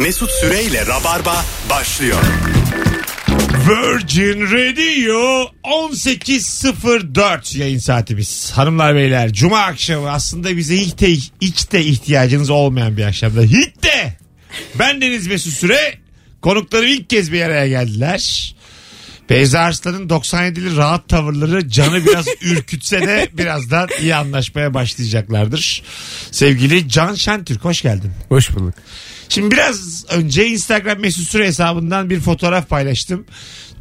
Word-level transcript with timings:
Mesut 0.00 0.30
Süreyle 0.30 0.86
Rabarba 0.86 1.44
başlıyor. 1.70 2.18
Virgin 3.68 4.40
Radio 4.40 5.50
18.04 5.64 7.58
yayın 7.58 7.78
saatimiz. 7.78 8.52
Hanımlar 8.54 8.94
beyler 8.94 9.32
cuma 9.32 9.60
akşamı 9.60 10.10
aslında 10.10 10.56
bize 10.56 10.76
hiç 10.76 10.98
de, 10.98 11.12
hiç 11.40 11.72
de 11.72 11.84
ihtiyacınız 11.84 12.50
olmayan 12.50 12.96
bir 12.96 13.04
akşamda. 13.04 13.42
Hiç 13.42 13.82
de. 13.82 14.16
Ben 14.78 15.00
Deniz 15.00 15.26
Mesut 15.26 15.52
Süre. 15.52 15.98
Konuklarım 16.42 16.86
ilk 16.86 17.10
kez 17.10 17.32
bir 17.32 17.42
araya 17.42 17.68
geldiler. 17.68 18.54
Beyza 19.30 19.60
Arslan'ın 19.60 20.08
97'li 20.08 20.76
rahat 20.76 21.08
tavırları 21.08 21.68
canı 21.68 22.06
biraz 22.06 22.26
ürkütse 22.42 23.00
de 23.00 23.28
birazdan 23.32 23.88
iyi 24.00 24.14
anlaşmaya 24.14 24.74
başlayacaklardır. 24.74 25.82
Sevgili 26.30 26.88
Can 26.88 27.14
Şentürk 27.14 27.64
hoş 27.64 27.82
geldin. 27.82 28.12
Hoş 28.28 28.54
bulduk. 28.54 28.74
Şimdi 29.30 29.50
biraz 29.50 30.04
önce 30.08 30.46
Instagram 30.46 30.98
mesut 30.98 31.28
süre 31.28 31.46
hesabından 31.46 32.10
bir 32.10 32.20
fotoğraf 32.20 32.68
paylaştım. 32.68 33.26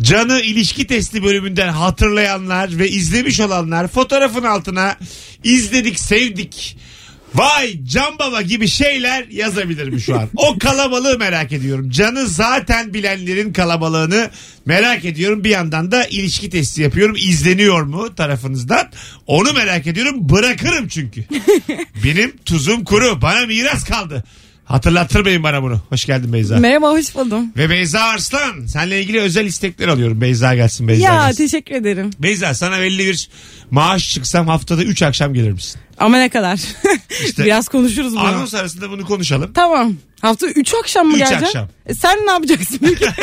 Can'ı 0.01 0.41
ilişki 0.41 0.87
testi 0.87 1.23
bölümünden 1.23 1.69
hatırlayanlar 1.69 2.79
ve 2.79 2.89
izlemiş 2.89 3.39
olanlar 3.39 3.87
fotoğrafın 3.87 4.43
altına 4.43 4.97
izledik 5.43 5.99
sevdik. 5.99 6.77
Vay 7.35 7.85
Can 7.85 8.19
Baba 8.19 8.41
gibi 8.41 8.67
şeyler 8.67 9.27
yazabilirim 9.27 9.99
şu 9.99 10.19
an. 10.19 10.29
O 10.35 10.57
kalabalığı 10.59 11.17
merak 11.17 11.51
ediyorum. 11.51 11.89
Can'ı 11.89 12.27
zaten 12.27 12.93
bilenlerin 12.93 13.53
kalabalığını 13.53 14.29
merak 14.65 15.05
ediyorum. 15.05 15.43
Bir 15.43 15.49
yandan 15.49 15.91
da 15.91 16.05
ilişki 16.05 16.49
testi 16.49 16.81
yapıyorum. 16.81 17.15
İzleniyor 17.19 17.81
mu 17.81 18.15
tarafınızdan? 18.15 18.91
Onu 19.27 19.53
merak 19.53 19.87
ediyorum. 19.87 20.29
Bırakırım 20.29 20.87
çünkü. 20.87 21.23
Benim 22.03 22.37
tuzum 22.37 22.83
kuru. 22.83 23.21
Bana 23.21 23.45
miras 23.45 23.83
kaldı. 23.83 24.23
Hatırlattırmayın 24.69 25.43
bana 25.43 25.63
bunu. 25.63 25.81
Hoş 25.89 26.05
geldin 26.05 26.33
Beyza. 26.33 26.57
Merhaba 26.57 26.89
hoş 26.91 27.15
buldum. 27.15 27.45
Ve 27.57 27.69
Beyza 27.69 27.99
Arslan. 27.99 28.65
Seninle 28.65 29.01
ilgili 29.01 29.19
özel 29.19 29.45
istekler 29.45 29.87
alıyorum. 29.87 30.21
Beyza 30.21 30.55
gelsin 30.55 30.87
Beyza 30.87 31.03
ya 31.03 31.13
gelsin. 31.27 31.43
teşekkür 31.43 31.75
ederim. 31.75 32.09
Beyza 32.19 32.53
sana 32.53 32.79
belli 32.79 33.05
bir 33.07 33.29
maaş 33.71 34.13
çıksam 34.13 34.47
haftada 34.47 34.83
3 34.83 35.01
akşam 35.03 35.33
gelir 35.33 35.51
misin? 35.51 35.81
Ama 35.97 36.17
ne 36.17 36.29
kadar? 36.29 36.59
İşte 37.25 37.45
Biraz 37.45 37.67
konuşuruz 37.67 38.11
bunu. 38.13 38.19
Anons 38.19 38.53
arasında 38.53 38.89
bunu 38.89 39.05
konuşalım. 39.05 39.51
Tamam. 39.53 39.95
Hafta 40.21 40.47
3 40.47 40.73
akşam 40.73 41.07
mı 41.07 41.13
Üç 41.13 41.19
geleceksin? 41.19 41.45
akşam. 41.45 41.67
E 41.85 41.93
sen 41.93 42.25
ne 42.25 42.31
yapacaksın 42.31 42.79
peki? 42.81 43.05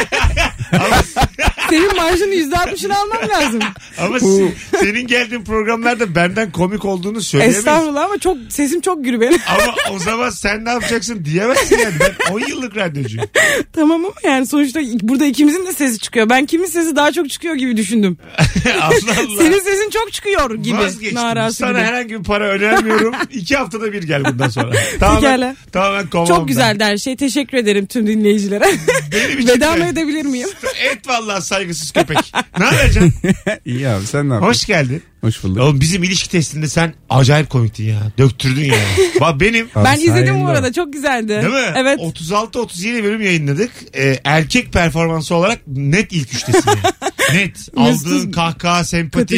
Senin 1.70 1.96
maaşının 1.96 2.32
%60'ını 2.50 2.94
almam 2.96 3.28
lazım. 3.28 3.60
Ama 4.00 4.16
se- 4.16 4.50
senin 4.80 5.06
geldiğin 5.06 5.44
programlarda 5.44 6.14
benden 6.14 6.50
komik 6.52 6.84
olduğunu 6.84 7.20
söyleyemeyiz. 7.20 7.58
Estağfurullah 7.58 8.04
ama 8.04 8.18
çok 8.18 8.36
sesim 8.48 8.80
çok 8.80 9.04
gürü 9.04 9.20
benim. 9.20 9.38
Ama 9.48 9.74
o 9.94 9.98
zaman 9.98 10.30
sen 10.30 10.64
ne 10.64 10.70
yapacaksın 10.70 11.24
diyemezsin 11.24 11.78
yani. 11.78 11.94
Ben 12.00 12.32
10 12.32 12.40
yıllık 12.40 12.76
radyocuyum. 12.76 13.26
tamam 13.72 14.04
ama 14.04 14.14
yani 14.24 14.46
sonuçta 14.46 14.80
burada 15.02 15.26
ikimizin 15.26 15.66
de 15.66 15.72
sesi 15.72 15.98
çıkıyor. 15.98 16.28
Ben 16.30 16.46
kimin 16.46 16.66
sesi 16.66 16.96
daha 16.96 17.12
çok 17.12 17.30
çıkıyor 17.30 17.54
gibi 17.54 17.76
düşündüm. 17.76 18.18
Allah 18.82 18.90
Allah. 19.18 19.38
Senin 19.42 19.60
sesin 19.60 19.90
çok 19.90 20.12
çıkıyor 20.12 20.54
gibi. 20.54 20.78
Vazgeçtim. 20.78 21.14
Narası 21.18 21.56
Sana 21.56 21.70
gibi. 21.72 21.80
herhangi 21.80 22.18
bir 22.18 22.24
para 22.24 22.48
önermiyorum. 22.48 23.14
İki 23.30 23.56
haftada 23.56 23.92
bir 23.92 24.02
gel 24.02 24.24
bundan 24.24 24.48
sonra. 24.48 24.74
Tamamen, 25.00 25.20
Pekala. 25.22 25.56
tamamen 25.72 26.06
kovam 26.10 26.26
Çok 26.26 26.38
ben. 26.40 26.46
güzeldi 26.46 26.84
her 26.86 26.98
şey. 26.98 27.16
Teşekkür 27.16 27.56
ederim 27.58 27.86
tüm 27.86 28.06
dinleyicilere. 28.06 28.64
Benim 29.12 29.38
için 29.38 29.48
Veda 29.48 29.72
de. 29.76 29.78
mı 29.78 29.88
edebilir 29.88 30.24
miyim? 30.24 30.48
Et 30.90 31.08
vallahi 31.08 31.42
saygısız 31.42 31.90
köpek. 31.90 32.18
ne 32.58 32.64
yapacaksın? 32.64 33.14
İyi 33.64 33.88
abi 33.88 34.06
sen 34.06 34.28
ne 34.28 34.32
yapıyorsun? 34.34 34.58
Hoş 34.60 34.66
geldin. 34.66 35.02
Hoş 35.20 35.42
bulduk. 35.44 35.62
Oğlum 35.62 35.80
bizim 35.80 36.02
ilişki 36.02 36.30
testinde 36.30 36.68
sen 36.68 36.94
acayip 37.10 37.50
komiktin 37.50 37.84
ya. 37.84 37.98
Döktürdün 38.18 38.64
ya. 38.64 38.78
Bak 39.20 39.40
benim 39.40 39.68
Abi 39.74 39.84
ben 39.84 39.96
izledim 40.00 40.40
bu 40.42 40.46
arada 40.48 40.72
çok 40.72 40.92
güzeldi. 40.92 41.28
Değil 41.28 41.54
mi? 41.54 41.72
Evet. 41.76 41.98
36-37 42.00 43.04
bölüm 43.04 43.22
yayınladık. 43.22 43.70
Ee, 43.96 44.18
erkek 44.24 44.72
performansı 44.72 45.34
olarak 45.34 45.58
net 45.66 46.12
ilk 46.12 46.34
üçtesin 46.34 46.70
yani. 46.70 47.38
Net. 47.40 47.68
Aldığın 47.76 48.30
kahkaha, 48.32 48.84
sempati, 48.84 49.36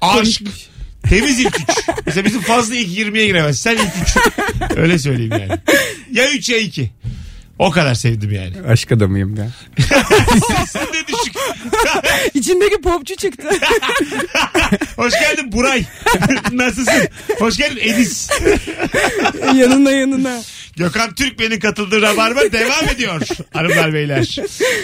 komikmiş. 0.00 0.68
Temiz 1.08 1.40
ilk 1.40 1.56
üç. 1.60 1.76
Mesela 2.06 2.24
bizim 2.24 2.40
fazla 2.40 2.74
ilk 2.74 2.98
20'ye 2.98 3.26
giremez. 3.26 3.58
Sen 3.58 3.72
ilk 3.74 3.80
üç. 4.02 4.16
Öyle 4.76 4.98
söyleyeyim 4.98 5.32
yani. 5.32 5.60
Ya 6.12 6.30
3 6.30 6.48
ya 6.48 6.58
2. 6.58 6.90
O 7.58 7.70
kadar 7.70 7.94
sevdim 7.94 8.32
yani. 8.32 8.52
Aşk 8.68 8.92
adamıyım 8.92 9.36
ya. 9.36 9.48
Sesin 10.66 10.78
de 10.92 11.06
düşük. 11.08 11.34
İçindeki 12.34 12.80
popçu 12.80 13.16
çıktı. 13.16 13.48
Hoş 14.96 15.12
geldin 15.20 15.52
Buray. 15.52 15.84
Nasılsın? 16.52 17.08
Hoş 17.38 17.56
geldin 17.56 17.80
Edis. 17.82 18.30
yanına 19.54 19.90
yanına. 19.90 20.42
Gökhan 20.76 21.14
Türkmen'in 21.14 21.60
katıldığı 21.60 22.02
Rabarba 22.02 22.40
devam 22.52 22.88
ediyor 22.88 23.20
hanımlar 23.52 23.94
beyler. 23.94 24.36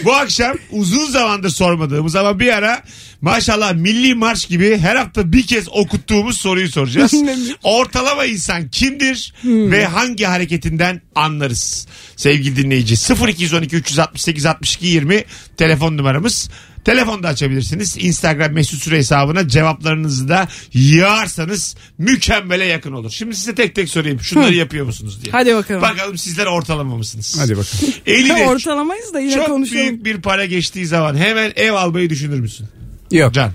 Bu 0.04 0.14
akşam 0.14 0.56
uzun 0.70 1.06
zamandır 1.06 1.50
sormadığımız 1.50 2.16
ama 2.16 2.40
bir 2.40 2.52
ara 2.52 2.82
maşallah 3.20 3.72
milli 3.74 4.14
marş 4.14 4.46
gibi 4.46 4.78
her 4.78 4.96
hafta 4.96 5.32
bir 5.32 5.46
kez 5.46 5.68
okuttuğumuz 5.68 6.36
soruyu 6.40 6.68
soracağız. 6.68 7.14
Ortalama 7.62 8.24
insan 8.24 8.68
kimdir 8.68 9.34
ve 9.44 9.86
hangi 9.86 10.24
hareketinden 10.24 11.00
anlarız? 11.14 11.86
Sevgili 12.16 12.56
dinleyici 12.56 12.94
0212 13.28 13.76
368 13.76 14.46
62 14.46 14.86
20 14.86 15.24
telefon 15.56 15.96
numaramız. 15.96 16.50
Telefonda 16.84 17.28
açabilirsiniz. 17.28 17.96
Instagram 18.00 18.52
mesut 18.52 18.82
süre 18.82 18.96
hesabına 18.96 19.48
cevaplarınızı 19.48 20.28
da 20.28 20.48
yığarsanız 20.72 21.76
mükemmele 21.98 22.64
yakın 22.64 22.92
olur. 22.92 23.10
Şimdi 23.10 23.36
size 23.36 23.54
tek 23.54 23.74
tek 23.74 23.88
sorayım. 23.88 24.20
Şunları 24.20 24.54
yapıyor 24.54 24.86
musunuz 24.86 25.22
diye. 25.22 25.32
Hadi 25.32 25.54
bakalım. 25.54 25.82
Bakalım 25.82 26.18
sizler 26.18 26.46
ortalama 26.46 26.96
mısınız? 26.96 27.36
Hadi 27.40 27.56
bakalım. 27.56 27.94
Eline 28.06 28.46
Ortalamayız 28.46 29.14
da 29.14 29.20
yine 29.20 29.34
çok 29.34 29.46
konuşalım. 29.46 29.80
büyük 29.82 30.04
bir 30.04 30.22
para 30.22 30.44
geçtiği 30.46 30.86
zaman 30.86 31.16
hemen 31.16 31.52
ev 31.56 31.72
almayı 31.72 32.10
düşünür 32.10 32.40
müsün? 32.40 32.66
Yok. 33.10 33.34
Can. 33.34 33.52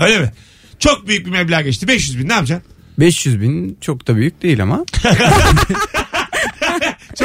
Öyle 0.00 0.18
mi? 0.18 0.32
Çok 0.78 1.08
büyük 1.08 1.26
bir 1.26 1.30
meblağ 1.30 1.60
geçti. 1.60 1.88
500 1.88 2.18
bin 2.18 2.28
ne 2.28 2.32
yapacaksın? 2.32 2.72
500 2.98 3.40
bin 3.40 3.78
çok 3.80 4.06
da 4.08 4.16
büyük 4.16 4.42
değil 4.42 4.62
ama. 4.62 4.84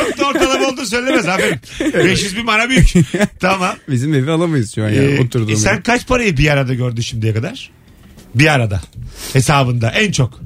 Çok 0.09 0.19
da 0.19 0.25
ortalama 0.27 0.67
olduğu 0.67 0.85
söylemez 0.85 1.27
aferin. 1.27 1.59
500 1.93 2.37
bin 2.37 2.47
bana 2.47 2.69
büyük. 2.69 2.87
tamam. 3.39 3.75
Bizim 3.89 4.13
evi 4.13 4.31
alamayız 4.31 4.75
şu 4.75 4.83
an 4.83 4.89
ya. 4.89 5.03
Ee, 5.03 5.19
Oturduğum 5.19 5.49
e 5.49 5.55
sen 5.55 5.81
kaç 5.81 6.07
parayı 6.07 6.37
bir 6.37 6.49
arada 6.49 6.73
gördün 6.73 7.01
şimdiye 7.01 7.33
kadar? 7.33 7.69
Bir 8.35 8.47
arada. 8.53 8.81
Hesabında 9.33 9.89
en 9.89 10.11
çok. 10.11 10.39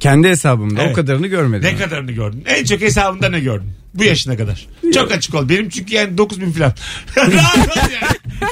Kendi 0.00 0.28
hesabımda 0.28 0.82
Evet. 0.82 0.92
o 0.92 0.94
kadarını 0.94 1.26
görmedim. 1.26 1.68
Ne 1.72 1.76
kadarını 1.84 2.12
gördün? 2.12 2.44
En 2.46 2.64
çok 2.64 2.80
hesabında 2.80 3.28
ne 3.28 3.40
gördün? 3.40 3.70
Bu 3.94 4.04
yaşına 4.04 4.36
kadar. 4.36 4.66
Çok 4.94 5.12
açık 5.12 5.34
ol. 5.34 5.48
Benim 5.48 5.68
çünkü 5.68 5.94
yani 5.94 6.18
9 6.18 6.40
bin 6.40 6.52
falan. 6.52 6.74
Rahat 7.16 7.56
ol 7.76 7.90
yani. 7.92 8.42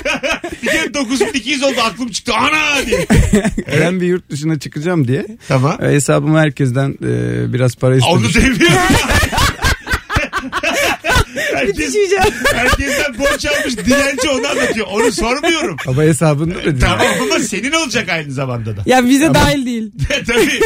bir 0.62 0.68
kere 0.68 0.94
9200 0.94 1.62
oldu 1.62 1.80
aklım 1.84 2.08
çıktı. 2.08 2.32
Ana 2.34 2.86
diye. 2.86 3.06
Ben 3.80 4.00
bir 4.00 4.06
yurt 4.06 4.30
dışına 4.30 4.58
çıkacağım 4.58 5.08
diye 5.08 5.26
Tamam. 5.48 5.78
e, 5.82 5.86
hesabıma 5.86 6.40
herkesten 6.40 6.90
e, 7.02 7.52
biraz 7.52 7.76
para 7.76 7.98
Onu 8.06 8.26
istedim. 8.26 8.54
demiyorum. 8.60 8.78
Herkes, 11.60 11.94
herkesten 12.54 13.18
borç 13.18 13.46
almış 13.46 13.76
dilenci 13.76 14.28
onu 14.28 14.48
anlatıyor. 14.48 14.86
Onu 14.90 15.12
sormuyorum. 15.12 15.76
Ama 15.86 16.02
hesabında 16.02 16.54
da 16.54 16.64
değil. 16.64 16.76
Tamam 16.80 17.06
ama 17.22 17.38
senin 17.38 17.72
olacak 17.72 18.08
aynı 18.08 18.32
zamanda 18.32 18.76
da. 18.76 18.82
Ya 18.86 19.04
vize 19.04 19.34
dahil 19.34 19.66
değil. 19.66 19.92
Tabii. 20.26 20.60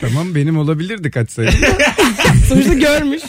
Tamam 0.00 0.34
benim 0.34 0.58
olabilirdi 0.58 1.10
kaç 1.10 1.30
sayı. 1.30 1.50
Sonuçta 2.48 2.72
görmüş. 2.74 3.22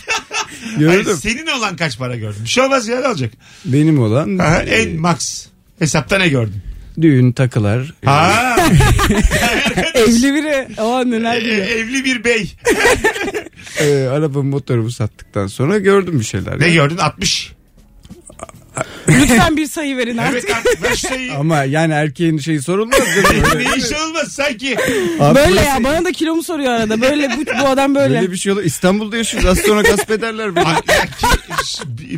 Hayır, 0.76 0.80
Gördüm. 0.80 1.18
senin 1.22 1.48
olan 1.48 1.76
kaç 1.76 1.98
para 1.98 2.16
gördün? 2.16 2.44
Bir 2.44 2.50
şey 2.50 2.64
olmaz 2.64 2.88
ya 2.88 3.00
ne 3.02 3.08
olacak? 3.08 3.32
Benim 3.66 4.00
olan 4.00 4.38
Aha, 4.38 4.64
e, 4.64 4.82
en 4.82 5.00
max. 5.02 5.46
Hesapta 5.80 6.18
ne 6.18 6.28
gördün? 6.30 6.56
düğün 7.02 7.32
takılar. 7.32 7.94
Ha. 8.06 8.56
Evli 9.96 10.34
biri. 10.34 10.68
O 10.82 11.10
neler 11.12 11.38
E- 11.42 11.46
diyor. 11.46 11.58
evli 11.68 12.06
bir 12.06 12.24
bey. 12.24 12.54
E, 13.80 14.08
arabamı 14.08 14.50
motorumu 14.50 14.92
sattıktan 14.92 15.48
sonra 15.48 15.78
gördüm 15.78 16.20
bir 16.20 16.26
şeyler. 16.26 16.60
Ne 16.60 16.68
ya. 16.68 16.74
gördün? 16.74 16.98
60. 16.98 17.54
Lütfen 19.08 19.58
bir 19.58 19.66
sayı 19.66 19.98
verin 19.98 20.18
artık. 20.18 20.50
Evet 20.50 20.56
artık 20.56 20.84
ver 20.84 20.96
şu 20.96 21.08
sayıyı. 21.08 21.36
Ama 21.36 21.64
yani 21.64 21.94
erkeğin 21.94 22.38
şeyi 22.38 22.62
sorulmaz. 22.62 23.00
ne 23.56 23.78
iş 23.78 23.94
olmaz 23.94 24.32
sanki. 24.32 24.78
Abi 25.20 25.36
Böyle 25.36 25.62
ya 25.62 25.84
bana 25.84 26.06
da 26.06 26.12
kilomu 26.12 26.44
soruyor 26.44 26.72
arada. 26.72 27.02
Böyle 27.02 27.30
bu, 27.30 27.46
bu 27.62 27.68
adam 27.68 27.96
böyle. 27.96 28.16
Böyle 28.16 28.32
bir 28.32 28.38
şey 28.38 28.52
olur. 28.52 28.64
İstanbul'da 28.64 29.18
yaşıyoruz. 29.18 29.50
Az 29.50 29.58
sonra 29.58 29.82
gasp 29.82 30.12
ederler 30.12 30.56
beni. 30.56 30.66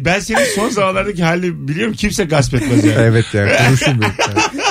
Ben 0.05 0.19
senin 0.19 0.45
son 0.55 0.69
zamanlardaki 0.69 1.23
halini 1.23 1.67
biliyorum 1.67 1.93
kimse 1.93 2.23
gasp 2.23 2.53
etmez 2.53 2.85
yani. 2.85 3.01
evet 3.01 3.25
ya. 3.33 3.57
Konuşur 3.67 4.01
böyle. 4.01 4.13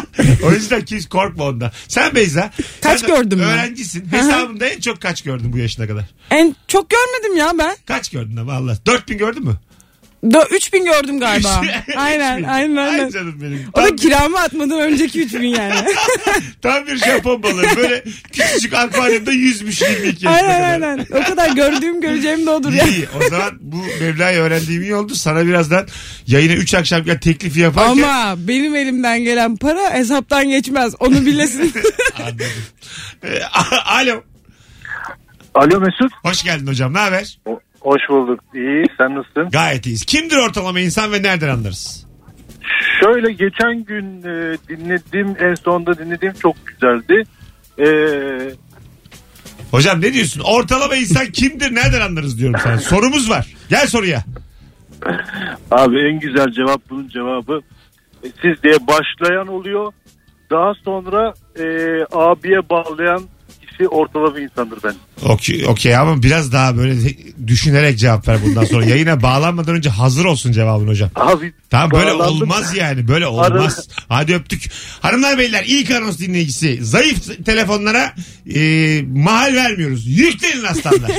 O 0.45 0.53
yüzden 0.53 0.85
kimse 0.85 1.09
korkma 1.09 1.45
ondan. 1.45 1.71
Sen 1.89 2.15
Beyza. 2.15 2.51
Kaç 2.81 3.01
sen 3.01 3.09
gördüm 3.09 3.39
ben? 3.43 3.49
Öğrencisin. 3.49 4.13
Hesabında 4.13 4.67
en 4.67 4.81
çok 4.81 5.01
kaç 5.01 5.23
gördün 5.23 5.53
bu 5.53 5.59
yaşına 5.59 5.87
kadar? 5.87 6.05
En 6.31 6.57
çok 6.69 6.91
görmedim 6.91 7.37
ya 7.37 7.53
ben. 7.59 7.77
Kaç 7.87 8.09
gördün 8.11 8.37
ama 8.37 8.53
Allah. 8.53 8.77
4000 8.87 9.19
gördün 9.19 9.45
mü? 9.45 9.57
Dö- 10.25 10.49
3000 10.55 10.85
gördüm 10.85 11.21
galiba. 11.21 11.63
aynen 11.97 12.43
aynen 12.43 12.77
Ay 12.77 12.89
aynen. 12.91 13.11
canım 13.11 13.39
benim. 13.43 13.67
O 13.75 13.83
da 13.83 13.97
kiramı 13.97 14.39
atmadan 14.41 14.81
önceki 14.81 15.21
3000 15.23 15.49
yani. 15.49 15.75
tam 16.63 16.87
bir 16.87 16.97
Japon 16.97 17.43
balığı. 17.43 17.63
Böyle 17.77 18.05
küçücük 18.33 18.75
akvaryumda 18.75 19.33
yüzmüş 19.33 19.81
22 19.83 20.07
yaşına 20.27 20.31
aynen 20.31 20.81
kadar. 20.81 20.91
aynen. 20.91 21.07
O 21.11 21.25
kadar 21.31 21.51
gördüğüm 21.51 22.01
göreceğim 22.01 22.47
de 22.47 22.51
odur 22.51 22.73
ya. 22.73 22.87
İyi. 22.87 23.07
O 23.21 23.29
zaman 23.31 23.53
bu 23.61 23.77
Mevla'yı 24.01 24.39
öğrendiğim 24.39 24.83
iyi 24.83 24.95
oldu. 24.95 25.15
Sana 25.15 25.47
birazdan 25.47 25.87
yayına 26.27 26.53
3 26.55 26.75
akşam 26.75 27.05
gel 27.05 27.19
teklifi 27.21 27.61
yaparken 27.61 27.91
Ama 28.03 28.35
benim 28.39 28.75
elimden 28.77 29.21
gelen 29.25 29.57
para 29.57 29.95
hesaptan 29.95 30.49
geçmez. 30.49 30.95
Onu 31.01 31.27
bilesin. 31.27 31.73
Anladım. 32.19 32.47
Ee, 33.25 33.41
Alo. 33.85 34.23
Alo 35.55 35.81
Mesut. 35.81 36.13
Hoş 36.23 36.43
geldin 36.43 36.67
hocam. 36.67 36.95
Ne 36.95 36.99
haber? 36.99 37.39
Hoş 37.83 38.01
bulduk. 38.09 38.41
İyi 38.55 38.85
sen 38.99 39.15
nasılsın? 39.15 39.49
Gayet 39.53 39.87
iyiyiz. 39.87 40.05
Kimdir 40.05 40.37
ortalama 40.37 40.81
insan 40.81 41.13
ve 41.13 41.23
nereden 41.23 41.49
anlarız? 41.49 42.07
Şöyle 43.01 43.33
geçen 43.33 43.85
gün 43.85 44.19
e, 44.23 44.57
dinlediğim 44.69 45.37
en 45.41 45.55
sonunda 45.55 45.99
dinlediğim 45.99 46.35
çok 46.35 46.57
güzeldi. 46.67 47.23
E, 47.79 47.87
Hocam 49.71 50.01
ne 50.01 50.13
diyorsun? 50.13 50.43
Ortalama 50.45 50.97
insan 50.97 51.27
kimdir? 51.27 51.75
Nereden 51.75 52.01
anlarız 52.01 52.39
diyorum 52.39 52.61
sana. 52.65 52.79
Sorumuz 52.79 53.31
var. 53.31 53.47
Gel 53.71 53.87
soruya. 53.87 54.25
abi 55.71 55.97
en 56.09 56.21
güzel 56.21 56.53
cevap 56.53 56.81
bunun 56.91 57.09
cevabı 57.09 57.61
e, 58.25 58.27
siz 58.43 58.63
diye 58.63 58.75
başlayan 58.87 59.47
oluyor. 59.49 59.93
Daha 60.51 60.73
sonra 60.85 61.35
e, 61.59 61.65
abiye 62.13 62.69
bağlayan 62.71 63.23
kişi 63.73 63.89
ortalama 63.89 64.41
insandır 64.41 64.79
ben. 64.85 64.95
Okey, 65.29 65.67
okey 65.67 65.97
ama 65.97 66.23
biraz 66.23 66.53
daha 66.53 66.77
böyle 66.77 66.95
düşünerek 67.47 67.99
cevap 67.99 68.29
ver 68.29 68.39
bundan 68.47 68.65
sonra. 68.65 68.85
Yayına 68.85 69.23
bağlanmadan 69.23 69.75
önce 69.77 69.91
hazır 69.91 70.25
olsun 70.25 70.53
cevabın 70.53 70.89
hocam. 70.89 71.11
Abi 71.15 71.53
Tamam 71.71 71.91
böyle 71.91 72.11
bağlandım. 72.19 72.43
olmaz 72.43 72.77
yani. 72.77 73.09
Böyle 73.09 73.27
olmaz. 73.27 73.89
Hadi 74.09 74.35
öptük. 74.35 74.71
Hanımlar 75.01 75.39
beyler 75.39 75.65
ilk 75.67 75.91
anons 75.91 76.19
dinleyicisi. 76.19 76.79
Zayıf 76.85 77.45
telefonlara 77.47 78.15
e, 78.55 79.03
mahal 79.03 79.55
vermiyoruz. 79.55 80.07
Yüklenin 80.07 80.65
aslanlar. 80.65 81.11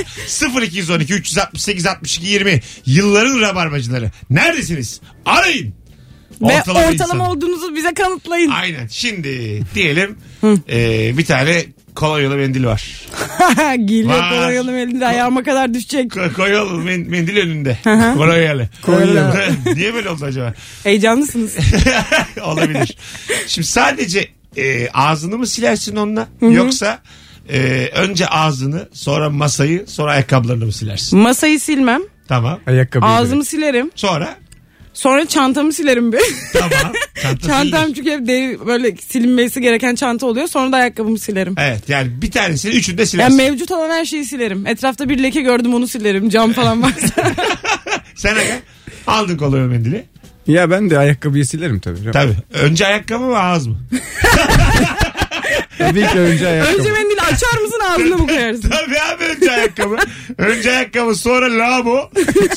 0212 0.62 1.14
368 1.14 1.86
62 1.86 2.26
20 2.26 2.60
yılların 2.86 3.40
rabarbacıları. 3.40 4.10
Neredesiniz? 4.30 5.00
Arayın. 5.26 5.74
Ve 6.40 6.44
Ortalama 6.46 6.80
ortalama 6.88 6.92
insan. 6.92 7.20
olduğunuzu 7.20 7.74
bize 7.74 7.94
kanıtlayın. 7.94 8.50
Aynen. 8.50 8.86
Şimdi 8.86 9.62
diyelim 9.74 10.16
e, 10.68 11.18
bir 11.18 11.24
tane 11.24 11.64
kolonyalı 11.94 12.36
mendil 12.36 12.64
var. 12.64 13.00
Gille 13.86 14.08
Var. 14.08 14.30
kolonyalı 14.30 14.78
elinde 14.78 15.06
ayağıma 15.06 15.42
kadar 15.42 15.74
düşecek. 15.74 16.12
Ko- 16.12 16.32
Kolonyalı 16.32 16.70
men- 16.84 17.10
mendil 17.10 17.36
önünde. 17.36 17.78
kolonyalı. 18.14 18.68
Kolonyalı. 18.82 19.34
Niye 19.74 19.94
böyle 19.94 20.08
oldu 20.10 20.24
acaba? 20.24 20.54
Heyecanlısınız. 20.84 21.56
Olabilir. 22.44 22.96
Şimdi 23.46 23.66
sadece 23.66 24.28
e, 24.56 24.88
ağzını 24.94 25.38
mı 25.38 25.46
silersin 25.46 25.96
onunla 25.96 26.28
yoksa 26.40 26.98
e, 27.48 27.90
önce 27.94 28.26
ağzını 28.26 28.88
sonra 28.92 29.30
masayı 29.30 29.84
sonra 29.88 30.10
ayakkabılarını 30.12 30.64
mı 30.66 30.72
silersin? 30.72 31.18
Masayı 31.18 31.60
silmem. 31.60 32.00
Tamam. 32.28 32.60
Ayakkabı. 32.66 33.06
Ağzımı 33.06 33.44
silerim. 33.44 33.90
Sonra 33.94 34.36
Sonra 34.94 35.26
çantamı 35.26 35.72
silerim 35.72 36.12
bir. 36.12 36.20
tamam. 36.52 36.92
Çanta 37.22 37.46
Çantam 37.48 37.92
çünkü 37.92 38.10
hep 38.10 38.26
deri, 38.26 38.66
böyle 38.66 38.96
silinmesi 38.96 39.60
gereken 39.60 39.94
çanta 39.94 40.26
oluyor. 40.26 40.48
Sonra 40.48 40.72
da 40.72 40.76
ayakkabımı 40.76 41.18
silerim. 41.18 41.54
Evet 41.58 41.88
yani 41.88 42.22
bir 42.22 42.30
tanesini 42.30 42.74
üçünü 42.74 42.98
de 42.98 43.02
Yani 43.02 43.08
silersin. 43.08 43.36
mevcut 43.36 43.70
olan 43.70 43.90
her 43.90 44.04
şeyi 44.04 44.24
silerim. 44.24 44.66
Etrafta 44.66 45.08
bir 45.08 45.22
leke 45.22 45.40
gördüm 45.40 45.74
onu 45.74 45.88
silerim. 45.88 46.28
Cam 46.28 46.52
falan 46.52 46.82
varsa. 46.82 47.08
Sen 48.14 48.32
aga 48.34 48.42
aldın 49.06 49.36
kolonya 49.36 49.66
mendili. 49.66 50.04
Ya 50.46 50.70
ben 50.70 50.90
de 50.90 50.98
ayakkabıyı 50.98 51.46
silerim 51.46 51.80
tabii. 51.80 52.12
Tabii. 52.12 52.34
Önce 52.54 52.86
ayakkabı 52.86 53.24
mı 53.24 53.38
ağız 53.38 53.66
mı? 53.66 53.76
Tabii 55.78 56.06
ki 56.06 56.18
önce 56.20 56.48
ayakkabı. 56.48 56.78
Önce 56.78 56.92
mendili 56.92 57.20
açar 57.20 57.60
mısın 57.62 57.80
ağzına 57.90 58.16
mı 58.16 58.26
koyarsın? 58.26 58.70
Tabii 58.70 59.00
abi 59.00 59.24
önce 59.24 59.52
ayakkabı. 59.52 59.96
önce 60.38 60.70
ayakkabı 60.70 61.14
sonra 61.14 61.58
lavabo 61.58 62.10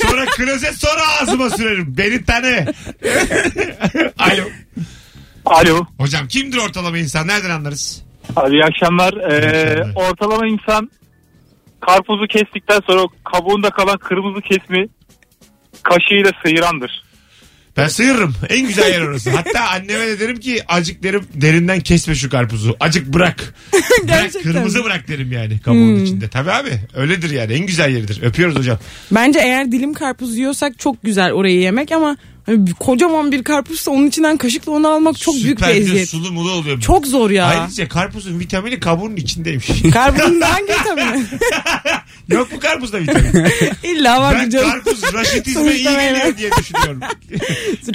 sonra 0.08 0.26
klozet 0.26 0.76
sonra 0.76 1.02
ağzıma 1.22 1.50
sürerim. 1.50 1.86
Beni 1.98 2.26
tanı. 2.26 2.66
Alo. 4.18 4.44
Alo. 5.46 5.86
Hocam 6.00 6.28
kimdir 6.28 6.58
ortalama 6.58 6.98
insan? 6.98 7.28
Nereden 7.28 7.50
anlarız? 7.50 8.04
Abi 8.36 8.56
iyi 8.56 8.64
akşamlar. 8.64 9.14
Ee, 9.14 9.36
akşamlar. 9.72 10.10
ortalama 10.10 10.48
insan 10.48 10.92
karpuzu 11.82 12.28
kestikten 12.28 12.80
sonra 12.88 13.02
kabuğunda 13.34 13.70
kalan 13.70 13.98
kırmızı 13.98 14.42
kesmi 14.42 14.88
kaşığıyla 15.84 16.32
sıyırandır. 16.46 17.07
Ben 17.78 17.88
sıyırırım. 17.88 18.36
En 18.50 18.68
güzel 18.68 18.92
yer 18.94 19.02
orası. 19.02 19.30
Hatta 19.30 19.62
anneme 19.70 20.08
de 20.08 20.20
derim 20.20 20.40
ki 20.40 20.62
acık 20.68 21.04
derim 21.04 21.24
derinden 21.34 21.80
kesme 21.80 22.16
şu 22.16 22.30
karpuzu. 22.30 22.76
Acık 22.80 23.08
bırak. 23.14 23.54
bırak 23.74 23.84
Gerçekten 24.08 24.42
kırmızı 24.54 24.78
mi? 24.80 24.84
bırak 24.86 25.08
derim 25.08 25.32
yani 25.32 25.60
kabuğun 25.60 25.96
içinde. 26.06 26.28
Tabii 26.28 26.52
abi 26.52 26.72
öyledir 26.96 27.30
yani 27.30 27.54
en 27.54 27.66
güzel 27.66 27.90
yeridir. 27.96 28.22
Öpüyoruz 28.24 28.56
hocam. 28.56 28.80
Bence 29.12 29.40
eğer 29.40 29.72
dilim 29.72 29.94
karpuz 29.94 30.38
yiyorsak 30.38 30.80
çok 30.80 31.04
güzel 31.04 31.32
orayı 31.32 31.60
yemek 31.60 31.92
ama 31.92 32.18
kocaman 32.80 33.32
bir 33.32 33.44
karpuzsa 33.44 33.92
onun 33.92 34.08
içinden 34.08 34.38
kaşıkla 34.38 34.72
onu 34.72 34.88
almak 34.88 35.20
çok 35.20 35.36
büyük 35.36 35.58
bir 35.58 35.66
Süper 35.66 35.76
eziyet. 35.76 36.10
sulu 36.10 36.32
mulu 36.32 36.52
oluyor. 36.52 36.82
Çok 36.82 37.08
zor 37.08 37.30
ya. 37.30 37.46
Ayrıca 37.46 37.88
karpuzun 37.90 38.40
vitamini 38.40 38.80
kabuğun 38.80 39.16
içindeymiş. 39.16 39.68
Karpuzun 39.94 40.42
da 40.42 40.54
hangi 40.54 40.74
vitamini? 40.74 41.26
Yok 42.30 42.52
mu 42.52 42.60
karpuzda 42.60 43.00
vitamin? 43.02 43.46
İlla 43.84 44.22
var 44.22 44.36
ben 44.40 44.50
canım. 44.50 44.70
karpuz 44.72 45.14
raşitizme 45.14 45.62
iyi 45.62 45.84
Sonuçta 45.84 45.92
geliyor 45.92 46.14
meyve. 46.24 46.38
diye 46.38 46.50
düşünüyorum. 46.60 47.00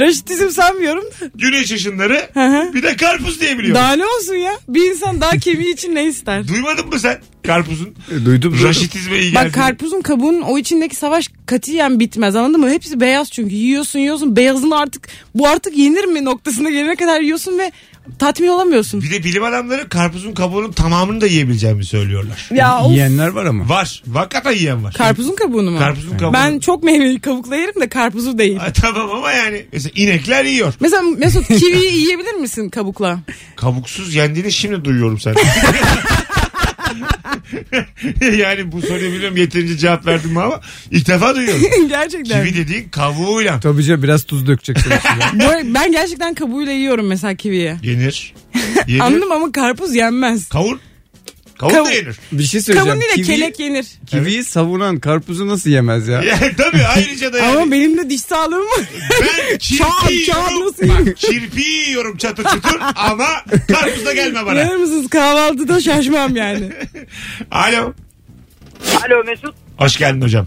Raşitizm 0.00 0.48
sanmıyorum 0.50 1.04
da. 1.04 1.30
Güneş 1.34 1.70
ışınları 1.72 2.28
hı. 2.34 2.74
bir 2.74 2.82
de 2.82 2.96
karpuz 2.96 3.40
diye 3.40 3.58
biliyorum. 3.58 3.74
Daha 3.82 3.92
ne 3.92 4.06
olsun 4.06 4.34
ya? 4.34 4.52
Bir 4.68 4.90
insan 4.90 5.20
daha 5.20 5.38
kemiği 5.38 5.72
için 5.74 5.94
ne 5.94 6.04
ister? 6.06 6.48
Duymadın 6.48 6.86
mı 6.88 6.98
sen 6.98 7.20
karpuzun 7.46 7.94
E, 8.12 8.24
Duydum 8.24 8.56
raşitizme 8.62 9.18
iyi 9.18 9.34
Bak 9.34 9.42
geldiğini? 9.42 9.52
karpuzun 9.64 10.00
kabuğunun 10.00 10.40
o 10.40 10.58
içindeki 10.58 10.96
savaş 10.96 11.30
katiyen 11.46 12.00
bitmez 12.00 12.36
anladın 12.36 12.60
mı? 12.60 12.70
Hepsi 12.70 13.00
beyaz 13.00 13.30
çünkü 13.30 13.54
yiyorsun 13.54 13.98
yiyorsun 13.98 14.36
beyazını 14.36 14.78
artık 14.78 15.08
bu 15.34 15.48
artık 15.48 15.76
yenir 15.78 16.04
mi 16.04 16.24
noktasına 16.24 16.70
gelene 16.70 16.96
kadar 16.96 17.20
yiyorsun 17.20 17.58
ve 17.58 17.72
tatmin 18.18 18.48
olamıyorsun. 18.48 19.02
Bir 19.02 19.10
de 19.10 19.24
bilim 19.24 19.44
adamları 19.44 19.88
karpuzun 19.88 20.32
kabuğunun 20.32 20.72
tamamını 20.72 21.20
da 21.20 21.26
yiyebileceğimi 21.26 21.84
söylüyorlar. 21.84 22.48
Ya 22.54 22.80
of. 22.80 22.90
Yiyenler 22.92 23.28
var 23.28 23.44
ama. 23.44 23.68
Var. 23.68 24.02
Hakikaten 24.14 24.52
yiyen 24.52 24.84
var. 24.84 24.94
Karpuzun 24.94 25.34
kabuğunu 25.36 25.70
mu? 25.70 25.78
Karpuzun 25.78 26.10
kabuğunu. 26.18 26.32
Ben 26.32 26.58
çok 26.58 26.82
meyveli 26.84 27.20
kabukla 27.20 27.56
yerim 27.56 27.80
de 27.80 27.88
karpuzu 27.88 28.38
değil. 28.38 28.56
Ha, 28.56 28.72
tamam 28.72 29.10
ama 29.10 29.32
yani 29.32 29.66
mesela 29.72 29.92
inekler 29.94 30.44
yiyor. 30.44 30.74
Mesela 30.80 31.02
Mesut 31.02 31.46
kiviyi 31.48 31.92
yiyebilir 31.96 32.34
misin 32.34 32.68
kabukla? 32.70 33.18
Kabuksuz 33.56 34.14
yendiğini 34.14 34.52
şimdi 34.52 34.84
duyuyorum 34.84 35.20
sen. 35.20 35.34
yani 38.38 38.72
bu 38.72 38.82
soruyu 38.82 39.12
biliyorum 39.12 39.36
yeterince 39.36 39.76
cevap 39.76 40.06
verdim 40.06 40.36
ama 40.36 40.60
ilk 40.90 41.08
defa 41.08 41.34
duyuyorum. 41.36 41.62
gerçekten. 41.88 42.44
Kivi 42.44 42.56
dediğin 42.56 42.88
kabuğuyla 42.88 43.60
Tabii 43.60 43.84
canım 43.84 44.02
biraz 44.02 44.24
tuz 44.24 44.46
dökeceksin. 44.46 44.92
Bu- 45.34 45.74
ben 45.74 45.92
gerçekten 45.92 46.34
kabuğuyla 46.34 46.72
yiyorum 46.72 47.06
mesela 47.06 47.34
kiviyi. 47.34 47.74
yenir. 47.82 48.34
Yenir. 48.86 49.00
Anladım 49.00 49.32
ama 49.32 49.52
karpuz 49.52 49.94
yenmez. 49.94 50.48
Kavun. 50.48 50.80
Kavun 51.62 51.72
Kavun. 51.74 51.86
da 51.86 51.90
yenir. 51.92 52.16
bir 52.32 52.42
şey 52.44 52.60
söyleyeceğim. 52.60 53.00
Kavun 53.00 53.10
ile 53.14 53.22
Kivi- 53.22 53.26
kelek 53.26 53.60
yenir. 53.60 53.86
Kiviyi 54.06 54.44
savunan 54.44 55.00
karpuzu 55.00 55.48
nasıl 55.48 55.70
yemez 55.70 56.08
ya? 56.08 56.22
Ya, 56.32 56.38
tabii 56.56 56.84
ayrıca 56.96 57.32
da 57.32 57.38
yani. 57.38 57.56
Ama 57.56 57.70
benim 57.70 57.98
de 57.98 58.10
diş 58.10 58.20
sağlığım 58.20 58.60
var. 58.66 58.80
Ben 59.22 59.58
kirpi 59.58 59.76
Çağır, 59.82 59.90
çağır 60.26 60.50
yiyorum. 60.50 60.66
nasıl? 60.66 60.88
Bak, 61.06 61.16
kirpi 61.16 61.62
yiyorum 61.62 62.16
çatır 62.16 62.44
çutur 62.44 62.80
ama 62.96 63.26
karpuzda 63.72 64.12
gelme 64.14 64.46
bana. 64.46 64.62
Inanır 64.62 64.76
mısınız 64.76 65.08
kahvaltıda 65.10 65.80
şaşmam 65.80 66.36
yani. 66.36 66.72
Alo. 67.50 67.92
Alo 69.06 69.24
Mesut. 69.26 69.54
Hoş 69.78 69.96
geldin 69.98 70.22
hocam. 70.22 70.46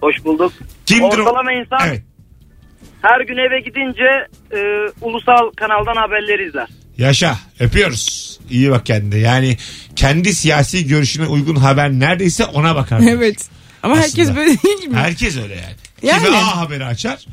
Hoş 0.00 0.24
bulduk. 0.24 0.52
Kimdir 0.86 1.18
o? 1.18 1.22
Ortalama 1.22 1.52
insan 1.52 1.78
Evet. 1.88 2.02
her 3.02 3.20
gün 3.20 3.36
eve 3.36 3.60
gidince 3.60 4.26
e, 4.52 4.58
ulusal 5.00 5.50
kanaldan 5.56 5.96
haberleri 5.96 6.48
izler. 6.48 6.68
Yaşa. 6.98 7.38
Öpüyoruz. 7.60 8.38
İyi 8.50 8.70
bak 8.70 8.86
kendine. 8.86 9.18
Yani 9.18 9.56
kendi 9.96 10.34
siyasi 10.34 10.86
görüşüne 10.86 11.26
uygun 11.26 11.56
haber 11.56 11.90
neredeyse 11.90 12.44
ona 12.44 12.76
bakar. 12.76 13.00
evet. 13.08 13.46
Ama 13.82 13.96
herkes 13.96 14.18
Aslında. 14.18 14.36
böyle 14.36 14.62
değil 14.62 14.88
mi? 14.88 14.96
Herkes 14.96 15.36
öyle 15.36 15.54
yani. 15.54 15.74
Yani. 16.02 16.24
Kimi 16.24 16.36
A 16.36 16.56
haberi 16.56 16.84
açar. 16.84 17.26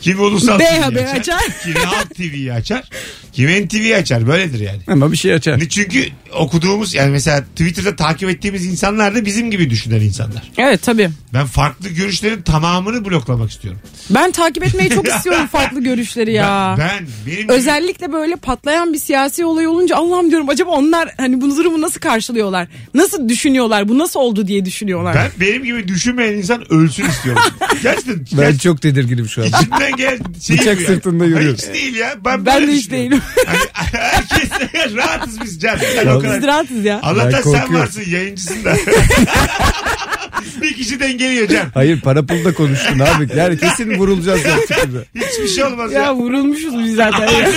Kimi 0.00 0.20
ulusal 0.20 0.58
B 0.58 0.64
TV'yi 0.64 0.80
haberi 0.80 1.08
açar. 1.08 1.40
Kimi 1.62 1.74
Halk 1.78 2.14
TV'yi 2.14 2.52
açar. 2.52 2.88
Kim 3.32 3.66
NTV'yi 3.66 3.96
açar 3.96 4.26
böyledir 4.26 4.60
yani. 4.60 4.78
Ama 4.86 5.12
bir 5.12 5.16
şey 5.16 5.32
açar. 5.34 5.60
Çünkü 5.60 6.04
okuduğumuz 6.34 6.94
yani 6.94 7.10
mesela 7.10 7.40
Twitter'da 7.44 7.96
takip 7.96 8.28
ettiğimiz 8.30 8.66
insanlar 8.66 9.14
da 9.14 9.24
bizim 9.24 9.50
gibi 9.50 9.70
düşünen 9.70 10.00
insanlar. 10.00 10.42
Evet 10.58 10.82
tabii. 10.82 11.10
Ben 11.34 11.46
farklı 11.46 11.88
görüşlerin 11.88 12.42
tamamını 12.42 13.04
bloklamak 13.04 13.50
istiyorum. 13.50 13.80
Ben 14.10 14.30
takip 14.32 14.62
etmeyi 14.64 14.90
çok 14.90 15.08
istiyorum 15.08 15.46
farklı 15.46 15.80
görüşleri 15.82 16.32
ya. 16.32 16.76
Ben, 16.78 16.88
ben 16.88 17.06
benim 17.26 17.42
gibi- 17.42 17.52
Özellikle 17.52 18.12
böyle 18.12 18.36
patlayan 18.36 18.92
bir 18.92 18.98
siyasi 18.98 19.44
olay 19.44 19.66
olunca 19.66 19.96
Allah'ım 19.96 20.30
diyorum 20.30 20.48
acaba 20.48 20.70
onlar 20.70 21.08
hani 21.16 21.40
bu 21.40 21.56
durumu 21.56 21.80
nasıl 21.80 22.00
karşılıyorlar? 22.00 22.68
Nasıl 22.94 23.28
düşünüyorlar? 23.28 23.88
Bu 23.88 23.98
nasıl 23.98 24.20
oldu 24.20 24.46
diye 24.46 24.64
düşünüyorlar. 24.64 25.14
ben 25.14 25.30
benim 25.48 25.64
gibi 25.64 25.88
düşünmeyen 25.88 26.32
insan 26.32 26.72
ölsün 26.72 27.08
istiyorum. 27.08 27.42
Gerçekten. 27.82 28.38
Ben 28.38 28.56
çok 28.56 28.82
tedirginim 28.82 29.28
şu 29.28 29.42
an. 29.42 29.46
İçimden 29.46 29.89
gel 29.96 30.18
şey 30.42 30.58
Bıçak 30.58 30.78
bu 30.78 30.82
ya. 30.82 30.86
sırtında 30.86 31.24
yürüyor. 31.24 31.54
hiç 31.54 31.66
değil 31.74 31.94
ya. 31.96 32.14
Ben, 32.24 32.46
Ben 32.46 32.66
de 32.66 32.72
hiç 32.72 32.90
değilim. 32.90 33.20
Hani, 33.46 33.58
herkes 33.72 34.50
rahatız 34.96 35.40
biz 35.44 35.60
Can. 35.60 35.76
Sen 35.94 36.06
o 36.06 36.18
kadar. 36.20 36.38
Biz 36.40 36.46
rahatız 36.46 36.84
ya. 36.84 37.00
Allah'tan 37.02 37.42
sen 37.42 37.74
varsın 37.74 38.02
yayıncısın 38.10 38.64
da. 38.64 38.76
bir 40.62 40.74
kişi 40.74 41.00
dengeliyor 41.00 41.48
Can. 41.48 41.66
Hayır 41.74 42.00
para 42.00 42.26
pulda 42.26 42.54
konuştun 42.54 42.98
abi. 42.98 43.28
Yani 43.36 43.58
kesin 43.58 43.98
vurulacağız 43.98 44.42
gerçekten. 44.42 44.88
Hiçbir 45.14 45.48
şey 45.48 45.64
olmaz 45.64 45.92
ya. 45.92 46.00
Ya 46.02 46.14
vurulmuşuz 46.14 46.78
biz 46.78 46.94
zaten. 46.94 47.20
ya. 47.28 47.48
Alo. 47.48 47.52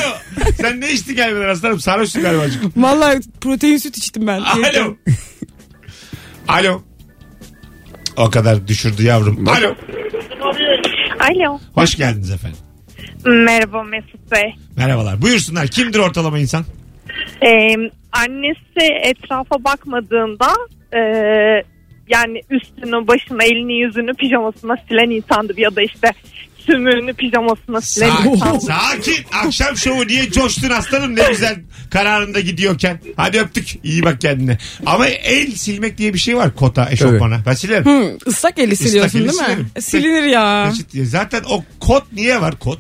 Sen 0.61 0.81
ne 0.81 0.91
içtin 0.91 1.15
gelmeden 1.15 1.49
aslanım? 1.49 1.79
Sarhoşsun 1.79 2.21
galiba. 2.21 2.41
azıcık. 2.41 2.63
Vallahi 2.77 3.19
protein 3.41 3.77
süt 3.77 3.97
içtim 3.97 4.27
ben. 4.27 4.39
Alo. 4.39 4.95
Alo. 6.47 6.81
O 8.17 8.29
kadar 8.29 8.67
düşürdü 8.67 9.03
yavrum. 9.03 9.47
Alo. 9.47 9.75
Alo. 11.19 11.59
Hoş 11.73 11.95
geldiniz 11.95 12.31
efendim. 12.31 12.57
Merhaba 13.25 13.83
Mesut 13.83 14.31
Bey. 14.31 14.55
Merhabalar. 14.77 15.21
Buyursunlar. 15.21 15.67
Kimdir 15.67 15.99
ortalama 15.99 16.39
insan? 16.39 16.65
Ee, 17.45 17.75
annesi 18.11 18.93
etrafa 19.03 19.63
bakmadığında 19.63 20.47
e, 20.93 20.99
yani 22.09 22.41
üstünü, 22.49 23.07
başını, 23.07 23.43
elini, 23.43 23.73
yüzünü 23.73 24.13
pijamasına 24.13 24.75
silen 24.89 25.09
insandır. 25.09 25.57
Ya 25.57 25.75
da 25.75 25.81
işte 25.81 26.11
sümüğünü 26.65 27.13
pijamasına 27.13 27.81
Sakin, 27.81 28.35
sakin. 28.67 29.25
Akşam 29.31 29.77
şovu 29.77 30.07
niye 30.07 30.31
coştun 30.31 30.69
aslanım 30.69 31.15
ne 31.15 31.23
güzel 31.29 31.55
kararında 31.91 32.39
gidiyorken. 32.39 32.99
Hadi 33.17 33.39
öptük. 33.39 33.75
İyi 33.83 34.03
bak 34.03 34.21
kendine. 34.21 34.57
Ama 34.85 35.07
el 35.07 35.51
silmek 35.55 35.97
diye 35.97 36.13
bir 36.13 36.19
şey 36.19 36.37
var 36.37 36.55
kota 36.55 36.89
eşofmana. 36.91 37.39
Ben 37.45 37.53
silerim. 37.53 37.85
Hı, 37.85 38.17
ıslak 38.27 38.59
eli 38.59 38.75
siliyorsun 38.75 39.19
eli 39.19 39.27
değil 39.29 39.39
mi? 39.39 39.45
silerim. 39.45 39.67
E, 39.75 39.81
Silinir 39.81 40.23
ya. 40.23 40.73
Diye. 40.91 41.05
Zaten 41.05 41.43
o 41.49 41.63
kot 41.79 42.11
niye 42.13 42.41
var 42.41 42.59
kot? 42.59 42.79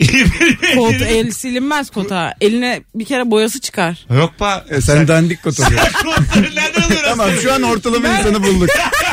Kot 0.76 0.94
el 0.94 1.30
silinmez 1.30 1.90
kota. 1.90 2.34
Eline 2.40 2.82
bir 2.94 3.04
kere 3.04 3.30
boyası 3.30 3.60
çıkar. 3.60 4.06
Yok 4.16 4.32
pa. 4.38 4.64
E, 4.70 4.80
sen 4.80 5.08
dandik 5.08 5.42
kot 5.42 5.60
alıyorsun. 5.60 5.92
Kotları 5.92 6.54
nereden 6.54 6.82
alıyorsun? 6.82 7.08
tamam 7.08 7.30
şu 7.42 7.52
an 7.54 7.62
ortalama 7.62 8.08
insanı 8.08 8.42
bulduk. 8.42 8.70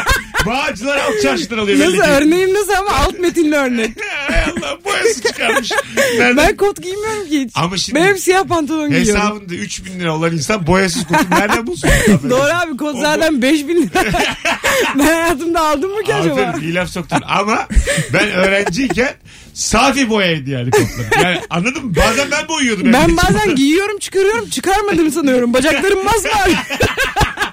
Bağcılar 0.48 0.98
alt 0.98 1.22
çarşıdan 1.22 1.58
alıyor 1.58 1.80
belli 1.80 1.86
Nasıl 1.98 2.04
ki. 2.04 2.10
örneğim 2.10 2.54
nasıl 2.54 2.74
ama 2.74 2.92
alt 2.92 3.20
metinli 3.20 3.56
örnek. 3.56 3.92
Hay 4.28 4.44
Allah 4.44 4.78
boyası 4.86 5.22
çıkarmış. 5.24 5.72
Nereden? 6.18 6.38
Ben 6.38 6.58
kot 6.58 6.84
giymiyorum 6.84 7.30
ki 7.30 7.42
hiç. 7.42 7.52
Ama 7.56 7.78
şimdi 7.78 8.00
ben 8.00 8.06
hep 8.08 8.20
siyah 8.20 8.44
pantolon 8.44 8.90
giyiyorum. 8.90 9.22
Hesabında 9.22 9.54
3000 9.56 10.00
lira 10.00 10.16
olan 10.16 10.34
insan 10.34 10.68
boyasız 10.68 11.04
kotu 11.08 11.24
nereden 11.32 11.68
bulsun? 11.68 11.90
Doğru 12.30 12.52
abi 12.66 12.78
kot 12.78 13.00
zaten 13.02 13.42
5000 13.42 13.76
lira. 13.76 14.04
ben 14.96 15.04
hayatımda 15.06 15.62
aldım 15.62 15.92
mı 15.92 16.04
ki 16.04 16.16
acaba? 16.16 16.42
Aferin 16.42 16.64
iyi 16.64 16.74
laf 16.76 16.90
soktun 16.90 17.22
ama 17.28 17.68
ben 18.14 18.32
öğrenciyken 18.32 19.14
safi 19.54 20.10
boyaydı 20.10 20.50
yani 20.50 20.72
kotlar. 20.72 21.24
Yani 21.24 21.42
anladın 21.50 21.86
mı? 21.86 21.96
Bazen 21.96 22.32
ben 22.32 22.48
boyuyordum. 22.48 22.94
Ben 22.94 23.18
bazen 23.18 23.56
giyiyorum 23.56 24.00
çıkarıyorum 24.00 24.50
çıkarmadım 24.50 25.12
sanıyorum. 25.12 25.54
Bacaklarım 25.54 26.04
masmavi. 26.06 26.56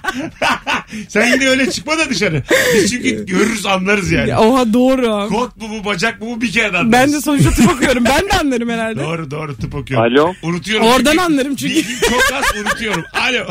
Sen 1.08 1.32
yine 1.32 1.49
öyle 1.49 1.70
çıkma 1.70 1.99
da 1.99 2.11
dışarı. 2.11 2.42
Biz 2.75 2.90
çünkü 2.90 3.26
görürüz 3.26 3.66
anlarız 3.66 4.11
yani. 4.11 4.30
Ya, 4.30 4.40
Oha 4.40 4.73
doğru. 4.73 5.28
Kot 5.28 5.56
mu 5.56 5.66
bu 5.70 5.84
bacak 5.84 6.20
mı 6.20 6.26
bu 6.26 6.40
bir 6.40 6.52
kere 6.52 6.68
anlarız. 6.68 6.92
Ben 6.92 7.12
de 7.12 7.20
sonuçta 7.20 7.50
tıp 7.50 7.70
okuyorum. 7.75 8.04
Ben 8.04 8.28
de 8.28 8.38
anlarım 8.40 8.68
herhalde. 8.68 9.00
Doğru 9.00 9.30
doğru 9.30 9.56
tıp 9.56 9.75
okuyorum. 9.75 10.12
Alo. 10.12 10.32
Unutuyorum. 10.42 10.87
Oradan 10.87 11.11
Çünkü 11.11 11.25
anlarım 11.25 11.56
çünkü. 11.56 11.82
Çok 12.00 12.23
az 12.34 12.44
unutuyorum. 12.61 13.04
Alo. 13.12 13.46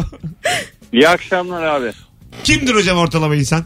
İyi 0.93 1.07
akşamlar 1.09 1.63
abi. 1.63 1.91
Kimdir 2.43 2.75
hocam 2.75 2.97
ortalama 2.97 3.35
insan? 3.35 3.63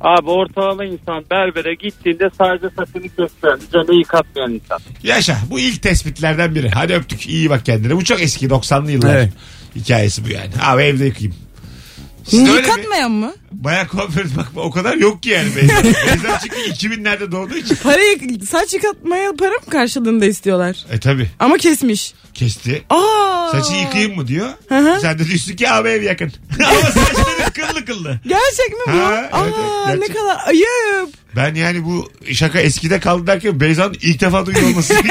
Abi 0.00 0.30
ortalama 0.30 0.84
insan 0.84 1.24
berbere 1.30 1.74
gittiğinde 1.74 2.30
sadece 2.38 2.66
saçını 2.76 3.02
kesiyor. 3.02 3.58
Canı 3.72 3.98
yıkatmayan 3.98 4.52
insan. 4.52 4.78
Yaşa. 5.02 5.38
Bu 5.50 5.60
ilk 5.60 5.82
tespitlerden 5.82 6.54
biri. 6.54 6.70
Hadi 6.70 6.94
öptük. 6.94 7.26
İyi 7.26 7.50
bak 7.50 7.66
kendine. 7.66 7.96
Bu 7.96 8.04
çok 8.04 8.22
eski 8.22 8.46
90'lı 8.46 8.90
yıllar 8.90 9.16
Evet. 9.16 9.32
hikayesi 9.76 10.24
bu 10.24 10.28
yani. 10.30 10.50
Abi 10.62 10.82
evde 10.82 11.04
yıkayayım. 11.04 11.34
Siz 12.26 12.46
de 12.46 12.50
öyle 12.50 12.60
mi? 12.62 12.66
Yıkatmayan 12.68 13.10
mı? 13.10 13.34
Baya 13.52 13.88
kuaför 13.88 14.24
bak 14.36 14.46
o 14.56 14.70
kadar 14.70 14.96
yok 14.96 15.22
ki 15.22 15.28
yani 15.30 15.56
Beyza. 15.56 15.84
Beyza 15.84 16.38
çünkü 16.42 16.56
2000'lerde 16.86 17.32
doğduğu 17.32 17.56
için. 17.56 17.76
Parayı 17.76 18.18
saç 18.50 18.74
yıkatmaya 18.74 19.32
para 19.32 19.50
mı 19.52 19.70
karşılığında 19.70 20.26
istiyorlar? 20.26 20.76
E 20.90 21.00
tabi 21.00 21.30
Ama 21.38 21.56
kesmiş. 21.56 22.14
kesti. 22.34 22.84
Aa. 22.90 23.48
Saçı 23.52 23.72
yıkayayım 23.74 24.16
mı 24.16 24.26
diyor. 24.28 24.48
hı. 24.68 24.98
Sen 25.02 25.18
de 25.18 25.26
diyorsun 25.26 25.56
ki 25.56 25.70
abi 25.70 25.88
ev 25.88 26.02
yakın. 26.02 26.32
Ama 26.64 26.80
saçları 26.90 27.52
kıllı 27.52 27.84
kıllı. 27.84 28.20
Gerçek 28.26 28.68
mi 28.72 28.78
bu? 28.86 28.90
Ha, 28.92 29.28
Aa 29.32 29.44
evet, 29.44 29.54
evet, 29.88 30.00
ne 30.00 30.06
gerçek. 30.06 30.16
kadar 30.16 30.36
ayıp. 30.48 31.08
Ben 31.36 31.54
yani 31.54 31.84
bu 31.84 32.08
şaka 32.32 32.60
eskide 32.60 33.00
kaldı 33.00 33.26
derken 33.26 33.60
Beyza'nın 33.60 33.96
ilk 34.02 34.20
defa 34.20 34.46
duyuyor 34.46 34.68
olması. 34.70 34.94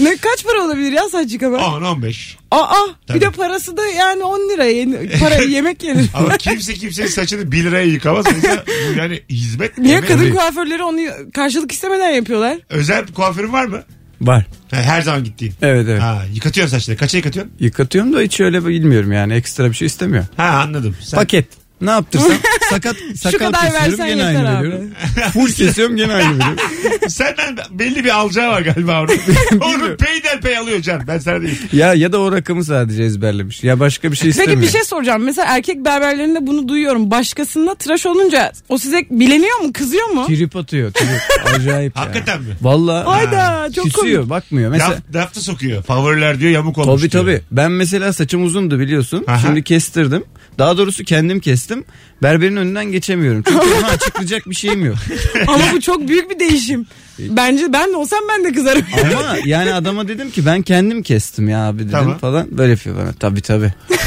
Ne 0.00 0.16
kaç 0.16 0.44
para 0.44 0.62
olabilir 0.64 0.92
ya 0.92 1.08
saç 1.08 1.32
yıkama? 1.32 1.56
10-15. 1.58 2.34
Aa 2.50 2.74
Tabii. 3.06 3.16
bir 3.20 3.24
de 3.26 3.30
parası 3.30 3.76
da 3.76 3.86
yani 3.86 4.24
10 4.24 4.38
lira. 4.50 4.64
Yeni- 4.64 5.18
Para 5.20 5.34
yemek 5.42 5.82
yenir. 5.82 6.06
Ama 6.14 6.36
kimse 6.36 6.74
kimsenin 6.74 7.08
saçını 7.08 7.52
1 7.52 7.64
liraya 7.64 7.84
yıkamaz. 7.86 8.26
Mesela 8.34 8.64
bu 8.94 8.98
yani 8.98 9.20
hizmet. 9.30 9.78
Niye 9.78 9.96
emek. 9.96 10.08
kadın 10.08 10.30
kuaförleri 10.30 10.82
onu 10.82 11.00
karşılık 11.34 11.72
istemeden 11.72 12.10
yapıyorlar? 12.10 12.58
Özel 12.68 13.08
bir 13.08 13.12
kuaförün 13.12 13.52
var 13.52 13.64
mı? 13.64 13.82
Var. 14.20 14.46
Ha, 14.70 14.76
Her 14.76 15.02
zaman 15.02 15.24
gittiğin. 15.24 15.54
Evet 15.62 15.86
evet. 15.88 16.02
Ha, 16.02 16.22
yıkatıyorsun 16.34 16.76
saçları. 16.76 16.98
Kaça 16.98 17.16
yıkatıyorsun? 17.18 17.52
Yıkatıyorum 17.60 18.12
da 18.12 18.20
hiç 18.20 18.40
öyle 18.40 18.66
bilmiyorum 18.66 19.12
yani 19.12 19.34
ekstra 19.34 19.70
bir 19.70 19.74
şey 19.74 19.86
istemiyor. 19.86 20.24
Ha 20.36 20.44
anladım. 20.44 20.96
Sen... 21.00 21.16
Paket. 21.18 21.46
Ne 21.80 21.90
yaptırsam 21.90 22.32
sakat 22.70 22.96
sakal 23.16 23.38
kadar 23.38 23.60
kesiyorum 23.62 23.98
versen 23.98 24.06
gene 24.08 24.20
yeter 24.28 24.34
aynı 24.44 24.58
abi. 24.58 24.66
veriyorum. 24.66 24.90
Full 25.32 25.48
kesiyorum 25.52 25.96
gene 25.96 26.12
aynı 26.14 26.34
veriyorum. 26.38 26.56
Senden 27.08 27.56
belli 27.70 28.04
bir 28.04 28.10
alacağı 28.16 28.50
var 28.50 28.60
galiba 28.62 29.00
orada. 29.00 29.12
Onu 29.60 29.96
peyderpey 29.96 30.58
alıyor 30.58 30.80
Can. 30.80 31.06
Ben 31.06 31.18
sana 31.18 31.40
diyeyim. 31.40 31.58
Ya 31.72 31.94
ya 31.94 32.12
da 32.12 32.18
o 32.20 32.32
rakamı 32.32 32.64
sadece 32.64 33.02
ezberlemiş. 33.02 33.64
Ya 33.64 33.80
başka 33.80 34.12
bir 34.12 34.16
şey 34.16 34.30
istemiyor. 34.30 34.54
Peki 34.56 34.66
bir 34.68 34.72
şey 34.72 34.84
soracağım. 34.84 35.22
Mesela 35.22 35.46
erkek 35.56 35.84
berberlerinde 35.84 36.46
bunu 36.46 36.68
duyuyorum. 36.68 37.10
Başkasında 37.10 37.74
tıraş 37.74 38.06
olunca 38.06 38.52
o 38.68 38.78
size 38.78 39.06
bileniyor 39.10 39.58
mu? 39.60 39.72
Kızıyor 39.72 40.06
mu? 40.08 40.26
Trip 40.26 40.56
atıyor. 40.56 40.92
Trip. 40.92 41.08
Acayip 41.54 41.96
ya. 41.96 42.02
Hakikaten 42.02 42.42
mi? 42.42 42.48
Valla. 42.62 43.06
Hayda 43.06 43.68
çok 43.74 43.84
Küsüyor 43.84 44.16
komik. 44.16 44.30
bakmıyor. 44.30 44.70
Mesela 44.70 44.96
Laf, 45.14 45.36
sokuyor. 45.36 45.82
Favoriler 45.82 46.40
diyor 46.40 46.50
yamuk 46.52 46.78
olmuş 46.78 47.00
Tabii 47.02 47.10
diyor. 47.12 47.24
tabii. 47.24 47.42
Ben 47.50 47.70
mesela 47.70 48.12
saçım 48.12 48.44
uzundu 48.44 48.78
biliyorsun. 48.80 49.24
Aha. 49.28 49.38
Şimdi 49.38 49.62
kestirdim. 49.64 50.24
Daha 50.60 50.78
doğrusu 50.78 51.04
kendim 51.04 51.40
kestim. 51.40 51.84
Berberin 52.22 52.56
önünden 52.56 52.84
geçemiyorum. 52.84 53.42
Çünkü 53.48 53.66
ona 53.78 53.86
açıklayacak 53.86 54.50
bir 54.50 54.54
şeyim 54.54 54.84
yok. 54.84 54.96
Ama 55.46 55.64
bu 55.72 55.80
çok 55.80 56.08
büyük 56.08 56.30
bir 56.30 56.38
değişim. 56.38 56.86
Bence 57.18 57.72
ben 57.72 57.92
de 57.92 57.96
olsam 57.96 58.18
ben 58.28 58.44
de 58.44 58.52
kızarım. 58.52 58.82
Ama 59.16 59.36
yani 59.44 59.74
adama 59.74 60.08
dedim 60.08 60.30
ki 60.30 60.46
ben 60.46 60.62
kendim 60.62 61.02
kestim 61.02 61.48
ya 61.48 61.68
abi 61.68 61.78
dedim 61.78 61.90
Tamam. 61.90 62.18
falan. 62.18 62.58
Böyle 62.58 62.70
yapıyor 62.70 62.96
bana. 62.96 63.12
Tabii 63.12 63.40
tabii. 63.40 63.72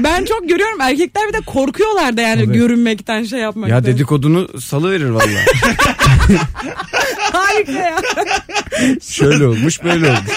ben 0.00 0.24
çok 0.24 0.48
görüyorum 0.48 0.80
erkekler 0.80 1.28
bir 1.28 1.32
de 1.32 1.40
korkuyorlar 1.46 2.16
da 2.16 2.20
yani 2.20 2.44
Tabii. 2.44 2.58
görünmekten 2.58 3.24
şey 3.24 3.40
yapmaktan. 3.40 3.76
Ya 3.76 3.84
dedikodunu 3.84 4.60
salıverir 4.60 5.08
valla. 5.08 5.38
Harika 7.32 7.72
ya. 7.72 7.96
Şöyle 9.02 9.46
olmuş 9.46 9.84
böyle 9.84 10.06
olmuş. 10.06 10.30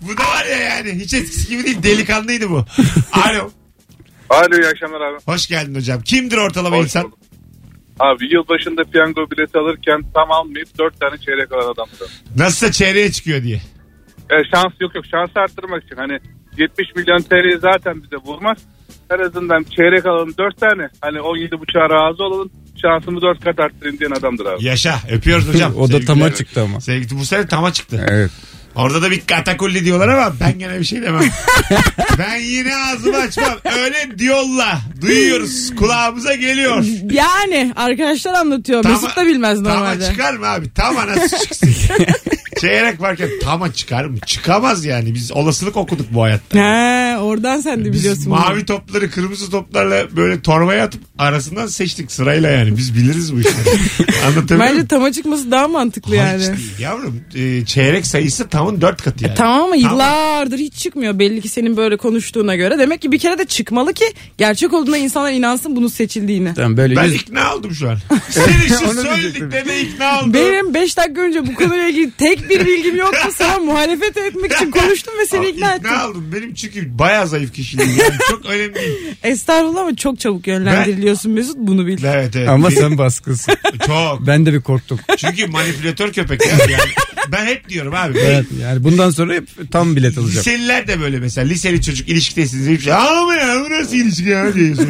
Bu 0.00 0.18
da 0.18 0.22
var 0.22 0.44
ya 0.50 0.56
yani. 0.56 0.92
Hiç 0.92 1.14
eskisi 1.14 1.48
gibi 1.48 1.64
değil. 1.64 1.82
Delikanlıydı 1.82 2.50
bu. 2.50 2.64
Alo. 3.12 3.50
Alo 4.30 4.56
iyi 4.60 4.66
akşamlar 4.66 5.00
abi. 5.00 5.18
Hoş 5.26 5.46
geldin 5.46 5.74
hocam. 5.74 6.00
Kimdir 6.02 6.36
ortalama 6.36 6.76
Hoş 6.76 6.84
insan? 6.84 7.04
bulduk. 7.04 7.18
Abi 8.00 8.24
yılbaşında 8.34 8.82
piyango 8.84 9.30
bileti 9.30 9.58
alırken 9.58 10.02
tam 10.14 10.32
almayıp 10.32 10.78
4 10.78 11.00
tane 11.00 11.18
çeyrek 11.18 11.52
alan 11.52 11.72
adamdı. 11.72 12.06
Nasılsa 12.36 12.72
çeyreğe 12.72 13.12
çıkıyor 13.12 13.42
diye. 13.42 13.56
E, 14.30 14.34
şans 14.54 14.72
yok 14.80 14.94
yok 14.94 15.04
şansı 15.10 15.32
arttırmak 15.40 15.84
için 15.84 15.96
hani 15.96 16.18
70 16.58 16.94
milyon 16.96 17.18
TL 17.22 17.60
zaten 17.60 18.02
bize 18.02 18.16
vurmaz. 18.16 18.58
En 19.10 19.18
azından 19.18 19.62
çeyrek 19.76 20.06
alalım 20.06 20.34
4 20.38 20.60
tane. 20.60 20.88
Hani 21.00 21.18
17.5'a 21.18 21.90
razı 21.90 22.22
olalım. 22.24 22.50
Şansımı 22.82 23.22
4 23.22 23.44
kat 23.44 23.60
arttırayım 23.60 23.98
diyen 23.98 24.10
adamdır 24.10 24.46
abi. 24.46 24.64
Yaşa. 24.64 24.94
Öpüyoruz 25.10 25.48
hocam. 25.54 25.72
O 25.76 25.82
da 25.82 25.86
Sevgiler. 25.92 26.06
tama 26.06 26.34
çıktı 26.34 26.62
ama. 26.62 26.80
Sevgili 26.80 27.20
bu 27.20 27.24
sene 27.24 27.46
tama 27.46 27.72
çıktı. 27.72 28.06
Evet. 28.10 28.30
Orada 28.76 29.02
da 29.02 29.10
bir 29.10 29.20
katakulli 29.26 29.84
diyorlar 29.84 30.08
ama 30.08 30.32
ben 30.40 30.58
gene 30.58 30.80
bir 30.80 30.84
şey 30.84 31.02
demem. 31.02 31.22
ben 32.18 32.36
yine 32.36 32.76
ağzımı 32.76 33.16
açmam. 33.16 33.58
Öyle 33.78 34.18
diyorlar. 34.18 34.76
Duyuyoruz. 35.00 35.74
Kulağımıza 35.76 36.34
geliyor. 36.34 36.84
Yani 37.10 37.72
arkadaşlar 37.76 38.34
anlatıyor. 38.34 38.82
Tama- 38.82 38.92
Mesut 39.02 39.16
da 39.16 39.26
bilmez 39.26 39.62
Tama 39.62 39.74
normalde. 39.74 40.06
çıkar 40.06 40.34
mı 40.34 40.46
abi? 40.46 40.70
Tama 40.74 41.06
nasıl 41.06 41.38
çıksın? 41.38 41.70
Çeyrek 42.60 43.00
varken 43.00 43.28
tama 43.42 43.72
çıkar 43.72 44.04
mı? 44.04 44.18
Çıkamaz 44.26 44.84
yani. 44.84 45.14
Biz 45.14 45.32
olasılık 45.32 45.76
okuduk 45.76 46.06
bu 46.14 46.22
hayatta. 46.22 46.58
He, 46.58 47.18
oradan 47.18 47.60
sen 47.60 47.84
de 47.84 47.92
Biz 47.92 48.00
biliyorsun. 48.00 48.28
mavi 48.28 48.56
bunu. 48.56 48.64
topları 48.66 49.10
kırmızı 49.10 49.50
toplarla 49.50 50.16
böyle 50.16 50.40
torbaya 50.40 50.84
atıp 50.84 51.00
arasından 51.18 51.66
seçtik 51.66 52.12
sırayla 52.12 52.50
yani. 52.50 52.76
Biz 52.76 52.94
biliriz 52.94 53.34
bu 53.34 53.40
işleri. 53.40 53.54
Anlatabiliyor 54.26 54.60
Bence 54.60 54.72
muyum? 54.72 54.86
tama 54.86 55.12
çıkması 55.12 55.50
daha 55.50 55.68
mantıklı 55.68 56.16
Hayır, 56.16 56.32
yani. 56.40 56.42
hiç 56.42 56.48
değil 56.48 56.78
yavrum. 56.80 57.20
Ee, 57.34 57.64
çeyrek 57.64 58.06
sayısı 58.06 58.48
tamın 58.48 58.80
dört 58.80 59.02
katı 59.02 59.24
yani. 59.24 59.34
Tamam 59.34 59.56
ama 59.62 59.76
Tamam. 59.76 59.92
yıllardır 59.92 60.58
hiç 60.58 60.74
çıkmıyor 60.74 61.18
belli 61.18 61.40
ki 61.40 61.48
senin 61.48 61.76
böyle 61.76 61.96
konuştuğuna 61.96 62.56
göre. 62.56 62.78
Demek 62.78 63.02
ki 63.02 63.12
bir 63.12 63.18
kere 63.18 63.38
de 63.38 63.44
çıkmalı 63.44 63.92
ki 63.92 64.04
gerçek 64.38 64.72
olduğuna 64.72 64.96
insanlar 64.96 65.32
inansın 65.32 65.76
bunun 65.76 65.88
seçildiğine. 65.88 66.54
Tamam 66.54 66.76
böyle 66.76 66.96
Ben 66.96 67.04
yüz... 67.04 67.14
ikna 67.14 67.54
oldum 67.54 67.74
şu 67.74 67.90
an. 67.90 67.98
Senin 68.30 68.68
şu 68.78 68.86
Onu 68.90 69.02
söylediklerine 69.02 69.80
ikna 69.80 70.20
oldum. 70.20 70.34
Benim 70.34 70.74
5 70.74 70.96
dakika 70.96 71.20
önce 71.20 71.46
bu 71.46 71.54
konuyla 71.54 71.88
ilgili 71.88 72.10
tek 72.10 72.45
bir 72.48 72.66
bilgim 72.66 72.96
yoktu. 72.96 73.28
Sana 73.34 73.58
muhalefet 73.58 74.16
etmek 74.16 74.52
için 74.52 74.70
konuştum 74.70 75.14
ve 75.20 75.26
seni 75.26 75.46
ikna 75.48 75.74
ettim. 75.74 75.86
İkna 75.90 76.08
oldum. 76.08 76.30
Benim 76.36 76.54
çünkü 76.54 76.98
bayağı 76.98 77.28
zayıf 77.28 77.52
kişiliğim. 77.54 77.90
Yani 77.98 78.14
çok 78.30 78.46
önemli 78.46 78.74
değil. 78.74 78.98
Estağfurullah 79.22 79.80
ama 79.80 79.96
çok 79.96 80.20
çabuk 80.20 80.46
yönlendiriliyorsun 80.46 81.32
Mesut 81.32 81.56
bunu 81.58 81.86
bil. 81.86 82.04
Evet 82.04 82.36
evet. 82.36 82.48
Ama 82.48 82.70
Bir- 82.70 82.76
sen 82.76 82.98
baskılsın. 82.98 83.54
Çok. 83.86 84.26
ben 84.26 84.46
de 84.46 84.52
bir 84.52 84.60
korktum. 84.60 85.00
Çünkü 85.16 85.46
manipülatör 85.46 86.12
köpek. 86.12 86.40
Yani. 86.46 86.72
Yani 86.72 86.90
ben 87.32 87.46
hep 87.46 87.68
diyorum 87.68 87.94
abi. 87.94 88.18
Evet 88.18 88.46
yani 88.62 88.84
bundan 88.84 89.10
sonra 89.10 89.34
hep 89.34 89.72
tam 89.72 89.96
bilet 89.96 90.18
alacağım. 90.18 90.38
Liseliler 90.38 90.86
de 90.88 91.00
böyle 91.00 91.18
mesela. 91.20 91.48
Liseli 91.48 91.82
çocuk 91.82 92.08
ilişkidesiniz. 92.08 92.68
Hiçbir 92.68 92.84
şey. 92.84 92.92
Ama 92.92 93.34
ya 93.34 93.64
bu 93.66 93.70
nasıl 93.70 93.96
ilişki 93.96 94.28
ya 94.28 94.54
diyorsun. 94.54 94.88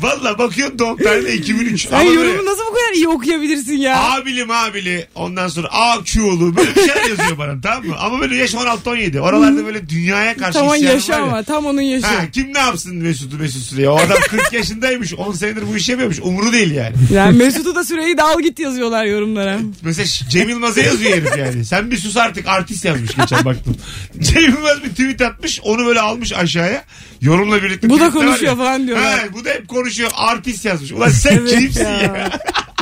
Valla 0.00 0.38
bakıyorsun 0.38 0.78
doğum 0.78 0.96
tarihi 0.96 1.32
2003. 1.36 1.88
Sen 1.88 1.96
Ama 1.96 2.10
böyle 2.10 2.28
yorumu 2.28 2.46
nasıl 2.50 2.62
bu 2.70 2.74
kadar 2.74 2.92
iyi 2.94 3.08
okuyabilirsin 3.08 3.76
ya? 3.76 4.02
Abili 4.12 4.44
mabili 4.44 5.06
ondan 5.14 5.48
sonra 5.48 5.68
AQ'lu 5.70 6.56
böyle 6.56 6.70
bir 6.74 6.80
şeyler 6.80 7.08
yazıyor 7.10 7.38
bana 7.38 7.60
tamam 7.60 7.84
mı? 7.86 7.96
Ama 7.98 8.20
böyle 8.20 8.36
yaş 8.36 8.54
16-17. 8.54 9.20
Oralarda 9.20 9.66
böyle 9.66 9.88
dünyaya 9.88 10.36
karşı 10.36 10.52
Tam 10.58 10.66
onun 10.68 10.74
isyanım 10.76 10.94
yaşı 10.96 11.12
var 11.12 11.18
ya. 11.18 11.24
ama 11.24 11.42
tam 11.42 11.66
onun 11.66 11.80
yaşı. 11.80 12.06
Ha, 12.06 12.30
kim 12.32 12.54
ne 12.54 12.58
yapsın 12.58 12.96
Mesut'u 12.96 13.36
Mesut 13.38 13.62
Süre'ye? 13.62 13.88
O 13.88 13.96
adam 13.98 14.18
40 14.30 14.52
yaşındaymış. 14.52 15.14
10 15.14 15.32
senedir 15.32 15.62
bu 15.72 15.76
işi 15.76 15.90
yapıyormuş. 15.90 16.18
Umuru 16.22 16.52
değil 16.52 16.70
yani. 16.70 16.94
Yani 17.12 17.38
Mesut'u 17.38 17.74
da 17.74 17.84
süreyi 17.84 18.16
de 18.16 18.22
al 18.22 18.40
git 18.40 18.58
yazıyorlar 18.58 19.04
yorumlara. 19.04 19.58
Mesela 19.82 20.06
Cem 20.30 20.48
Yılmaz'a 20.48 20.80
yazıyor 20.80 21.12
herif 21.12 21.38
yani. 21.38 21.64
Sen 21.64 21.90
bir 21.90 21.96
sus 21.96 22.16
artık 22.16 22.46
artist 22.48 22.84
yazmış 22.84 23.10
geçen 23.16 23.44
baktım. 23.44 23.76
Cem 24.20 24.42
Yılmaz 24.42 24.84
bir 24.84 24.88
tweet 24.90 25.20
atmış. 25.22 25.60
Onu 25.62 25.86
böyle 25.86 26.00
almış 26.00 26.32
aşağıya. 26.32 26.84
Yorumla 27.20 27.62
birlikte. 27.62 27.90
Bu 27.90 28.00
da 28.00 28.08
tweetler 28.08 28.20
var 28.20 28.26
konuşuyor 28.26 28.52
ya. 28.52 28.56
falan 28.58 28.86
diyorlar. 28.86 29.18
Ha, 29.18 29.24
bu 29.34 29.44
da 29.44 29.50
hep 29.50 29.68
konuşuyor. 29.82 30.10
Artist 30.16 30.64
yazmış. 30.64 30.92
Ulan 30.92 31.08
sen 31.08 31.36
Evet 31.38 31.50
kimsin 31.50 31.84
ya? 31.84 31.90
ya. 32.00 32.30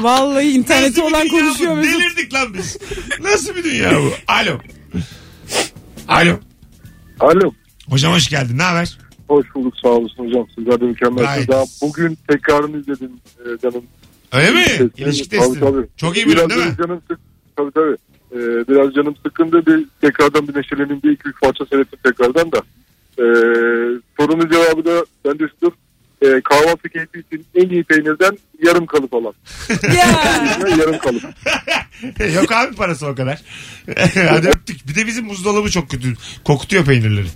Vallahi 0.01 0.51
interneti 0.51 1.03
olan 1.03 1.29
konuşuyor 1.29 1.73
bu? 1.73 1.77
Mesut. 1.77 2.01
Delirdik 2.01 2.35
lan 2.35 2.55
biz. 2.55 2.79
Nasıl 3.21 3.57
bir 3.57 3.65
dünya 3.65 3.93
bu? 4.03 4.13
Alo. 4.29 4.59
Alo. 6.09 6.39
Alo. 7.21 7.53
Hocam 7.91 8.13
hoş 8.13 8.29
geldin. 8.29 8.59
Ne 8.59 8.63
haber? 8.63 8.99
Hoş 9.29 9.47
bulduk 9.55 9.75
sağ 9.83 9.89
olasın 9.89 10.27
hocam. 10.27 10.47
Sizler 10.55 10.81
de 10.81 10.85
mükemmelsiniz. 10.85 11.49
Daha 11.49 11.65
bugün 11.83 12.19
tekrarını 12.29 12.81
izledim 12.81 13.11
e, 13.39 13.59
canım. 13.63 13.85
Öyle 14.33 14.51
mi? 14.51 14.65
Testi. 14.65 14.91
İlişki 15.03 15.29
Tabii, 15.29 15.41
testi. 15.41 15.61
tabii. 15.61 15.87
Çok 15.97 16.17
iyi 16.17 16.27
biliyorsun 16.27 16.51
değil 16.51 16.67
mi? 16.67 16.77
Canım 16.79 17.03
sık, 17.09 17.19
tabii 17.57 17.71
tabii. 17.73 17.97
E, 18.33 18.39
biraz 18.69 18.95
canım 18.95 19.15
sıkkındı. 19.27 19.67
Bir 19.67 19.85
tekrardan 20.01 20.49
bir 20.49 20.55
neşeleneyim 20.57 21.03
diye 21.03 21.15
2-3 21.15 21.33
parça 21.43 21.67
seyrettim 21.67 21.99
tekrardan 22.05 22.53
da. 22.53 22.59
E, 23.19 23.25
sorunun 24.17 24.51
cevabı 24.51 24.85
da 24.85 25.05
bende 25.25 25.45
şudur. 25.49 25.73
E, 26.23 26.41
kahvaltı 26.41 26.89
keyfi 26.89 27.19
için 27.19 27.47
en 27.55 27.69
iyi 27.69 27.85
peynirden 27.85 28.39
yarım 28.67 28.87
kalıp 28.87 29.15
alan. 29.15 29.35
Ya. 29.97 30.07
yarım 30.79 30.99
kalıp. 30.99 31.23
Yok 32.35 32.53
abi 32.53 32.75
parası 32.75 33.07
o 33.07 33.15
kadar. 33.15 33.39
Hadi 34.29 34.49
öptük. 34.49 34.89
Bir 34.89 34.95
de 34.95 35.07
bizim 35.07 35.29
buzdolabı 35.29 35.71
çok 35.71 35.91
kötü. 35.91 36.15
Kokutuyor 36.45 36.85
peynirleri. 36.85 37.27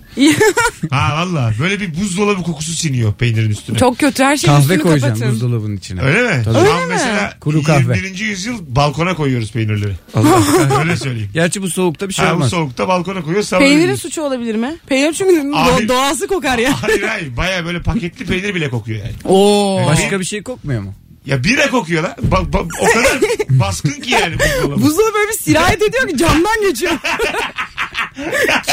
ha 0.91 1.15
valla. 1.17 1.53
Böyle 1.59 1.79
bir 1.79 2.01
buzdolabı 2.01 2.43
kokusu 2.43 2.71
siniyor 2.71 3.13
peynirin 3.13 3.49
üstüne. 3.49 3.77
Çok 3.77 3.99
kötü 3.99 4.23
her 4.23 4.37
şeyin 4.37 4.53
Kahve 4.55 4.63
üstünü 4.73 4.81
koyacağım 4.83 5.13
kapatın. 5.13 5.33
buzdolabının 5.35 5.77
içine. 5.77 6.01
Öyle 6.01 6.21
mi? 6.37 6.41
Tabii. 6.43 6.53
Şu 6.53 6.59
an 6.59 6.65
Öyle 6.65 6.85
mi? 6.85 6.89
mesela 6.89 7.37
Kuru 7.39 7.63
kahve. 7.63 7.95
21. 7.97 8.19
yüzyıl 8.19 8.59
balkona 8.75 9.15
koyuyoruz 9.15 9.51
peynirleri. 9.51 9.93
Allah. 10.15 10.79
Öyle 10.79 10.97
söyleyeyim. 10.97 11.29
Gerçi 11.33 11.61
bu 11.61 11.69
soğukta 11.69 12.09
bir 12.09 12.13
şey 12.13 12.25
Ha, 12.25 12.31
bu 12.31 12.35
olmaz. 12.35 12.49
soğukta 12.49 12.87
balkona 12.87 13.21
koyuyoruz. 13.21 13.47
sabah 13.47 13.61
Peynirin 13.61 13.95
suçu 13.95 14.21
olabilir 14.21 14.55
mi? 14.55 14.75
Peynir 14.87 15.13
çünkü 15.13 15.39
Abi- 15.57 15.69
do- 15.83 15.87
doğası 15.87 16.27
kokar 16.27 16.57
ya. 16.57 16.83
Hayır 16.83 17.01
hayır. 17.03 17.37
Baya 17.37 17.65
böyle 17.65 17.81
paketli 17.81 18.25
peynir 18.25 18.55
bile 18.55 18.69
kokuyor 18.69 18.99
yani. 18.99 19.13
Oo. 19.23 19.85
Başka 19.87 20.19
bir 20.19 20.25
şey 20.25 20.43
kokmuyor 20.43 20.81
mu? 20.81 20.93
Ya 21.25 21.43
bira 21.43 21.69
kokuyor 21.69 22.03
lan. 22.03 22.15
Ba- 22.31 22.51
ba- 22.51 22.69
o 22.79 22.85
kadar 22.93 23.19
baskın 23.49 24.01
ki 24.01 24.11
yani 24.11 24.35
buzdolabı. 24.75 25.13
Böyle 25.13 25.27
bir 25.29 25.37
sirayet 25.43 25.81
ediyor 25.81 26.07
ki 26.07 26.17
camdan 26.17 26.61
geçiyor. 26.69 26.91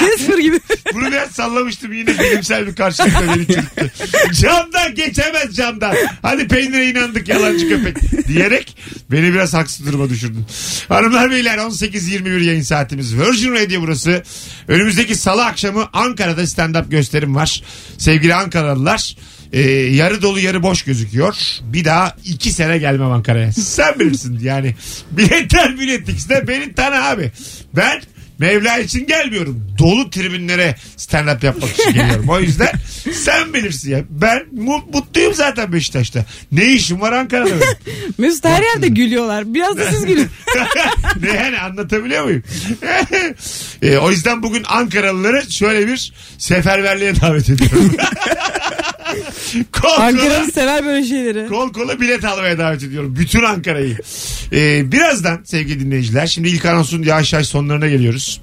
Casper 0.01 0.39
gibi. 0.39 0.61
Bunu 0.95 1.07
biraz 1.07 1.31
sallamıştım 1.31 1.93
yine 1.93 2.19
bilimsel 2.19 2.67
bir 2.67 2.75
karşılıkla 2.75 3.23
beni 3.37 3.47
çürüttü. 3.47 3.93
Camdan 4.41 4.95
geçemez 4.95 5.57
camdan. 5.57 5.97
Hadi 6.23 6.49
peynire 6.49 6.87
inandık 6.87 7.29
yalancı 7.29 7.69
köpek 7.69 8.27
diyerek 8.29 8.77
beni 9.11 9.33
biraz 9.35 9.55
haksız 9.55 9.87
duruma 9.87 10.09
düşürdün. 10.09 10.47
Hanımlar 10.89 11.31
beyler 11.31 11.59
18.21 11.59 12.43
yayın 12.45 12.63
saatimiz. 12.63 13.17
Virgin 13.19 13.55
Radio 13.55 13.83
burası. 13.83 14.23
Önümüzdeki 14.69 15.15
salı 15.15 15.45
akşamı 15.45 15.89
Ankara'da 15.93 16.43
stand-up 16.43 16.91
gösterim 16.91 17.35
var. 17.35 17.63
Sevgili 17.99 18.35
Ankaralılar 18.35 19.17
e, 19.53 19.61
yarı 19.71 20.23
dolu 20.23 20.41
yarı 20.41 20.63
boş 20.63 20.83
gözüküyor. 20.83 21.37
Bir 21.63 21.85
daha 21.85 22.17
iki 22.25 22.53
sene 22.53 22.79
gelmem 22.79 23.11
Ankara'ya. 23.13 23.53
Sen 23.53 23.99
bilirsin 23.99 24.39
yani. 24.43 24.75
Biletler 25.11 25.81
biletlikse 25.81 26.49
beni 26.49 26.75
tanı 26.75 27.05
abi. 27.05 27.33
Ben 27.77 28.03
Mevla 28.39 28.79
için 28.79 29.07
gelmiyorum. 29.07 29.75
Dolu 29.79 30.11
tribünlere 30.11 30.77
stand 30.97 31.29
up 31.29 31.45
yapmak 31.45 31.71
için 31.71 31.93
geliyorum. 31.93 32.29
O 32.29 32.41
yüzden 32.41 32.73
sen 33.13 33.55
bilirsin 33.55 33.91
ya. 33.91 34.01
Ben 34.11 34.43
mu- 34.53 34.85
mutluyum 34.93 35.35
zaten 35.35 35.73
Beşiktaş'ta. 35.73 36.25
Ne 36.53 36.65
işim 36.73 37.01
var 37.01 37.13
Ankara'da 37.13 37.51
benim? 37.51 37.61
Mesut 38.19 38.45
her 38.45 38.63
yerde 38.63 38.89
gülüyorlar. 38.89 39.55
Biraz 39.55 39.77
da 39.79 39.91
siz 39.91 40.07
gülün. 40.07 40.29
ne 41.23 41.31
yani 41.37 41.59
anlatabiliyor 41.59 42.25
muyum? 42.25 42.43
E, 43.83 43.97
o 43.97 44.11
yüzden 44.11 44.43
bugün 44.43 44.63
Ankaralıları 44.69 45.53
şöyle 45.53 45.87
bir 45.87 46.13
seferberliğe 46.39 47.21
davet 47.21 47.51
ediyorum. 47.51 47.93
kol 49.73 49.81
kola, 49.83 50.05
Ankara'nın 50.05 50.51
sever 50.51 50.85
böyle 50.85 51.07
şeyleri. 51.07 51.49
kol 51.49 51.73
kola 51.73 52.01
bilet 52.01 52.25
almaya 52.25 52.59
davet 52.59 52.83
ediyorum. 52.83 53.17
Bütün 53.19 53.43
Ankara'yı. 53.43 53.99
E, 54.53 54.93
birazdan 54.93 55.41
sevgili 55.45 55.81
dinleyiciler 55.81 56.27
şimdi 56.27 56.49
ilk 56.49 56.67
anonsun 56.67 57.03
yavaş 57.03 57.33
yavaş 57.33 57.47
sonlarına 57.47 57.89
geliyoruz. 57.89 58.41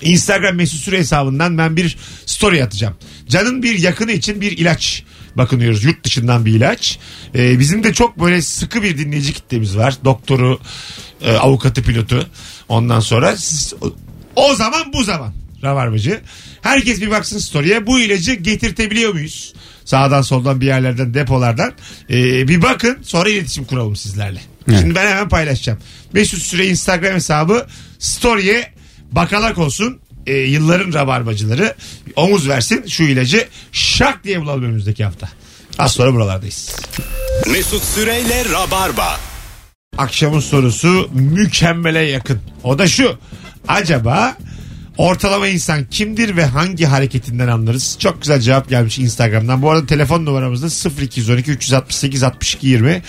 Instagram 0.00 0.56
mesut 0.56 0.80
süre 0.80 0.98
hesabından 0.98 1.58
ben 1.58 1.76
bir 1.76 1.96
story 2.26 2.64
atacağım. 2.64 2.94
Canın 3.28 3.62
bir 3.62 3.78
yakını 3.78 4.12
için 4.12 4.40
bir 4.40 4.58
ilaç 4.58 5.02
bakınıyoruz. 5.36 5.84
Yurt 5.84 6.04
dışından 6.04 6.46
bir 6.46 6.54
ilaç. 6.54 6.98
Ee, 7.34 7.58
bizim 7.58 7.84
de 7.84 7.92
çok 7.92 8.20
böyle 8.20 8.42
sıkı 8.42 8.82
bir 8.82 8.98
dinleyici 8.98 9.32
kitlemiz 9.32 9.76
var. 9.76 9.94
Doktoru, 10.04 10.60
e, 11.22 11.32
avukatı, 11.32 11.82
pilotu. 11.82 12.28
Ondan 12.68 13.00
sonra 13.00 13.36
siz- 13.36 13.74
o 14.36 14.54
zaman 14.54 14.92
bu 14.92 15.04
zaman 15.04 15.32
Rabarbacı. 15.62 16.20
Herkes 16.62 17.00
bir 17.00 17.10
baksın 17.10 17.38
story'e. 17.38 17.86
Bu 17.86 18.00
ilacı 18.00 18.34
getirtebiliyor 18.34 19.12
muyuz? 19.12 19.54
Sağdan 19.84 20.22
soldan 20.22 20.60
bir 20.60 20.66
yerlerden 20.66 21.14
depolardan. 21.14 21.72
Ee, 22.10 22.48
bir 22.48 22.62
bakın 22.62 22.98
sonra 23.02 23.28
iletişim 23.28 23.64
kuralım 23.64 23.96
sizlerle. 23.96 24.40
Şimdi 24.66 24.94
ben 24.94 25.06
hemen 25.06 25.28
paylaşacağım. 25.28 25.78
Mesut 26.12 26.42
Süre 26.42 26.66
Instagram 26.66 27.14
hesabı 27.14 27.66
story'e 27.98 28.72
bakalak 29.12 29.58
olsun. 29.58 30.00
Ee, 30.26 30.32
yılların 30.32 30.92
rabarbacıları 30.92 31.74
omuz 32.16 32.48
versin 32.48 32.84
şu 32.88 33.02
ilacı 33.02 33.48
şak 33.72 34.24
diye 34.24 34.40
bulalım 34.40 34.64
önümüzdeki 34.64 35.04
hafta. 35.04 35.28
Az 35.78 35.92
sonra 35.92 36.14
buralardayız. 36.14 36.76
Mesut 37.52 37.84
Süreyle 37.84 38.44
Rabarba. 38.52 39.20
Akşamın 39.98 40.40
sorusu 40.40 41.10
mükemmele 41.12 41.98
yakın. 42.00 42.40
O 42.62 42.78
da 42.78 42.88
şu. 42.88 43.18
Acaba 43.68 44.36
ortalama 44.98 45.48
insan 45.48 45.84
kimdir 45.84 46.36
ve 46.36 46.44
hangi 46.44 46.86
hareketinden 46.86 47.48
anlarız? 47.48 47.96
Çok 47.98 48.22
güzel 48.22 48.40
cevap 48.40 48.68
gelmiş 48.68 48.98
Instagram'dan. 48.98 49.62
Bu 49.62 49.70
arada 49.70 49.86
telefon 49.86 50.24
numaramızda 50.24 50.90
0212 51.02 51.50
368 51.50 52.22
62 52.22 52.66
20. 52.66 53.02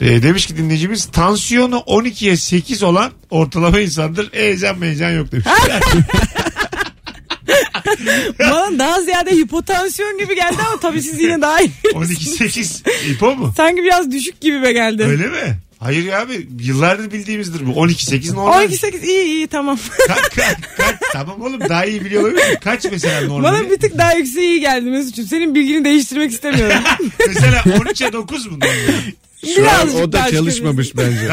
Ee, 0.00 0.22
demiş 0.22 0.46
ki 0.46 0.56
dinleyicimiz 0.56 1.04
tansiyonu 1.06 1.76
12'ye 1.76 2.36
8 2.36 2.82
olan 2.82 3.10
ortalama 3.30 3.80
insandır. 3.80 4.32
Heyecan 4.32 4.78
meyecan 4.78 5.10
yok 5.10 5.32
demiş. 5.32 5.46
Bana 8.38 8.78
daha 8.78 9.02
ziyade 9.02 9.30
hipotansiyon 9.30 10.18
gibi 10.18 10.34
geldi 10.34 10.56
ama 10.70 10.80
tabii 10.80 11.02
siz 11.02 11.20
yine 11.20 11.40
daha 11.40 11.60
iyi. 11.60 11.70
12-8 11.84 13.10
ipo 13.12 13.34
mu? 13.36 13.52
Sanki 13.56 13.82
biraz 13.82 14.10
düşük 14.12 14.40
gibi 14.40 14.62
be 14.62 14.72
geldi. 14.72 15.04
Öyle 15.04 15.26
mi? 15.26 15.58
Hayır 15.80 16.04
ya 16.04 16.20
abi 16.20 16.48
yıllardır 16.60 17.10
bildiğimizdir 17.10 17.66
bu. 17.66 17.70
12-8 17.70 18.34
normal. 18.34 18.64
12-8 18.64 19.04
iyi 19.06 19.24
iyi 19.24 19.46
tamam. 19.46 19.78
Kaç, 20.06 20.34
kaç, 20.36 20.56
kaç, 20.76 20.96
tamam 21.12 21.42
oğlum 21.42 21.60
daha 21.60 21.84
iyi 21.84 22.04
biliyor 22.04 22.22
olabilir 22.22 22.44
miyim? 22.46 22.58
Kaç 22.64 22.84
mesela 22.84 23.20
normal? 23.26 23.52
Bana 23.52 23.70
bir 23.70 23.78
tık 23.78 23.98
daha 23.98 24.12
yükseği 24.12 24.48
iyi 24.48 24.60
geldi 24.60 24.90
Mesut'cum. 24.90 25.26
Senin 25.26 25.54
bilgini 25.54 25.84
değiştirmek 25.84 26.32
istemiyorum. 26.32 26.82
mesela 27.28 27.60
13'e 27.60 28.12
9 28.12 28.46
mu 28.46 28.52
normal? 28.52 29.00
Şu 29.54 29.70
an 29.70 29.86
Birazcık 29.86 30.04
o 30.04 30.12
da 30.12 30.30
çalışmamış 30.30 30.96
bence. 30.96 31.28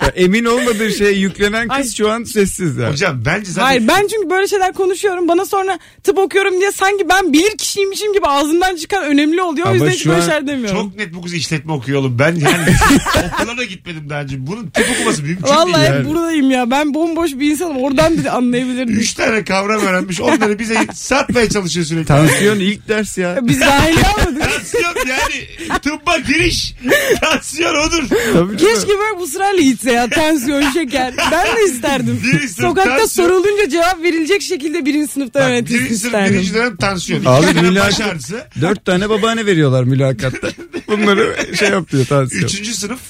Emin 0.14 0.44
olmadığı 0.44 0.90
şeye 0.90 1.12
yüklenen 1.12 1.68
kız 1.68 1.76
Ay. 1.76 1.92
şu 1.96 2.10
an 2.10 2.24
sessiz 2.24 2.76
ya. 2.76 2.90
Hocam 2.92 3.22
bence 3.24 3.50
zaten 3.52 3.66
Hayır 3.66 3.88
ben 3.88 4.06
çünkü 4.06 4.30
böyle 4.30 4.48
şeyler 4.48 4.72
konuşuyorum. 4.72 5.28
Bana 5.28 5.44
sonra 5.46 5.78
tıp 6.04 6.18
okuyorum 6.18 6.60
diye 6.60 6.72
sanki 6.72 7.08
ben 7.08 7.32
bilir 7.32 7.56
kişiymişim 7.58 8.12
gibi 8.12 8.26
ağzımdan 8.26 8.76
çıkan 8.76 9.04
önemli 9.04 9.42
oluyor. 9.42 9.66
O 9.66 9.70
Ama 9.70 9.74
yüzden 9.76 9.90
hiç 9.90 10.02
şu 10.02 10.08
böyle 10.08 10.22
an 10.22 10.26
şeyler 10.26 10.46
demiyorum. 10.46 10.88
çok 10.90 10.96
net 10.98 11.14
bu 11.14 11.22
kız 11.22 11.34
işletme 11.34 11.72
okuyor 11.72 12.00
oğlum. 12.00 12.18
Ben 12.18 12.34
yani 12.34 12.74
okula 13.40 13.56
da 13.56 13.64
gitmedim 13.64 14.10
daha 14.10 14.20
önce. 14.22 14.46
Bunun 14.46 14.70
tıp 14.70 14.86
okuması 14.96 15.22
mümkün 15.22 15.42
Vallahi 15.44 15.74
değil. 15.74 15.86
hep 15.86 15.94
Yani. 15.94 16.08
buradayım 16.08 16.50
ya. 16.50 16.70
Ben 16.70 16.94
bomboş 16.94 17.32
bir 17.32 17.50
insanım. 17.50 17.76
Oradan 17.76 18.18
bile 18.18 18.30
anlayabilirdim. 18.30 18.98
Üç 18.98 19.14
tane 19.14 19.44
kavram 19.44 19.80
öğrenmiş. 19.82 20.20
Onları 20.20 20.58
bize 20.58 20.76
satmaya 20.94 21.48
çalışıyor 21.48 21.86
sürekli. 21.86 22.06
Tansiyon 22.06 22.58
ilk 22.58 22.88
ders 22.88 23.18
ya. 23.18 23.38
Biz 23.42 23.60
dahil 23.60 23.96
almadık. 23.98 24.42
Tansiyon 24.50 24.94
yani 25.08 25.78
tıbba 25.82 26.18
giriş. 26.18 26.74
Tansiyon 27.20 27.74
odur. 27.74 28.02
Tabii 28.32 28.56
Keşke 28.56 28.88
böyle 28.98 29.18
bu 29.20 29.26
sırayla 29.26 29.62
gitse 29.62 29.92
ya 29.92 29.99
tansiyon 30.08 30.70
şeker. 30.70 31.14
Ben 31.32 31.56
de 31.56 31.64
isterdim. 31.64 32.20
Birinci 32.24 32.48
sınıf 32.48 32.68
Sokakta 32.68 32.96
tansiyon. 32.98 33.28
sorulunca 33.28 33.68
cevap 33.68 34.02
verilecek 34.02 34.42
şekilde 34.42 34.86
birinci 34.86 35.12
sınıfta 35.12 35.40
Bak, 35.40 35.48
öğretilsin 35.48 35.78
birinci 35.84 35.96
sınıf 35.98 36.12
isterdim. 36.14 36.34
birinci 36.34 36.54
dönem 36.54 36.76
tansiyon. 36.76 37.24
Abi 37.26 37.46
dönem 37.46 37.56
baş 37.56 37.64
mülakat- 38.00 38.10
ağrısı. 38.10 38.44
Dört 38.60 38.84
tane 38.84 39.08
babaanne 39.10 39.46
veriyorlar 39.46 39.84
mülakatta. 39.84 40.48
Bunları 40.88 41.56
şey 41.56 41.68
yapıyor 41.68 42.06
tansiyon. 42.06 42.44
Üçüncü 42.44 42.74
sınıf. 42.74 43.00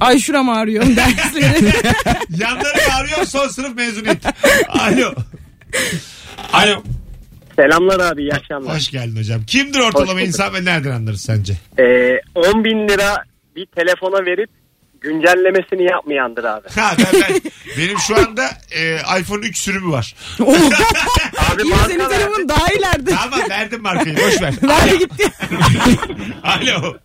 Ay 0.00 0.18
şuram 0.18 0.48
ağrıyor 0.48 0.84
dersleri. 0.96 1.72
Yanları 2.38 2.92
ağrıyor 2.94 3.24
son 3.26 3.48
sınıf 3.48 3.76
mezuniyet. 3.76 4.18
Alo. 4.68 5.14
Alo. 6.52 6.82
Selamlar 7.56 8.00
abi 8.12 8.22
iyi 8.22 8.32
akşamlar. 8.32 8.76
Hoş 8.76 8.90
geldin 8.90 9.16
hocam. 9.16 9.42
Kimdir 9.46 9.78
ortalama 9.78 10.12
bulduk. 10.12 10.26
insan 10.26 10.54
ve 10.54 10.64
nereden 10.64 10.90
anlarız 10.90 11.20
sence? 11.20 11.52
Ee, 11.78 11.82
10 12.34 12.64
bin 12.64 12.88
lira 12.88 13.24
bir 13.56 13.66
telefona 13.66 14.26
verip 14.26 14.50
güncellemesini 15.00 15.82
yapmayandır 15.84 16.44
abi. 16.44 16.68
Ha 16.68 16.92
ben, 16.98 17.20
ben 17.20 17.40
benim 17.78 17.98
şu 17.98 18.16
anda 18.16 18.50
e, 18.70 18.96
iPhone 19.20 19.46
3 19.46 19.58
sürümü 19.58 19.92
var. 19.92 20.14
Abi 20.40 21.62
Yine 21.64 21.76
senin 21.86 21.98
marka 21.98 22.08
telefonun 22.16 22.48
daha 22.48 22.72
ileride. 22.72 23.10
Tamam 23.10 23.50
verdim 23.50 23.82
markayı 23.82 24.16
boş 24.16 24.42
ver. 24.42 24.54
Nerede 24.62 24.96
gitti? 24.96 25.24
Alo. 26.42 26.96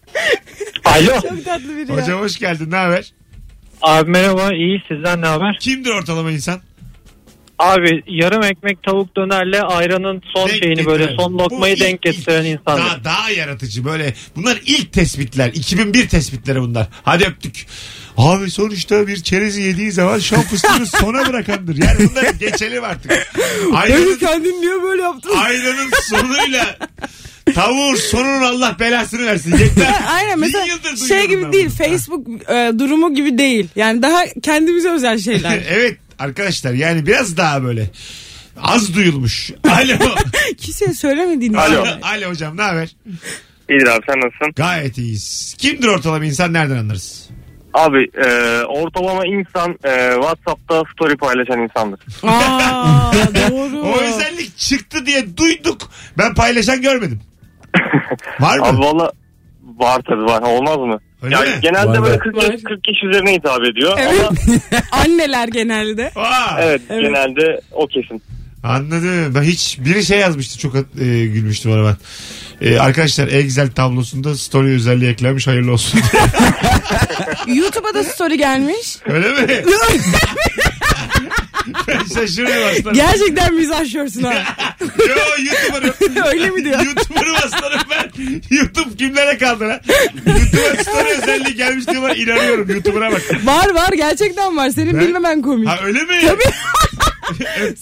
Alo. 0.86 1.22
Çok 1.22 1.46
tatlı 1.46 1.78
biri 1.78 1.92
ya. 1.92 1.98
Hocam 1.98 2.20
hoş 2.22 2.40
geldin 2.40 2.72
ne 2.72 2.76
haber? 2.76 3.14
Abi 3.82 4.12
merhaba 4.12 4.54
iyi 4.54 4.84
sizden 4.88 5.22
ne 5.22 5.26
haber? 5.26 5.58
Kimdir 5.60 5.90
ortalama 5.90 6.32
insan? 6.32 6.62
Abi 7.60 8.04
yarım 8.08 8.44
ekmek 8.44 8.84
tavuk 8.84 9.18
dönerle 9.18 9.62
ayranın 9.62 10.22
son 10.36 10.50
Denk 10.50 10.64
şeyini 10.64 10.86
böyle 10.86 11.04
getiren. 11.04 11.18
son 11.18 11.34
Bu 11.34 11.44
lokmayı 11.44 11.80
denk 11.80 12.02
getiren 12.02 12.46
insan. 12.46 12.80
Daha, 12.80 13.04
daha 13.04 13.30
yaratıcı 13.30 13.86
böyle. 13.86 14.14
Bunlar 14.36 14.60
ilk 14.66 14.94
tespitler. 14.94 15.52
2001 15.54 16.10
tespitleri 16.10 16.62
bunlar. 16.62 16.88
Hadi 17.04 17.24
öptük. 17.24 17.66
Abi 18.18 18.52
sonuçta 18.52 19.08
bir 19.08 19.24
çerezi 19.24 19.62
yediği 19.62 19.92
zaman 19.92 20.20
şan 20.20 20.42
fıstığını 20.42 20.86
sona 21.00 21.28
bırakandır. 21.28 21.78
Yani 21.78 22.10
bunları 22.10 22.32
geçelim 22.40 22.84
artık. 22.84 23.12
Ayranın, 23.74 24.18
kendin 24.18 24.62
niye 24.62 24.84
böyle 24.84 25.02
yaptın? 25.02 25.32
ayranın 25.36 25.90
sonuyla 26.02 26.78
tavuğun 27.56 27.96
sonunun 27.96 28.42
Allah 28.42 28.76
belasını 28.80 29.26
versin. 29.26 29.58
Yeter. 29.58 29.96
Aynen 30.08 30.40
mesela 30.40 30.66
şey 31.08 31.28
gibi 31.28 31.52
değil 31.52 31.66
bunu. 31.66 31.88
Facebook 31.88 32.28
e, 32.50 32.72
durumu 32.80 33.16
gibi 33.16 33.38
değil. 33.38 33.68
Yani 33.76 34.02
daha 34.02 34.26
kendimize 34.44 34.90
özel 34.90 35.20
şeyler. 35.20 35.64
evet 35.70 35.98
arkadaşlar 36.20 36.74
yani 36.74 37.06
biraz 37.08 37.38
daha 37.38 37.64
böyle 37.64 37.90
az 38.62 38.96
duyulmuş. 38.96 39.52
Alo. 39.64 40.16
Kimseye 40.58 40.94
söylemediğini 40.94 41.60
Alo. 41.60 41.86
Alo 42.02 42.30
hocam 42.30 42.58
ne 42.58 42.62
haber? 42.62 42.96
İyidir 43.70 43.88
abi 43.88 44.06
sen 44.10 44.20
nasılsın? 44.20 44.52
Gayet 44.56 44.98
iyiyiz. 44.98 45.56
Kimdir 45.58 45.88
ortalama 45.88 46.26
insan 46.26 46.54
nereden 46.54 46.78
anlarız? 46.78 47.30
Abi 47.74 48.10
e, 48.26 48.28
ortalama 48.64 49.26
insan 49.26 49.72
e, 49.84 50.12
Whatsapp'ta 50.14 50.84
story 50.94 51.18
paylaşan 51.18 51.60
insandır. 51.60 52.00
Aa 52.24 53.12
doğru. 53.14 53.82
O 53.82 53.98
özellik 53.98 54.58
çıktı 54.58 55.06
diye 55.06 55.38
duyduk. 55.38 55.82
Ben 56.18 56.34
paylaşan 56.34 56.82
görmedim. 56.82 57.22
Var 58.40 58.60
mı? 58.60 58.66
Abi 58.66 58.78
valla 58.80 59.12
var 59.76 60.02
tabii 60.08 60.24
var 60.24 60.42
olmaz 60.42 60.78
mı? 60.78 61.00
Öyle 61.22 61.36
yani 61.36 61.50
mi? 61.50 61.56
genelde 61.62 61.88
Var, 61.88 62.04
böyle 62.04 62.14
var. 62.14 62.20
40 62.20 62.36
Var. 62.36 62.42
yaş 62.52 62.62
40 62.62 62.88
yaş 62.88 62.98
üzerine 63.04 63.34
hitap 63.34 63.64
ediyor 63.64 63.98
Evet. 64.02 64.22
ama 64.30 64.38
Anneler 65.04 65.48
genelde. 65.48 66.12
Aa, 66.16 66.62
evet, 66.62 66.82
Evet. 66.90 67.02
genelde 67.02 67.62
o 67.72 67.88
kesin. 67.88 68.22
Anladım. 68.64 69.36
Ben 69.36 69.42
hiç 69.44 69.78
biri 69.80 70.06
şey 70.06 70.20
yazmıştı 70.20 70.60
çok 70.60 70.76
e, 70.76 70.82
gülmüştüm 71.26 71.72
ona 71.72 71.86
ben. 71.86 71.98
E, 72.68 72.80
arkadaşlar 72.80 73.28
Excel 73.28 73.72
tablosunda 73.72 74.36
story 74.36 74.68
özelliği 74.76 75.12
eklenmiş 75.12 75.48
hayırlı 75.48 75.72
olsun. 75.72 76.00
YouTube'a 77.48 77.94
da 77.94 78.04
story 78.04 78.38
gelmiş. 78.38 78.98
Öyle 79.08 79.30
mi? 79.30 79.48
ben 81.88 82.00
şaşırıyorum 82.14 82.68
aslında. 82.72 82.92
Gerçekten 82.92 83.54
mizahşörsün 83.54 84.24
ha. 84.24 84.34
Yo 85.00 85.16
YouTuber'ım. 85.46 86.26
Öyle 86.28 86.50
mi 86.50 86.64
diyor? 86.66 86.86
YouTuber'ım 86.86 87.36
aslanım 87.36 87.80
ben. 87.90 88.12
YouTube 88.50 88.96
kimlere 88.98 89.38
kaldı 89.38 89.64
lan? 89.64 89.80
YouTube'a 90.26 90.84
story 90.84 91.10
özelliği 91.10 91.56
gelmiş 91.56 91.88
diye 91.88 92.02
ben 92.02 92.16
inanıyorum. 92.16 92.70
YouTuber'a 92.70 93.12
bak. 93.12 93.22
Var 93.44 93.70
var 93.74 93.90
gerçekten 93.96 94.58
var. 94.58 94.70
Senin 94.70 94.94
Ben- 94.94 95.00
bilmemen 95.02 95.42
komik. 95.42 95.68
Ha 95.70 95.80
öyle 95.86 96.00
mi? 96.04 96.22
Tabii. 96.28 96.54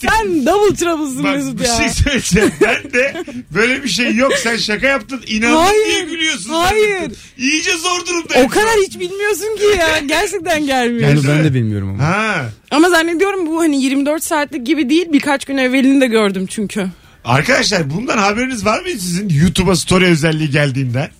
Sen 0.00 0.46
double 0.46 0.76
trouble'sın 0.76 1.24
Bak 1.24 1.34
Mesut 1.36 1.60
bir 1.60 1.64
ya. 1.64 1.76
şey 1.76 1.88
söyleyeceğim. 1.88 2.52
Ben 2.60 2.92
de 2.92 3.24
böyle 3.54 3.82
bir 3.84 3.88
şey 3.88 4.14
yok. 4.14 4.32
Sen 4.42 4.56
şaka 4.56 4.86
yaptın. 4.86 5.20
İnandın 5.26 5.56
Hayır, 5.56 5.86
diye 5.86 6.00
gülüyorsun. 6.04 6.50
hayır. 6.50 6.88
zannettim. 6.94 7.16
İyice 7.38 7.70
zor 7.76 8.06
durumdayım. 8.06 8.46
O 8.46 8.48
kadar 8.48 8.76
hiç 8.86 8.98
bilmiyorsun 9.00 9.56
ki 9.56 9.78
ya. 9.78 9.98
Gerçekten 10.06 10.66
gelmiyor. 10.66 11.12
Onu 11.12 11.28
ben 11.28 11.44
de 11.44 11.54
bilmiyorum 11.54 11.88
ama. 11.90 12.04
Ha. 12.08 12.44
Ama 12.70 12.90
zannediyorum 12.90 13.46
bu 13.46 13.60
hani 13.60 13.82
24 13.82 14.24
saatlik 14.24 14.66
gibi 14.66 14.90
değil. 14.90 15.06
Birkaç 15.12 15.44
gün 15.44 15.56
evvelini 15.56 16.00
de 16.00 16.06
gördüm 16.06 16.46
çünkü. 16.50 16.86
Arkadaşlar 17.24 17.90
bundan 17.90 18.18
haberiniz 18.18 18.64
var 18.64 18.80
mıydı 18.80 18.98
sizin 18.98 19.28
YouTube'a 19.28 19.76
story 19.76 20.04
özelliği 20.06 20.50
geldiğinden? 20.50 21.10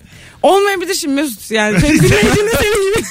Olmayabilir 0.43 0.95
şimdi 0.95 1.15
Mesut 1.15 1.51
yani. 1.51 1.81
Senin 1.81 1.99
dinleyicin 1.99 2.47
de 2.47 2.51
senin 2.61 2.93
gibi. 2.95 3.05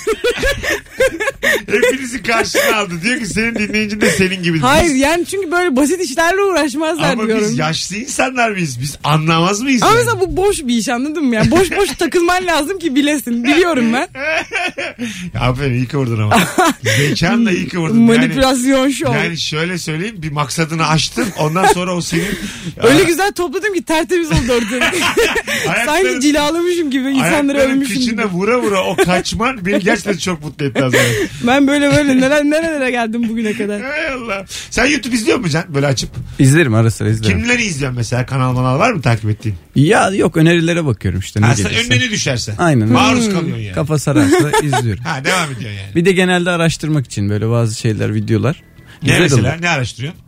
Hepinizi 1.67 2.23
karşısına 2.23 2.75
aldı. 2.77 2.93
Diyor 3.03 3.19
ki 3.19 3.25
senin 3.25 3.55
dinleyicin 3.55 4.01
de 4.01 4.09
senin 4.11 4.43
gibi. 4.43 4.59
Hayır 4.59 4.95
yani 4.95 5.25
çünkü 5.25 5.51
böyle 5.51 5.75
basit 5.75 6.01
işlerle 6.01 6.41
uğraşmazlar 6.41 7.11
ama 7.13 7.27
diyorum. 7.27 7.43
biz 7.49 7.57
yaşlı 7.57 7.95
insanlar 7.95 8.51
mıyız? 8.51 8.81
Biz 8.81 8.97
anlamaz 9.03 9.61
mıyız? 9.61 9.83
Ama 9.83 9.91
yani? 9.91 9.99
mesela 10.05 10.19
bu 10.21 10.37
boş 10.37 10.59
bir 10.59 10.75
iş 10.77 10.89
anladın 10.89 11.25
mı? 11.25 11.35
Yani 11.35 11.51
boş 11.51 11.71
boş 11.71 11.89
takılman 11.99 12.45
lazım 12.47 12.79
ki 12.79 12.95
bilesin. 12.95 13.43
Biliyorum 13.43 13.93
ben. 13.93 14.07
Aferin 15.39 15.73
iyi 15.73 15.87
kıvırdın 15.87 16.21
ama. 16.21 16.39
Zekanla 16.97 17.51
iyi 17.51 17.67
kıvırdın. 17.67 17.97
Manipülasyon 18.01 18.89
şov. 18.89 19.13
Yani, 19.13 19.25
yani 19.25 19.37
şöyle 19.37 19.77
söyleyeyim 19.77 20.15
bir 20.21 20.31
maksadını 20.31 20.87
açtın 20.87 21.25
ondan 21.39 21.65
sonra 21.65 21.95
o 21.95 22.01
senin 22.01 22.23
Öyle 22.83 23.03
güzel 23.03 23.31
topladım 23.31 23.73
ki 23.73 23.83
tertemiz 23.83 24.31
oldu. 24.31 24.53
Ayakların- 25.67 25.85
Sanki 25.85 26.21
cilalamışım 26.21 26.91
gibi 26.91 27.09
insanları 27.09 27.57
övmüşüm 27.57 27.95
gibi. 27.95 28.05
kıçına 28.05 28.25
vura 28.29 28.61
vura 28.61 28.83
o 28.83 28.95
kaçman 28.95 29.65
beni 29.65 29.79
gerçekten 29.79 30.17
çok 30.23 30.43
mutlu 30.43 30.65
etti 30.65 30.83
az 30.83 30.93
önce. 30.93 31.27
Ben 31.47 31.67
böyle 31.67 31.91
böyle 31.91 32.17
neler 32.17 32.43
nerelere 32.43 32.91
geldim 32.91 33.29
bugüne 33.29 33.53
kadar. 33.53 33.81
Hay 33.81 34.07
Allah. 34.07 34.45
Sen 34.69 34.85
YouTube 34.85 35.15
izliyor 35.15 35.37
musun 35.37 35.51
Can? 35.51 35.75
Böyle 35.75 35.87
açıp. 35.87 36.09
İzlerim 36.39 36.73
ara 36.73 36.91
sıra 36.91 37.09
izlerim. 37.09 37.39
Kimleri 37.39 37.63
izliyorsun 37.63 37.97
mesela? 37.97 38.25
Kanal 38.25 38.53
manal 38.53 38.79
var 38.79 38.91
mı 38.91 39.01
takip 39.01 39.29
ettiğin? 39.29 39.57
Ya 39.75 40.09
yok 40.09 40.37
önerilere 40.37 40.85
bakıyorum 40.85 41.19
işte 41.19 41.41
ne 41.41 41.45
Ha, 41.45 41.55
sen 41.55 41.71
gelirse. 41.71 41.93
önüne 41.93 42.05
ne 42.05 42.09
düşerse. 42.11 42.53
Aynen. 42.57 42.87
Maruz 42.89 43.25
Hmm. 43.25 43.33
kalıyorsun 43.33 43.63
yani. 43.63 43.75
Kafa 43.75 43.99
sararsa 43.99 44.51
izliyorum. 44.63 45.03
Ha 45.03 45.25
devam 45.25 45.51
ediyor 45.51 45.71
yani. 45.71 45.95
Bir 45.95 46.05
de 46.05 46.11
genelde 46.11 46.49
araştırmak 46.49 47.05
için 47.05 47.29
böyle 47.29 47.49
bazı 47.49 47.75
şeyler, 47.79 48.13
videolar. 48.15 48.63
Ne 49.03 49.07
Güzel 49.09 49.21
mesela? 49.21 49.41
oluyor. 49.41 49.61
Ne 49.61 49.69
araştırıyorsun? 49.69 50.21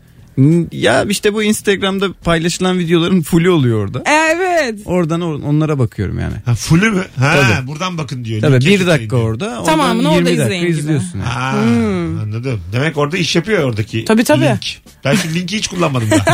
Ya 0.71 1.03
işte 1.09 1.33
bu 1.33 1.43
Instagram'da 1.43 2.13
paylaşılan 2.13 2.79
videoların 2.79 3.21
fullü 3.21 3.49
oluyor 3.49 3.79
orada. 3.85 4.03
Evet. 4.05 4.79
Oradan 4.85 5.21
or- 5.21 5.43
onlara 5.43 5.79
bakıyorum 5.79 6.19
yani. 6.19 6.33
Ha 6.45 6.55
fullü 6.55 6.89
mü? 6.89 7.03
Ha 7.19 7.35
Tabii. 7.55 7.67
buradan 7.67 7.97
bakın 7.97 8.25
diyor. 8.25 8.41
Tabii 8.41 8.53
Linke 8.65 8.79
bir 8.79 8.87
dakika 8.87 9.15
orada. 9.15 9.45
Oradan 9.49 9.65
Tamamını 9.65 10.01
20 10.03 10.07
orada 10.17 10.25
dakika 10.25 10.43
izleyin 10.43 10.61
gibi. 10.67 10.71
izliyorsun. 10.79 11.17
yani. 11.19 11.23
Ha, 11.29 11.53
Hmm. 11.53 12.19
anladım. 12.19 12.61
Demek 12.73 12.97
orada 12.97 13.17
iş 13.17 13.35
yapıyor 13.35 13.63
oradaki 13.63 14.05
Tabii, 14.05 14.23
tabii. 14.23 14.45
link. 14.45 14.77
Ben 15.05 15.15
şu 15.15 15.29
linki 15.35 15.57
hiç 15.57 15.67
kullanmadım 15.67 16.11
daha. 16.11 16.25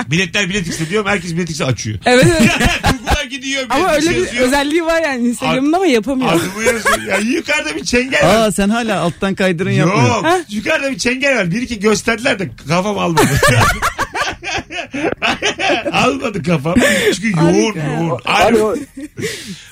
Biletler 0.10 0.48
bilet 0.48 0.66
X'te 0.66 0.88
diyorum 0.88 1.08
herkes 1.08 1.32
bilet 1.34 1.50
X'e 1.50 1.64
açıyor. 1.64 1.98
Evet 2.06 2.26
evet. 2.40 2.50
Gidiyor 3.30 3.66
ama 3.70 3.96
X'e 3.96 4.08
öyle 4.08 4.10
bir 4.10 4.24
yazıyor. 4.24 4.46
özelliği 4.46 4.84
var 4.84 5.02
yani 5.02 5.28
Instagram'da 5.28 5.76
ama 5.76 5.86
yapamıyor. 5.86 6.32
Adımı 6.32 6.64
yazıyor. 6.64 7.02
Ya 7.08 7.18
yukarıda 7.18 7.76
bir 7.76 7.84
çengel 7.84 8.26
var. 8.28 8.34
Aa 8.34 8.52
sen 8.52 8.68
hala 8.68 9.00
alttan 9.00 9.34
kaydırın 9.34 9.70
yapmıyorsun. 9.70 10.14
Yok. 10.14 10.26
Yukarıda 10.50 10.90
bir 10.90 10.98
çengel 10.98 11.36
var. 11.36 11.50
Bir 11.50 11.62
iki 11.62 11.80
gösterdiler 11.80 12.38
de 12.38 12.50
kafam 12.68 12.98
almadı. 12.98 13.26
almadı 15.92 16.42
kafam. 16.42 16.74
Çünkü 17.14 17.32
yoğun 17.40 17.74
yoğun. 17.98 18.20
Alo. 18.24 18.76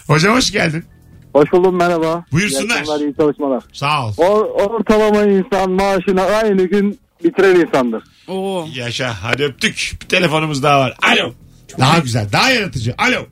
Hocam 0.07 0.37
hoş 0.37 0.51
geldin. 0.53 0.85
Hoş 1.33 1.53
buldum 1.53 1.77
merhaba. 1.77 2.25
Buyursunlar. 2.33 2.83
İyi 3.01 3.05
iyi 3.05 3.15
çalışmalar. 3.17 3.63
Sağ 3.73 4.07
ol. 4.07 4.13
Or- 4.13 4.51
ortalama 4.51 5.23
insan 5.23 5.71
maaşını 5.71 6.23
aynı 6.23 6.63
gün 6.65 6.99
bitiren 7.25 7.55
insandır. 7.61 8.03
Oo. 8.29 8.67
Yaşa. 8.75 9.15
Hadi 9.23 9.45
öptük. 9.45 9.93
Bir 10.03 10.07
telefonumuz 10.09 10.63
daha 10.63 10.81
var. 10.81 10.97
Alo. 11.03 11.33
Daha 11.79 11.99
güzel. 11.99 12.33
Daha 12.33 12.51
yaratıcı. 12.51 12.95
Alo. 12.99 13.27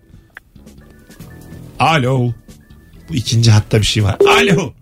Alo. 1.78 2.32
Bu 3.08 3.14
ikinci 3.14 3.50
hatta 3.50 3.80
bir 3.80 3.86
şey 3.86 4.04
var. 4.04 4.16
Alo. 4.28 4.72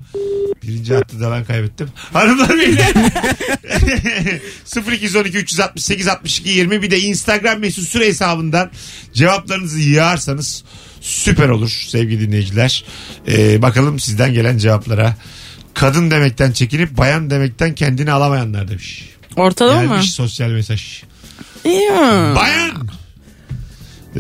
Birinci 0.63 0.95
hattı 0.95 1.21
da 1.21 1.31
ben 1.31 1.45
kaybettim. 1.45 1.89
Hanımlar 2.13 2.49
beyler. 2.59 2.93
0212 4.93 5.39
368 5.39 6.09
62 6.09 6.49
20 6.49 6.83
bir 6.83 6.91
de 6.91 7.01
Instagram 7.01 7.59
mesut 7.59 7.89
süre 7.89 8.07
hesabından 8.07 8.71
cevaplarınızı 9.13 9.79
yığarsanız 9.79 10.65
süper 11.01 11.49
olur 11.49 11.85
sevgili 11.89 12.21
dinleyiciler. 12.21 12.85
Ee, 13.29 13.63
bakalım 13.63 13.99
sizden 13.99 14.35
gelen 14.35 14.59
cevaplara. 14.59 15.17
Kadın 15.75 16.11
demekten 16.11 16.53
çekinip 16.53 16.97
bayan 16.97 17.31
demekten 17.31 17.75
kendini 17.75 18.13
alamayanlar 18.13 18.69
demiş. 18.69 19.09
Ortalama 19.37 19.83
mı? 19.83 19.89
Gelmiş 19.89 20.13
sosyal 20.13 20.49
mesaj. 20.49 21.03
İyi. 21.65 21.91
Bayan. 22.37 22.89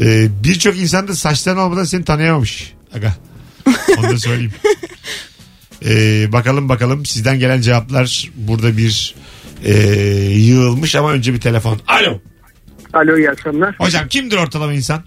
Ee, 0.00 0.28
Birçok 0.44 0.78
insan 0.78 1.08
da 1.08 1.14
saçların 1.14 1.58
olmadan 1.58 1.84
seni 1.84 2.04
tanıyamamış. 2.04 2.72
Aga. 2.94 3.14
Onu 3.98 4.10
da 4.10 4.18
söyleyeyim. 4.18 4.52
Ee, 5.86 6.32
bakalım 6.32 6.68
bakalım 6.68 7.06
sizden 7.06 7.38
gelen 7.38 7.60
cevaplar 7.60 8.30
burada 8.34 8.76
bir 8.76 9.14
e, 9.64 9.72
yığılmış 10.34 10.96
ama 10.96 11.12
önce 11.12 11.34
bir 11.34 11.40
telefon. 11.40 11.80
Alo. 11.88 12.20
Alo 12.92 13.18
iyi 13.18 13.30
akşamlar. 13.30 13.74
Hocam 13.78 14.08
kimdir 14.08 14.36
ortalama 14.36 14.72
insan? 14.72 15.02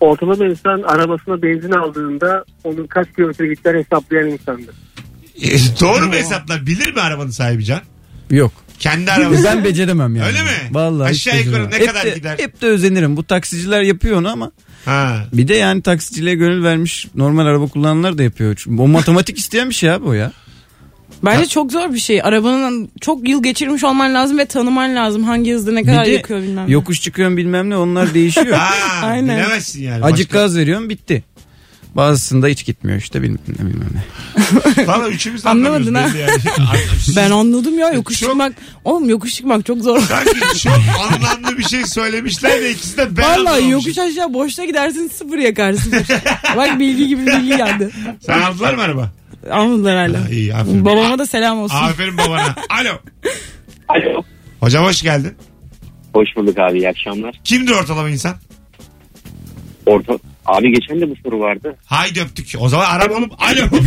Ortalama 0.00 0.46
insan 0.46 0.82
arabasına 0.82 1.42
benzin 1.42 1.70
aldığında 1.70 2.44
onun 2.64 2.86
kaç 2.86 3.06
kilometre 3.16 3.46
gittiğini 3.46 3.78
hesaplayan 3.78 4.28
insandır. 4.28 4.74
E, 5.42 5.50
doğru 5.80 6.06
mu 6.06 6.12
hesaplar? 6.12 6.66
Bilir 6.66 6.94
mi 6.94 7.00
arabanın 7.00 7.30
sahibi 7.30 7.64
Can? 7.64 7.80
Yok. 8.30 8.52
Kendi 8.78 9.12
arabası. 9.12 9.44
Ben 9.44 9.64
beceremem 9.64 10.16
yani. 10.16 10.26
Öyle 10.26 10.42
mi? 10.42 10.48
Vallahi 10.70 11.12
hiç 11.12 11.28
Aşağı 11.28 11.40
yukarı 11.42 11.52
beceremem. 11.52 11.70
ne 11.72 11.76
hep 11.78 11.86
kadar 11.88 12.04
de, 12.06 12.10
gider? 12.10 12.38
Hep 12.38 12.62
de 12.62 12.66
özenirim. 12.66 13.16
Bu 13.16 13.24
taksiciler 13.24 13.82
yapıyor 13.82 14.16
onu 14.16 14.28
ama 14.32 14.52
Ha. 14.84 15.24
bir 15.32 15.48
de 15.48 15.54
yani 15.54 15.82
taksiciliğe 15.82 16.34
gönül 16.34 16.64
vermiş 16.64 17.06
normal 17.14 17.46
araba 17.46 17.66
kullananlar 17.66 18.18
da 18.18 18.22
yapıyor. 18.22 18.54
Çünkü 18.58 18.82
O 18.82 18.88
matematik 18.88 19.38
isteyen 19.38 19.68
bir 19.68 19.74
şey 19.74 19.90
abi 19.90 20.04
o 20.04 20.12
ya. 20.12 20.32
Bence 21.24 21.46
çok 21.46 21.72
zor 21.72 21.92
bir 21.94 21.98
şey. 21.98 22.22
Arabanın 22.22 22.90
çok 23.00 23.28
yıl 23.28 23.42
geçirmiş 23.42 23.84
olman 23.84 24.14
lazım 24.14 24.38
ve 24.38 24.44
tanıman 24.46 24.96
lazım. 24.96 25.24
Hangi 25.24 25.52
hızda 25.52 25.72
ne 25.72 25.82
kadar 25.82 26.02
bir 26.04 26.10
de 26.10 26.14
yakıyor 26.14 26.42
bilmem 26.42 26.66
ne. 26.68 26.72
yokuş 26.72 27.00
çıkıyorsun 27.02 27.36
bilmem 27.36 27.70
ne 27.70 27.76
onlar 27.76 28.14
değişiyor. 28.14 28.46
Ha, 28.56 28.74
Aynen. 29.06 29.38
bilemezsin 29.38 29.82
yani. 29.82 30.04
Acık 30.04 30.26
Başka- 30.28 30.38
gaz 30.38 30.56
veriyorsun 30.56 30.88
bitti. 30.90 31.24
Bazısında 31.96 32.46
hiç 32.46 32.64
gitmiyor 32.66 32.98
işte 32.98 33.22
bilmem 33.22 33.38
ne 33.48 33.66
bilmem 33.66 33.88
ne. 33.94 34.86
Valla 34.86 35.08
üçümüz 35.08 35.44
de 35.44 35.48
Anlamadın 35.48 35.94
anlamıyoruz 35.94 36.14
belli 36.14 36.20
yani. 36.20 36.40
Ben 37.16 37.30
anladım 37.30 37.78
ya 37.78 37.88
yokuş 37.90 38.20
Çok- 38.20 38.28
çıkmak. 38.28 38.52
Oğlum 38.84 39.08
yokuş 39.08 39.34
çıkmak 39.34 39.66
çok 39.66 39.78
zor. 39.82 40.00
Sanki 40.00 40.58
çok 40.62 40.72
anlamlı 41.12 41.58
bir 41.58 41.62
şey 41.62 41.86
söylemişler 41.86 42.60
de 42.60 42.70
ikisi 42.70 42.96
de 42.96 43.16
ben 43.16 43.22
Vallahi 43.24 43.38
anlamamışım. 43.38 43.70
yokuş 43.70 43.98
aşağı 43.98 44.34
boşta 44.34 44.64
gidersin 44.64 45.08
sıfır 45.08 45.38
yakarsın. 45.38 45.92
Bak 46.56 46.78
bilgi 46.78 47.08
gibi 47.08 47.26
bilgi 47.26 47.48
geldi. 47.48 47.90
Sen 48.20 48.40
aldılar 48.42 48.74
mı 48.74 48.82
araba? 48.82 49.12
Almadılar 49.50 49.96
hala. 49.96 50.24
Ha, 50.24 50.28
iyi 50.30 50.54
aferin. 50.54 50.84
Babama 50.84 51.18
da 51.18 51.26
selam 51.26 51.58
olsun. 51.58 51.76
Aferin 51.76 52.18
babana. 52.18 52.54
Alo. 52.80 52.98
Alo. 53.88 54.22
Hocam 54.60 54.84
hoş 54.84 55.02
geldin. 55.02 55.32
Hoş 56.14 56.28
bulduk 56.36 56.58
abi 56.58 56.78
iyi 56.78 56.88
akşamlar. 56.88 57.40
Kimdir 57.44 57.72
ortalama 57.72 58.10
insan? 58.10 58.34
Orta... 59.86 60.12
Abi 60.46 60.72
geçen 60.72 61.00
de 61.00 61.10
bu 61.10 61.14
soru 61.24 61.40
vardı. 61.40 61.76
Haydi 61.86 62.20
öptük. 62.20 62.54
O 62.58 62.68
zaman 62.68 63.10
olup 63.10 63.32
alo. 63.42 63.60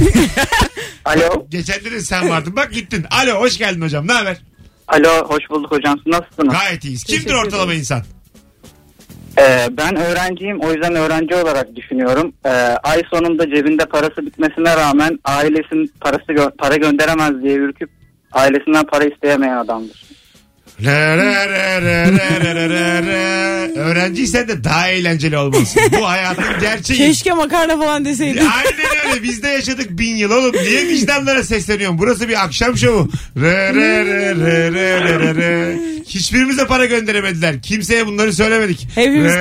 Alo. 1.06 1.46
Geçen 1.50 1.86
de 1.86 2.02
sen 2.02 2.30
vardın. 2.30 2.56
Bak 2.56 2.74
gittin. 2.74 3.06
Alo 3.12 3.40
hoş 3.40 3.58
geldin 3.58 3.82
hocam. 3.82 4.08
Ne 4.08 4.14
haber? 4.14 4.38
Alo 4.88 5.10
hoş 5.30 5.50
bulduk 5.50 5.72
hocam. 5.72 6.00
Siz 6.04 6.14
Nasılsınız? 6.14 6.54
Gayet 6.54 6.84
iyiyiz. 6.86 7.04
Kimdir 7.04 7.34
ortalama 7.34 7.74
insan? 7.74 8.04
Ee, 9.40 9.68
ben 9.72 9.96
öğrenciyim 9.96 10.60
o 10.60 10.72
yüzden 10.72 10.96
öğrenci 10.96 11.36
olarak 11.36 11.76
düşünüyorum. 11.76 12.34
Ee, 12.46 12.50
ay 12.84 13.04
sonunda 13.14 13.50
cebinde 13.56 13.86
parası 13.86 14.26
bitmesine 14.26 14.76
rağmen 14.76 15.20
ailesinin 15.26 15.92
parası 16.02 16.32
gö- 16.32 16.58
para 16.58 16.76
gönderemez 16.76 17.44
diye 17.44 17.54
ürküp 17.56 17.90
ailesinden 18.32 18.86
para 18.86 19.04
isteyemeyen 19.06 19.58
adamdır. 19.58 20.04
Re, 20.84 21.18
re, 21.18 21.50
re, 21.50 21.82
re, 21.82 22.06
re, 22.12 22.56
re, 22.56 22.70
re, 22.70 23.02
re. 23.04 23.72
Öğrenciysen 23.80 24.48
de 24.48 24.64
daha 24.64 24.90
eğlenceli 24.90 25.38
olmalısın. 25.38 25.82
Bu 26.00 26.08
hayatın 26.08 26.60
gerçeği. 26.62 27.00
Keşke 27.00 27.34
makarna 27.34 27.78
falan 27.78 28.06
deseydin. 28.06 28.38
Aynen 28.40 29.10
öyle. 29.14 29.24
Biz 29.24 29.44
de 29.44 29.48
yaşadık 29.48 29.90
bin 29.90 30.16
yıl 30.16 30.32
oğlum. 30.32 30.56
Niye 30.56 30.88
vicdanlara 30.88 31.44
sesleniyorum? 31.44 31.98
Burası 32.00 32.30
bir 32.30 32.44
akşam 32.44 32.78
şovu. 32.78 33.10
Re, 33.38 33.74
re, 33.74 34.06
re, 34.06 34.36
re, 34.36 34.72
re, 34.72 35.02
re, 35.04 35.20
re, 35.20 35.36
re. 35.36 35.80
Hiçbirimize 36.08 36.68
para 36.68 36.86
gönderemediler. 36.86 37.62
Kimseye 37.62 38.08
bunları 38.08 38.34
söylemedik. 38.34 38.88
Hepimiz 38.96 39.34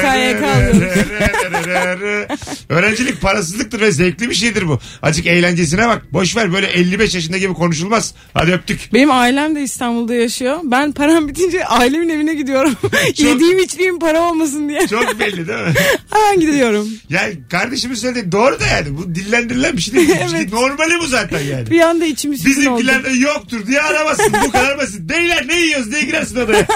Re, 1.68 1.98
re, 2.01 2.29
Öğrencilik 2.68 3.20
parasızlıktır 3.20 3.81
ve 3.81 3.92
zevkli 3.92 4.31
bir 4.31 4.35
şeydir 4.35 4.68
bu. 4.68 4.79
Acık 5.03 5.27
eğlencesine 5.27 5.88
bak. 5.88 6.12
Boş 6.12 6.37
ver 6.37 6.53
böyle 6.53 6.66
55 6.66 7.14
yaşında 7.14 7.38
gibi 7.38 7.55
konuşulmaz. 7.55 8.14
Hadi 8.35 8.53
öptük. 8.53 8.81
Benim 8.94 9.11
ailem 9.11 9.55
de 9.57 9.62
İstanbul'da 9.62 10.14
yaşıyor. 10.14 10.59
Ben 10.64 10.92
param 10.92 11.28
bitince 11.29 11.64
ailemin 11.64 12.09
evine 12.09 12.35
gidiyorum. 12.35 12.75
Yediğim 13.17 13.59
içtiğim 13.59 13.99
para 13.99 14.21
olmasın 14.21 14.69
diye. 14.69 14.87
Çok 14.87 15.21
belli 15.21 15.49
değil 15.49 15.59
mi? 15.59 15.75
Hemen 16.11 16.41
gidiyorum. 16.41 16.88
Yani 17.09 17.35
kardeşimin 17.51 17.95
söylediği 17.95 18.33
doğru 18.33 18.61
da 18.61 18.67
yani. 18.67 18.99
Bu 18.99 19.14
dillendirilen 19.14 19.77
bir 19.77 19.83
şey 19.83 19.95
değil. 19.95 20.09
Evet. 20.31 20.53
Normali 20.53 20.99
bu 21.01 21.07
zaten 21.07 21.41
yani. 21.41 21.71
Bir 21.71 21.81
anda 21.81 22.05
içim 22.05 22.33
üstüne 22.33 22.71
oldu. 22.71 22.81
Bizimkilerde 22.81 23.19
yoktur 23.19 23.67
diye 23.67 23.81
aramazsın. 23.81 24.33
Bu 24.47 24.51
kadar 24.53 24.79
basit. 24.79 25.01
Beyler 25.01 25.38
ne 25.48 25.61
yiyoruz 25.61 25.92
diye 25.92 26.02
girersin 26.02 26.37
odaya. 26.37 26.66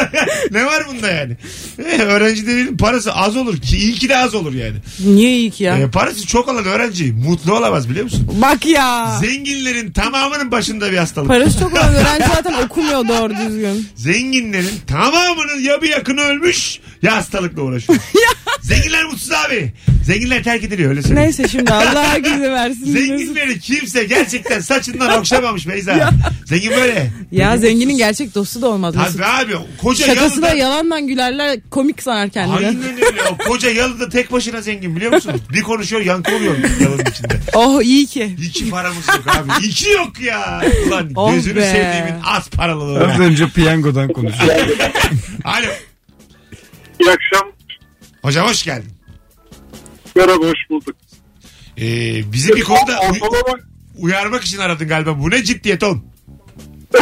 ne 0.50 0.66
var 0.66 0.82
bunda 0.88 1.10
yani? 1.10 1.36
Eh, 1.78 2.00
öğrenci 2.00 2.46
devinin 2.46 2.76
parası 2.76 3.12
az 3.14 3.36
olur 3.36 3.56
ki. 3.60 3.76
iyi 3.76 3.94
ki 3.94 4.08
de 4.08 4.16
az 4.16 4.34
olur 4.34 4.54
yani. 4.54 4.76
Niye 5.04 5.36
iyi 5.36 5.50
ki 5.50 5.64
ya? 5.64 5.78
Eh, 5.78 5.88
parası 5.90 6.26
çok 6.26 6.48
olan 6.48 6.64
öğrenci 6.64 7.12
mutlu 7.12 7.56
olamaz 7.56 7.88
biliyor 7.90 8.04
musun? 8.04 8.28
Bak 8.42 8.66
ya. 8.66 9.18
Zenginlerin 9.20 9.92
tamamının 9.92 10.50
başında 10.50 10.92
bir 10.92 10.96
hastalık. 10.96 11.28
Parası 11.28 11.58
çok 11.58 11.72
olan 11.72 11.94
öğrenci 11.94 12.26
zaten 12.34 12.52
okumuyor 12.64 13.08
doğru 13.08 13.32
düzgün. 13.36 13.88
Zenginlerin 13.96 14.74
tamamının 14.86 15.60
ya 15.60 15.82
bir 15.82 15.88
yakını 15.88 16.20
ölmüş 16.20 16.80
ya 17.02 17.16
hastalıkla 17.16 17.62
uğraşıyor. 17.62 17.98
Zenginler 18.60 19.04
mutsuz 19.04 19.32
abi. 19.32 19.72
Zenginler 20.04 20.42
terk 20.44 20.64
ediliyor 20.64 20.90
öyle 20.90 21.02
söyleyeyim. 21.02 21.24
Neyse 21.26 21.48
şimdi 21.48 21.72
Allah 21.72 22.04
herkese 22.08 22.50
versin. 22.50 22.84
Zenginleri 22.92 23.60
kimse 23.60 24.04
gerçekten 24.04 24.60
saçından 24.60 25.18
okşamamış 25.18 25.68
Beyza. 25.68 26.10
Zengin 26.46 26.70
böyle. 26.70 27.10
Ya 27.32 27.58
zenginin 27.58 27.96
gerçek 27.96 28.34
dostu 28.34 28.62
da 28.62 28.68
olmaz. 28.68 28.94
Mesut. 28.96 29.12
Tabii 29.12 29.26
abi 29.26 29.52
koca 29.82 30.06
Şakası 30.06 30.42
da 30.42 30.46
yalıda. 30.46 30.58
yalandan 30.62 31.06
gülerler 31.06 31.58
komik 31.70 32.02
sanar 32.02 32.28
kendini. 32.30 32.56
Aynen 32.56 32.82
öyle. 32.82 33.00
O 33.30 33.36
koca 33.48 33.70
yalıda 33.70 34.08
tek 34.08 34.32
başına 34.32 34.60
zengin 34.60 34.96
biliyor 34.96 35.12
musun? 35.12 35.32
Bir 35.52 35.62
konuşuyor 35.62 36.02
yankı 36.02 36.36
oluyor 36.36 36.54
yalının 36.80 37.04
içinde. 37.10 37.40
Oh 37.54 37.82
iyi 37.82 38.06
ki. 38.06 38.36
İki 38.42 38.70
paramız 38.70 39.08
yok 39.08 39.24
abi. 39.26 39.66
İki 39.66 39.90
yok 39.90 40.20
ya. 40.20 40.62
Ulan 40.88 41.10
Oh 41.16 41.34
gözünü 41.34 41.56
be. 41.56 41.62
sevdiğimin 41.72 42.22
az 42.24 42.48
paralılığı. 42.50 43.06
Az 43.12 43.20
önce 43.20 43.48
piyangodan 43.48 44.08
konuşuyor. 44.12 44.54
Alo. 45.44 45.66
İyi 47.00 47.10
akşam. 47.10 47.52
Hocam 48.22 48.48
hoş 48.48 48.64
geldin. 48.64 48.92
Merhaba 50.16 50.44
hoş 50.44 50.70
bulduk. 50.70 50.96
Ee, 51.78 52.32
bizi 52.32 52.56
bir 52.56 52.62
konuda 52.62 52.98
Ortalama 52.98 53.58
uyarmak 53.98 54.44
için 54.44 54.58
aradın 54.58 54.88
galiba. 54.88 55.18
Bu 55.18 55.30
ne 55.30 55.44
ciddiyet 55.44 55.82
oğlum? 55.82 56.04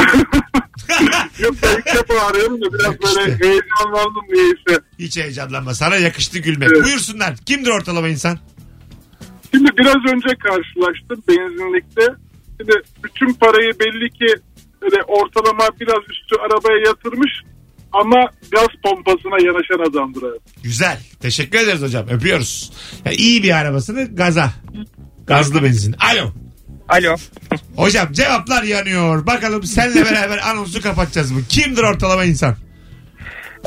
yok 1.38 1.54
ben 1.62 1.76
ilk 1.78 1.86
defa 1.86 2.26
arıyorum 2.26 2.60
da 2.60 2.72
biraz 2.72 3.02
böyle 3.02 3.38
heyecanlandım 3.38 4.24
niyeyse. 4.28 4.84
Hiç 4.98 5.16
heyecanlanma. 5.16 5.74
Sana 5.74 5.96
yakıştı 5.96 6.38
gülmek. 6.38 6.68
Evet. 6.72 6.84
Buyursunlar. 6.84 7.36
Kimdir 7.36 7.70
ortalama 7.70 8.08
insan? 8.08 8.38
Şimdi 9.54 9.70
biraz 9.76 9.96
önce 9.96 10.28
karşılaştım 10.28 11.22
benzinlikte. 11.28 12.02
Şimdi 12.60 12.82
bütün 13.04 13.32
parayı 13.32 13.72
belli 13.80 14.10
ki 14.10 14.34
böyle 14.82 15.02
ortalama 15.02 15.68
biraz 15.80 16.02
üstü 16.10 16.36
arabaya 16.36 16.78
yatırmış 16.86 17.32
ama 17.92 18.30
gaz 18.52 18.66
pompasına 18.84 19.46
yanaşan 19.46 19.90
adamdır 19.90 20.22
abi. 20.22 20.38
Güzel. 20.62 20.98
Teşekkür 21.20 21.58
ederiz 21.58 21.82
hocam. 21.82 22.08
Öpüyoruz. 22.08 22.72
Ya 23.04 23.12
iyi 23.12 23.42
bir 23.42 23.56
arabasını 23.56 24.14
gaza. 24.14 24.50
Gazlı 25.26 25.62
benzin. 25.62 25.92
Alo. 26.12 26.32
Alo. 26.88 27.16
Hocam 27.76 28.12
cevaplar 28.12 28.62
yanıyor. 28.62 29.26
Bakalım 29.26 29.62
senle 29.62 30.04
beraber 30.04 30.38
anonsu 30.38 30.80
kapatacağız 30.80 31.30
mı? 31.30 31.40
Kimdir 31.48 31.82
ortalama 31.82 32.24
insan? 32.24 32.56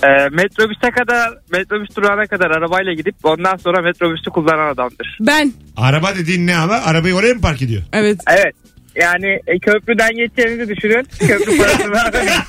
Ee, 0.04 0.30
metrobüse 0.32 0.90
kadar, 0.92 1.34
metrobüs 1.52 1.96
durağına 1.96 2.26
kadar 2.28 2.52
arabayla 2.52 2.94
gidip 2.94 3.16
ondan 3.24 3.56
sonra 3.58 3.82
metrobüsü 3.82 4.30
kullanan 4.30 4.74
adamdır. 4.74 5.18
Ben. 5.20 5.54
Araba 5.78 6.16
dediğin 6.16 6.48
ne 6.48 6.56
ama? 6.56 6.74
Arabayı 6.74 7.16
oraya 7.16 7.34
mı 7.34 7.42
park 7.42 7.62
ediyor? 7.62 7.82
Evet. 7.94 8.20
Evet. 8.28 8.56
Yani 8.96 9.40
e, 9.48 9.60
köprüden 9.60 10.10
geçeceğinizi 10.16 10.76
düşünün. 10.76 11.08
Köprü 11.20 11.58
parasını 11.58 11.88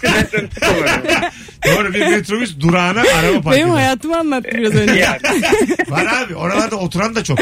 metrobüsü 0.02 0.60
kullanıyor. 0.60 1.22
Doğru 1.66 1.94
bir 1.94 2.06
metrobüs 2.06 2.60
durağına 2.60 3.00
araba 3.00 3.40
park 3.40 3.56
Benim 3.56 3.66
ediyor. 3.66 3.76
hayatımı 3.76 4.18
anlattı 4.18 4.48
biraz 4.54 4.74
önce. 4.74 4.94
Yani. 5.00 5.20
Var 5.88 6.06
abi 6.24 6.34
oralarda 6.36 6.76
oturan 6.76 7.14
da 7.14 7.24
çok. 7.24 7.38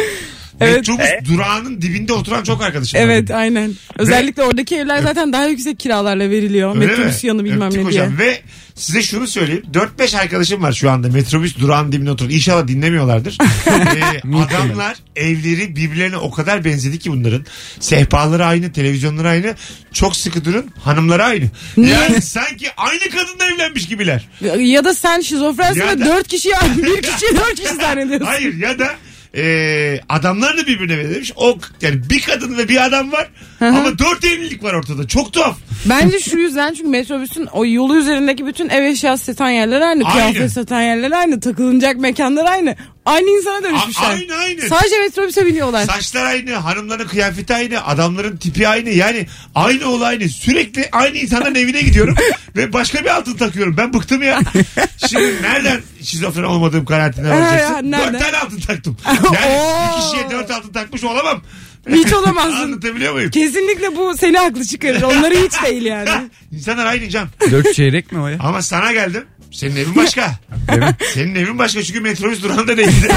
Evet. 0.61 0.77
Metrobüs 0.77 1.07
durağının 1.29 1.83
dibinde 1.83 2.12
oturan 2.12 2.42
çok 2.44 2.62
arkadaşım 2.62 3.01
var 3.01 3.05
Evet 3.05 3.29
benim. 3.29 3.40
aynen. 3.40 3.73
Özellikle 3.99 4.42
oradaki 4.42 4.77
evler 4.77 4.99
zaten 5.03 5.33
daha 5.33 5.46
yüksek 5.46 5.81
kiralarla 5.81 6.31
veriliyor. 6.31 6.75
Öyle 6.77 6.87
Metrobüs 6.87 7.23
mi? 7.23 7.29
yanı 7.29 7.44
bilmem 7.44 7.62
Öptük 7.68 7.85
ne 7.85 7.90
diye. 7.90 8.03
hocam. 8.03 8.18
Ve 8.18 8.40
size 8.75 9.03
şunu 9.03 9.27
söyleyeyim. 9.27 9.62
4-5 9.99 10.16
arkadaşım 10.18 10.62
var 10.62 10.73
şu 10.73 10.90
anda 10.90 11.09
metrobüs 11.09 11.59
durağın 11.59 11.92
dibine 11.92 12.11
oturan. 12.11 12.31
İnşallah 12.31 12.68
dinlemiyorlardır. 12.68 13.38
Ee, 13.70 14.37
adamlar 14.37 14.96
evleri 15.16 15.77
birbirlerine 15.77 16.16
o 16.16 16.31
kadar 16.31 16.64
benzedi 16.64 16.99
ki 16.99 17.11
bunların. 17.12 17.44
Sehpaları 17.81 18.46
aynı, 18.46 18.73
televizyonları 18.73 19.29
aynı. 19.29 19.55
Çok 19.92 20.16
sıkı 20.16 20.44
durun. 20.44 20.66
Hanımları 20.85 21.25
aynı. 21.25 21.44
Yani 21.77 22.23
sanki 22.23 22.66
aynı 22.77 23.01
kadınla 23.01 23.55
evlenmiş 23.55 23.87
gibiler. 23.88 24.29
Ya 24.59 24.85
da 24.85 24.94
sen 24.94 25.20
şizofrensin 25.20 25.81
Ya 25.81 25.87
ve 25.88 26.01
da- 26.01 26.05
dört 26.05 26.29
kişi 26.29 26.49
bir 26.77 27.03
kişi 27.03 27.37
dört 27.37 27.55
kişi 27.61 27.75
zannediyorsun. 27.75 28.27
Hayır 28.27 28.59
ya 28.59 28.79
da 28.79 28.88
e, 29.37 30.01
adamlar 30.09 30.57
da 30.57 30.66
birbirine 30.66 30.99
benzemiş. 30.99 31.33
O 31.37 31.59
yani 31.81 32.11
bir 32.11 32.23
kadın 32.23 32.59
ve 32.59 32.69
bir 32.69 32.85
adam 32.87 33.12
var 33.12 33.29
ama 33.61 33.99
dört 33.99 34.25
evlilik 34.25 34.62
var 34.62 34.75
ortada. 34.75 35.07
Çok 35.09 35.33
tuhaf. 35.33 35.59
Bence 35.87 36.21
şu 36.21 36.38
yüzden 36.38 36.75
çünkü 36.75 36.88
metrobüsün 36.88 37.47
o 37.47 37.66
yolu 37.66 37.97
üzerindeki 37.97 38.47
bütün 38.47 38.69
ev 38.69 38.83
eşyası 38.85 39.25
satan 39.25 39.51
yerler 39.51 39.81
aynı. 39.81 40.05
Aynı. 40.05 40.33
Kıyafet 40.33 40.53
satan 40.53 40.83
yerler 40.83 41.11
aynı. 41.11 41.40
Takılınacak 41.40 41.97
mekanlar 41.97 42.45
aynı. 42.45 42.77
Aynı 43.07 43.31
insana 43.31 43.62
dönüşmüşler. 43.62 44.05
A- 44.05 44.09
aynı, 44.09 44.35
aynı. 44.35 44.61
Sadece 44.61 44.99
metrobüse 44.99 45.47
biniyorlar. 45.47 45.87
Saçlar 45.87 46.25
aynı, 46.25 46.55
hanımların 46.55 47.09
kıyafeti 47.09 47.55
aynı, 47.55 47.87
adamların 47.87 48.37
tipi 48.37 48.69
aynı. 48.69 48.90
Yani 48.90 49.27
aynı 49.55 49.88
olay 49.88 50.09
aynı. 50.09 50.29
Sürekli 50.29 50.88
aynı 50.93 51.16
insanların 51.16 51.55
evine 51.64 51.81
gidiyorum 51.81 52.14
ve 52.57 52.73
başka 52.73 53.05
bir 53.05 53.16
altın 53.16 53.35
takıyorum. 53.37 53.77
Ben 53.77 53.93
bıktım 53.93 54.23
ya. 54.23 54.40
Şimdi 55.09 55.43
nereden 55.43 55.81
şizofren 56.03 56.43
olmadığım 56.43 56.85
kanaatine 56.85 57.29
Ha, 57.29 57.35
varacaksın? 57.40 57.90
nereden? 57.90 58.14
Dört 58.14 58.23
tane 58.23 58.37
altın 58.37 58.61
taktım. 58.61 58.97
Yani 59.07 59.59
bir 59.97 60.03
kişiye 60.03 60.31
dört 60.31 60.51
altın 60.51 60.73
takmış 60.73 61.05
olamam. 61.05 61.43
Hiç 61.88 62.12
olamazsın. 62.12 62.53
Anlatabiliyor 62.62 63.12
muyum? 63.12 63.31
Kesinlikle 63.31 63.97
bu 63.97 64.16
seni 64.16 64.38
haklı 64.38 64.64
çıkarır. 64.64 65.03
Onları 65.03 65.35
hiç 65.35 65.53
değil 65.64 65.83
yani. 65.85 66.11
İnsanlar 66.53 66.87
aynı 66.87 67.09
can. 67.09 67.29
Dört 67.51 67.75
çeyrek 67.75 68.12
mi 68.12 68.21
o 68.21 68.27
ya? 68.29 68.37
Ama 68.40 68.62
sana 68.62 68.93
geldim. 68.93 69.25
Senin 69.53 69.77
evin 69.77 69.97
başka. 69.97 70.31
Senin 71.14 71.35
evin 71.35 71.59
başka 71.59 71.83
çünkü 71.83 72.01
metrobüs 72.01 72.43
durağında 72.43 72.77
değildi. 72.77 73.09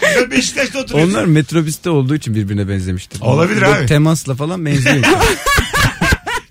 Çünkü 0.00 0.14
ben 0.20 0.30
Beşiktaş'ta 0.30 0.78
oturuyorum. 0.78 1.10
Onlar 1.14 1.24
metrobüste 1.24 1.90
olduğu 1.90 2.14
için 2.14 2.34
birbirine 2.34 2.68
benzemiştir. 2.68 3.20
Olabilir 3.20 3.62
Bu 3.62 3.66
abi. 3.66 3.86
Temasla 3.86 4.34
falan 4.34 4.66
benziyor. 4.66 5.04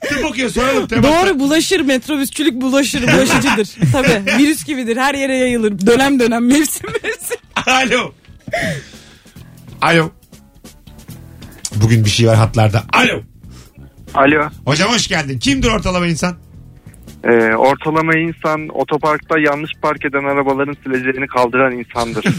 Tıp 0.10 0.26
okuyor 0.26 0.50
soralım. 0.50 0.90
Doğru 0.90 1.40
bulaşır 1.40 1.80
metrobüsçülük 1.80 2.54
bulaşır 2.62 3.02
bulaşıcıdır. 3.02 3.68
Tabii 3.92 4.38
virüs 4.38 4.64
gibidir 4.66 4.98
her 4.98 5.16
yere 5.16 5.38
yayılır. 5.38 5.86
Dönem 5.86 6.20
dönem 6.20 6.46
mevsim 6.48 6.90
mevsim. 7.04 7.38
Alo. 7.68 8.14
Alo. 9.82 10.12
Bugün 11.76 12.06
bir 12.06 12.10
şey 12.10 12.28
var 12.28 12.36
hatlarda. 12.36 12.84
Alo. 12.94 13.22
Alo. 14.14 14.50
Hocam 14.66 14.92
hoş 14.92 15.08
geldin. 15.08 15.40
Kimdir 15.40 15.68
ortalama 15.72 16.08
insan? 16.08 16.36
Ee, 17.24 17.56
ortalama 17.56 18.18
insan 18.18 18.68
otoparkta 18.68 19.40
yanlış 19.40 19.72
park 19.82 20.06
eden 20.06 20.24
arabaların 20.24 20.76
sileceğini 20.84 21.28
kaldıran 21.28 21.72
insandır. 21.72 22.26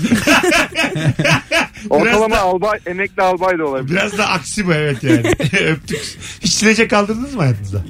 ortalama 1.90 2.36
albay, 2.36 2.78
emekli 2.86 3.22
albay 3.22 3.58
da 3.58 3.66
olabilir. 3.66 3.90
Biraz 3.96 4.18
da 4.18 4.28
aksi 4.28 4.66
bu 4.66 4.72
evet 4.74 5.02
yani. 5.04 5.26
Öptük. 5.70 6.00
Hiç 6.40 6.52
silecek 6.52 6.90
kaldırdınız 6.90 7.34
mı 7.34 7.40
hayatınızda? 7.42 7.82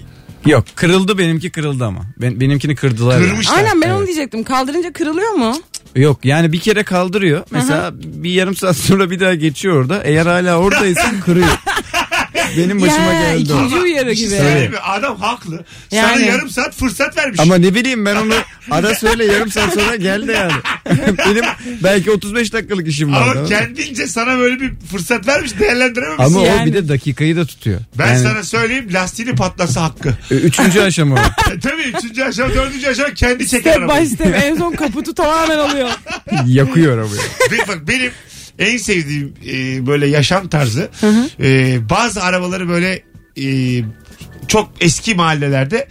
Yok 0.46 0.64
kırıldı 0.74 1.18
benimki 1.18 1.50
kırıldı 1.50 1.84
ama. 1.84 2.00
Ben, 2.20 2.40
benimkini 2.40 2.74
kırdılar. 2.74 3.20
yani. 3.20 3.38
Aynen 3.56 3.80
ben 3.82 3.90
onu 3.90 3.96
Evet. 3.98 4.06
diyecektim. 4.06 4.44
Kaldırınca 4.44 4.92
kırılıyor 4.92 5.30
mu? 5.32 5.56
Yok 5.96 6.24
yani 6.24 6.52
bir 6.52 6.60
kere 6.60 6.82
kaldırıyor. 6.82 7.42
Mesela 7.50 7.90
bir 7.94 8.30
yarım 8.30 8.56
saat 8.56 8.76
sonra 8.76 9.10
bir 9.10 9.20
daha 9.20 9.34
geçiyor 9.34 9.76
orada. 9.76 10.02
Eğer 10.04 10.26
hala 10.26 10.58
oradaysa 10.58 11.20
kırıyor. 11.24 11.48
Benim 12.58 12.80
başıma 12.82 13.12
Ya, 13.12 13.20
geldi 13.36 13.52
o. 13.52 13.56
ikinci 13.56 13.76
uyarı 13.76 14.10
Bir 14.10 14.16
şey 14.16 14.26
gibi. 14.26 14.36
söyleyeyim 14.36 14.72
mi? 14.72 14.78
Adam 14.78 15.16
haklı. 15.16 15.64
Sana 15.90 16.00
Yani. 16.00 16.26
yarım 16.26 16.50
saat 16.50 16.74
fırsat 16.74 17.16
vermiş. 17.16 17.40
Ama 17.40 17.56
ne 17.56 17.74
bileyim 17.74 18.06
ben 18.06 18.16
onu 18.16 18.34
ara 18.70 18.94
söyle 18.94 19.24
yarım 19.24 19.50
saat 19.50 19.74
sonra 19.74 19.96
geldi 19.96 20.32
yani. 20.32 20.52
Benim 21.26 21.44
belki 21.84 22.10
35 22.10 22.52
dakikalık 22.52 22.88
işim 22.88 23.12
var. 23.12 23.36
Ama 23.36 23.44
kendince 23.46 24.06
sana 24.06 24.38
böyle 24.38 24.60
bir 24.60 24.70
fırsat 24.90 25.26
vermiş 25.26 25.58
değerlendirememişsin. 25.60 26.34
Ama 26.36 26.46
Yani. 26.46 26.62
o 26.62 26.66
bir 26.66 26.74
de 26.74 26.88
dakikayı 26.88 27.36
da 27.36 27.46
tutuyor. 27.46 27.80
Ben 27.98 28.06
Yani 28.06 28.22
sana 28.22 28.42
söyleyeyim 28.42 28.88
lastiğini 28.92 29.34
patlasa 29.34 29.82
hakkı. 29.82 30.14
Üçüncü 30.34 30.80
aşama 30.80 31.14
o. 31.14 31.52
E, 31.52 31.60
Tabii 31.60 31.82
üçüncü 31.82 32.22
aşama 32.22 32.54
dördüncü 32.54 32.86
aşama 32.88 33.14
kendi 33.14 33.48
çeker 33.48 33.70
Step 33.72 33.80
by 33.80 33.84
arabayı. 33.84 34.08
step 34.08 34.34
en 34.44 34.56
son 34.56 34.72
kaputu 34.72 35.14
tamamen 35.14 35.58
alıyor. 35.58 35.88
Yakıyor 36.46 36.98
arabayı. 36.98 37.20
Be- 37.52 37.68
bak 37.68 37.88
benim 37.88 38.10
en 38.58 38.76
sevdiğim 38.76 39.34
e, 39.48 39.86
böyle 39.86 40.06
yaşam 40.06 40.48
tarzı. 40.48 40.88
E, 41.40 41.78
bazı 41.90 42.22
arabaları 42.22 42.68
böyle 42.68 43.02
e, 43.42 43.84
çok 44.48 44.72
eski 44.80 45.14
mahallelerde 45.14 45.88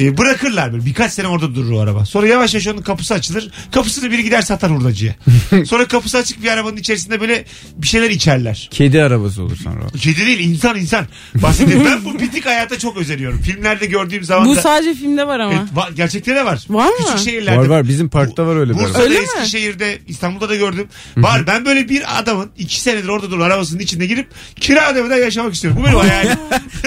e, 0.00 0.18
bırakırlar 0.18 0.72
böyle 0.72 0.84
birkaç 0.86 1.12
sene 1.12 1.26
orada 1.28 1.54
durur 1.54 1.70
o 1.72 1.80
araba. 1.80 2.04
Sonra 2.04 2.26
yavaş 2.26 2.54
yavaş 2.54 2.66
onun 2.66 2.82
kapısı 2.82 3.14
açılır. 3.14 3.50
Kapısını 3.72 4.10
biri 4.10 4.24
gider 4.24 4.42
satar 4.42 4.70
hurdacıya. 4.70 5.14
Sonra 5.66 5.88
kapısı 5.88 6.18
açık 6.18 6.42
bir 6.42 6.48
arabanın 6.48 6.76
içerisinde 6.76 7.20
böyle 7.20 7.44
bir 7.76 7.86
şeyler 7.86 8.10
içerler. 8.10 8.68
Kedi 8.72 9.02
arabası 9.02 9.42
olur 9.42 9.56
sonra. 9.56 9.80
Kedi 10.00 10.26
değil 10.26 10.38
insan 10.50 10.76
insan. 10.76 11.06
Bahsediyorum. 11.34 11.86
Ben 11.86 12.04
bu 12.04 12.18
bitik 12.20 12.46
hayata 12.46 12.78
çok 12.78 12.96
özeniyorum. 12.96 13.40
Filmlerde 13.40 13.86
gördüğüm 13.86 14.24
zaman 14.24 14.48
Bu 14.48 14.56
da- 14.56 14.60
sadece 14.62 14.94
filmde 14.94 15.26
var 15.26 15.40
ama. 15.40 15.52
Evet, 15.54 15.62
va- 15.76 15.94
gerçekte 15.94 16.34
de 16.36 16.44
var. 16.44 16.64
Var 16.68 16.86
mı? 16.88 16.94
Küçük 16.98 17.18
şehirlerde. 17.18 17.58
Var 17.58 17.66
var 17.66 17.88
bizim 17.88 18.08
parkta 18.08 18.46
var 18.46 18.56
öyle 18.56 18.70
bir 18.72 18.78
araba. 18.78 18.88
Bursa'da, 18.88 19.02
Öyle? 19.02 19.18
Eskişehir'de, 19.18 19.98
İstanbul'da 20.08 20.48
da 20.48 20.56
gördüm. 20.56 20.88
Var. 21.16 21.46
Ben 21.46 21.64
böyle 21.64 21.88
bir 21.88 22.18
adamın 22.18 22.50
iki 22.58 22.80
senedir 22.80 23.08
orada 23.08 23.30
durup 23.30 23.42
arabasının 23.42 23.80
içinde 23.80 24.06
girip 24.06 24.26
kira 24.60 24.92
ödemeden 24.92 25.16
yaşamak 25.16 25.54
istiyorum. 25.54 25.80
Bu 25.82 25.86
benim 25.86 25.98
hayalim. 25.98 26.38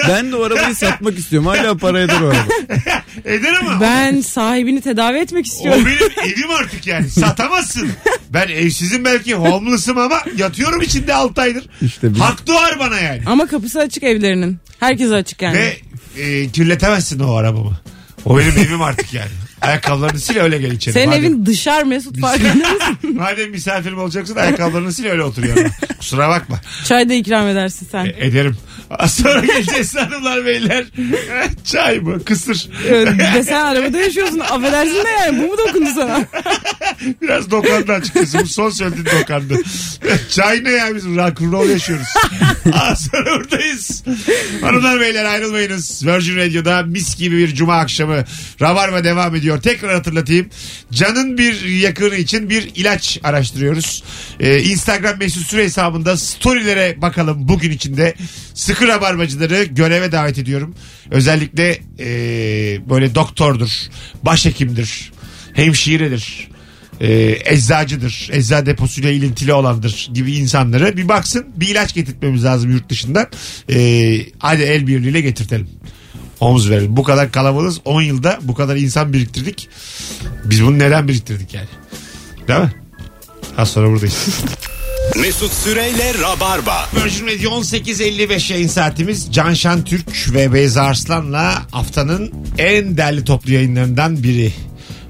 Ben 0.08 0.32
de 0.32 0.36
o 0.36 0.42
arabayı 0.42 0.74
satmak 0.74 1.18
istiyorum. 1.18 1.46
Hala 1.48 1.76
para 1.76 2.00
eder 2.00 2.20
o 2.20 2.26
araba. 2.26 2.38
Eder 3.24 3.54
ama. 3.60 3.80
Ben 3.80 4.20
sahibini 4.20 4.80
tedavi 4.80 5.18
etmek 5.18 5.44
O 5.46 5.48
istiyorum. 5.48 5.86
benim 5.86 6.32
evim 6.32 6.50
artık 6.50 6.86
yani. 6.86 7.08
Satamazsın. 7.10 7.90
Ben 8.30 8.48
evsizim 8.48 9.04
belki 9.04 9.34
homeless'ım 9.34 9.98
ama 9.98 10.22
yatıyorum 10.36 10.82
içinde 10.82 11.14
6 11.14 11.40
aydır. 11.40 11.66
İşte 11.82 12.14
biz- 12.14 12.20
Hak 12.20 12.46
doğar 12.46 12.78
bana 12.78 13.00
yani. 13.00 13.22
Ama 13.26 13.46
kapısı 13.46 13.80
açık 13.80 14.02
evlerinin. 14.02 14.58
Herkese 14.80 15.14
açık 15.14 15.42
yani. 15.42 15.56
Ve 15.56 15.76
e, 16.22 16.48
kirletemezsin 16.48 17.18
o 17.20 17.34
arabamı. 17.34 17.78
O 18.24 18.38
benim 18.38 18.58
evim 18.58 18.82
artık 18.82 19.14
yani. 19.14 19.30
Ayakkabılarını 19.60 20.20
sil 20.26 20.36
öyle 20.38 20.58
gel 20.58 20.70
içeri. 20.72 20.94
Senin 20.94 21.08
Madem- 21.08 21.18
evin 21.18 21.46
dışar 21.46 21.82
Mesut 21.82 22.20
farkında 22.20 22.54
mısın? 22.68 22.96
Madem 23.14 23.50
misafirim 23.50 23.98
olacaksın 23.98 24.36
ayakkabılarını 24.36 24.92
sil 24.96 25.06
öyle 25.06 25.22
otur 25.22 25.44
yanıma. 25.44 25.68
Kusura 25.98 26.28
bakma. 26.28 26.60
Çay 26.84 27.08
da 27.08 27.14
ikram 27.14 27.48
edersin 27.48 27.88
sen. 27.92 28.04
E, 28.04 28.08
ederim. 28.26 28.56
Az 28.90 29.14
sonra 29.22 29.40
geleceğiz 29.46 29.94
hanımlar 29.96 30.46
beyler. 30.46 30.84
Çay 31.64 31.98
mı? 31.98 32.24
Kısır. 32.24 32.68
Evet, 32.88 33.08
Ve 33.34 33.42
sen 33.42 33.64
arabada 33.64 33.98
yaşıyorsun. 33.98 34.38
Affedersin 34.38 34.94
de 35.04 35.08
yani 35.20 35.38
bu 35.38 35.42
mu 35.52 35.58
dokundu 35.58 35.90
sana? 35.94 36.24
Biraz 37.22 37.50
dokandı 37.50 37.92
açıkçası. 37.92 38.38
Bu 38.40 38.46
son 38.46 38.70
söylediğin 38.70 39.06
dokandı. 39.20 39.54
Çay 40.30 40.64
ne 40.64 40.70
ya 40.70 40.94
biz 40.94 41.04
rock'n'roll 41.04 41.68
yaşıyoruz. 41.68 42.06
Az 42.72 43.08
sonra 43.12 43.40
buradayız. 43.40 44.04
Hanımlar 44.60 45.00
beyler 45.00 45.24
ayrılmayınız. 45.24 46.06
Virgin 46.06 46.36
Radio'da 46.36 46.82
mis 46.82 47.16
gibi 47.16 47.38
bir 47.38 47.54
cuma 47.54 47.76
akşamı 47.76 48.24
Rabarba 48.60 49.04
devam 49.04 49.34
ediyor. 49.34 49.62
Tekrar 49.62 49.94
hatırlatayım. 49.94 50.48
Can'ın 50.92 51.38
bir 51.38 51.64
yakını 51.64 52.14
için 52.14 52.50
bir 52.50 52.70
ilaç 52.74 53.20
araştırıyoruz. 53.24 54.04
Ee, 54.40 54.58
Instagram 54.62 55.18
mesut 55.18 55.46
süre 55.46 55.64
hesabında 55.64 56.16
storylere 56.16 57.02
bakalım 57.02 57.48
bugün 57.48 57.70
içinde. 57.70 58.14
Sıkı 58.78 58.88
rabarbacıları 58.88 59.64
göreve 59.64 60.12
davet 60.12 60.38
ediyorum. 60.38 60.74
Özellikle 61.10 61.78
ee, 61.98 62.80
böyle 62.90 63.14
doktordur, 63.14 63.70
başhekimdir, 64.22 65.12
hemşiredir 65.52 66.48
e, 67.00 67.38
eczacıdır, 67.44 68.28
ecza 68.32 68.66
deposuyla 68.66 69.10
ilintili 69.10 69.52
olandır 69.52 70.10
gibi 70.14 70.32
insanlara 70.32 70.96
bir 70.96 71.08
baksın. 71.08 71.46
Bir 71.56 71.68
ilaç 71.68 71.94
getirtmemiz 71.94 72.44
lazım 72.44 72.70
yurt 72.70 72.88
dışından. 72.88 73.26
E, 73.70 74.20
hadi 74.38 74.62
el 74.62 74.86
birliğiyle 74.86 75.20
getirtelim. 75.20 75.68
Omuz 76.40 76.70
verelim. 76.70 76.96
Bu 76.96 77.02
kadar 77.02 77.32
kalabalığız. 77.32 77.80
10 77.84 78.02
yılda 78.02 78.38
bu 78.42 78.54
kadar 78.54 78.76
insan 78.76 79.12
biriktirdik. 79.12 79.68
Biz 80.44 80.64
bunu 80.64 80.78
neden 80.78 81.08
biriktirdik 81.08 81.54
yani? 81.54 81.68
Değil 82.48 82.60
mi? 82.60 82.72
Az 83.56 83.70
sonra 83.70 83.88
buradayız. 83.88 84.28
Mesut 85.16 85.52
Süreyle 85.52 86.14
Rabarba. 86.22 86.88
Virgin 86.94 87.26
Radio 87.26 87.50
18.55 87.50 88.52
yayın 88.52 88.68
saatimiz. 88.68 89.28
Can 89.32 89.54
Şentürk 89.54 90.34
ve 90.34 90.52
Beyza 90.52 90.82
Arslan'la 90.82 91.62
haftanın 91.70 92.32
en 92.58 92.96
değerli 92.96 93.24
toplu 93.24 93.52
yayınlarından 93.52 94.22
biri 94.22 94.52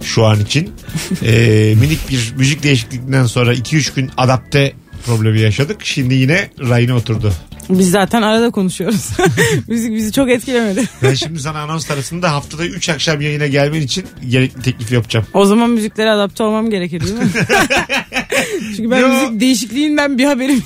şu 0.03 0.27
an 0.27 0.41
için. 0.41 0.73
Ee, 1.25 1.75
minik 1.81 2.11
bir 2.11 2.33
müzik 2.37 2.63
değişikliğinden 2.63 3.27
sonra 3.27 3.55
2-3 3.55 3.95
gün 3.95 4.11
adapte 4.17 4.73
problemi 5.07 5.41
yaşadık. 5.41 5.81
Şimdi 5.85 6.15
yine 6.15 6.51
rayına 6.61 6.95
oturdu. 6.97 7.33
Biz 7.69 7.91
zaten 7.91 8.23
arada 8.23 8.51
konuşuyoruz. 8.51 9.11
Müzik 9.69 9.95
bizi 9.95 10.13
çok 10.13 10.31
etkilemedi. 10.31 10.85
Ben 11.03 11.15
şimdi 11.15 11.41
sana 11.41 11.61
anons 11.63 11.91
arasında 11.91 12.33
haftada 12.33 12.67
3 12.67 12.89
akşam 12.89 13.21
yayına 13.21 13.47
gelmen 13.47 13.81
için 13.81 14.07
gerekli 14.29 14.63
teklif 14.63 14.93
yapacağım. 14.93 15.27
O 15.35 15.45
zaman 15.45 15.71
müziklere 15.71 16.11
adapte 16.11 16.43
olmam 16.43 16.71
gerekir 16.71 17.01
değil 17.01 17.15
mi? 17.15 17.31
Çünkü 18.77 18.91
ben 18.91 18.99
Yo. 19.01 19.09
müzik 19.09 19.41
değişikliğinden 19.41 20.19
bir 20.19 20.25
haberim. 20.25 20.63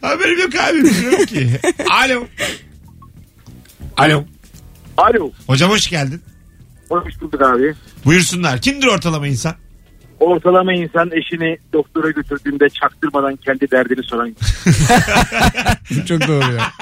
Haberim 0.00 0.38
yok 0.40 0.54
abi 0.54 0.84
bilmiyorum 0.84 1.26
ki. 1.26 1.50
Alo. 1.90 2.26
Alo. 3.96 4.24
Alo. 4.96 5.30
Hocam 5.46 5.70
hoş 5.70 5.90
geldin. 5.90 6.22
Hoş 6.88 7.20
bulduk 7.20 7.42
abi. 7.42 7.74
Buyursunlar. 8.04 8.60
Kimdir 8.60 8.86
ortalama 8.86 9.26
insan? 9.26 9.54
Ortalama 10.20 10.72
insan 10.72 11.10
eşini 11.12 11.58
doktora 11.72 12.10
götürdüğünde 12.10 12.68
çaktırmadan 12.68 13.36
kendi 13.36 13.70
derdini 13.70 14.02
soran. 14.02 14.36
Çok 16.08 16.28
doğru 16.28 16.52
ya. 16.52 16.72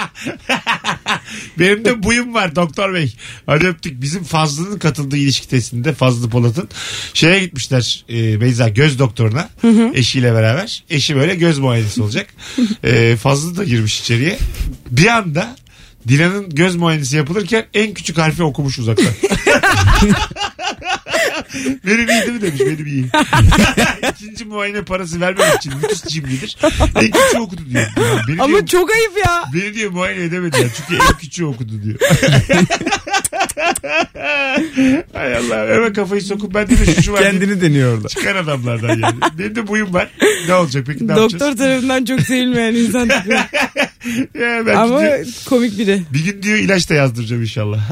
Benim 1.58 1.84
de 1.84 2.02
buyum 2.02 2.34
var 2.34 2.56
doktor 2.56 2.94
bey. 2.94 3.14
Hadi 3.46 3.66
öptük. 3.66 4.02
Bizim 4.02 4.24
Fazlı'nın 4.24 4.78
katıldığı 4.78 5.16
ilişki 5.16 5.48
testinde 5.48 5.92
Fazlı 5.92 6.30
Polat'ın 6.30 6.68
şeye 7.14 7.38
gitmişler 7.38 8.04
e, 8.08 8.40
Beyza 8.40 8.68
göz 8.68 8.98
doktoruna 8.98 9.48
eşiyle 9.94 10.34
beraber. 10.34 10.84
Eşi 10.90 11.16
böyle 11.16 11.34
göz 11.34 11.58
muayenesi 11.58 12.02
olacak. 12.02 12.26
e, 12.84 13.16
Fazlı 13.16 13.56
da 13.56 13.64
girmiş 13.64 14.00
içeriye. 14.00 14.38
Bir 14.90 15.06
anda 15.06 15.56
Dilan'ın 16.08 16.50
göz 16.50 16.76
muayenesi 16.76 17.16
yapılırken 17.16 17.64
en 17.74 17.94
küçük 17.94 18.18
harfi 18.18 18.42
okumuş 18.42 18.78
uzaktan. 18.78 19.06
benim 21.86 22.08
iyi 22.08 22.08
değil 22.08 22.32
mi 22.32 22.42
demiş 22.42 22.60
benim 22.60 22.86
iyi. 22.86 23.04
İkinci 24.14 24.44
muayene 24.44 24.82
parası 24.82 25.20
vermemek 25.20 25.54
için 25.56 25.72
müthiş 25.76 26.02
cimridir. 26.02 26.56
En 26.96 27.10
küçüğü 27.10 27.38
okudu 27.38 27.60
diyor. 27.70 27.86
Beni 28.28 28.42
Ama 28.42 28.48
diyor, 28.56 28.66
çok 28.66 28.90
ayıp 28.90 29.12
ya. 29.26 29.44
Beni 29.54 29.74
diyor 29.74 29.90
muayene 29.90 30.22
edemediler. 30.24 30.68
Çünkü 30.76 31.02
en 31.02 31.18
küçüğü 31.18 31.44
okudu 31.44 31.82
diyor. 31.82 31.98
Hay 35.12 35.36
Allah. 35.36 35.74
Hemen 35.74 35.92
kafayı 35.92 36.22
sokup 36.22 36.54
ben 36.54 36.68
de 36.68 36.76
şu 36.76 37.02
şu 37.02 37.12
var. 37.12 37.22
Kendini 37.22 37.60
deniyor 37.60 37.96
orada. 37.96 38.08
Çıkan 38.08 38.36
adamlardan 38.36 38.88
yani. 38.88 39.14
Benim 39.38 39.56
de 39.56 39.66
buyum 39.66 39.94
var. 39.94 40.08
Ne 40.48 40.54
olacak 40.54 40.84
peki 40.86 41.04
ne 41.04 41.08
Doktor 41.08 41.22
yapacağız? 41.22 41.56
tarafından 41.58 42.04
çok 42.04 42.20
sevilmeyen 42.20 42.74
insan. 42.74 43.10
Ya 44.40 44.76
Ama 44.76 45.00
diyor, 45.00 45.26
komik 45.48 45.78
biri. 45.78 46.02
bir 46.14 46.24
gün 46.24 46.42
diyor 46.42 46.58
ilaç 46.58 46.90
da 46.90 46.94
yazdıracağım 46.94 47.42
inşallah. 47.42 47.90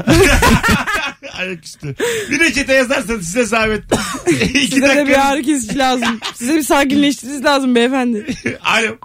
Ayaküstü. 1.37 1.95
Bir 2.31 2.39
reçete 2.39 2.73
yazarsanız 2.73 3.25
size 3.25 3.45
zahmet. 3.45 3.83
İki 4.27 4.67
Size 4.67 4.81
de 4.81 4.89
bir 4.91 4.97
dakika. 4.97 5.21
ağrı 5.23 5.41
kesici 5.41 5.77
lazım. 5.77 6.19
Size 6.33 6.55
bir 6.55 6.61
sakinleştirici 6.63 7.43
lazım 7.43 7.75
beyefendi. 7.75 8.25
Alo. 8.65 8.97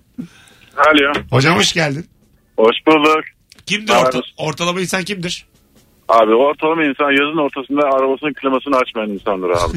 Alo. 0.77 1.13
Hocam 1.31 1.57
hoş 1.59 1.73
geldin. 1.73 2.07
Hoş 2.57 2.77
bulduk. 2.87 3.25
Kimdir 3.67 3.93
orta, 3.93 4.21
ortalama 4.37 4.81
insan 4.81 5.05
kimdir? 5.05 5.47
Abi 6.09 6.35
ortalama 6.35 6.85
insan 6.85 7.11
yazın 7.11 7.39
ortasında 7.39 7.83
arabasının 7.83 8.33
klimasını 8.33 8.77
açmayan 8.77 9.11
insandır 9.11 9.51
abi. 9.51 9.77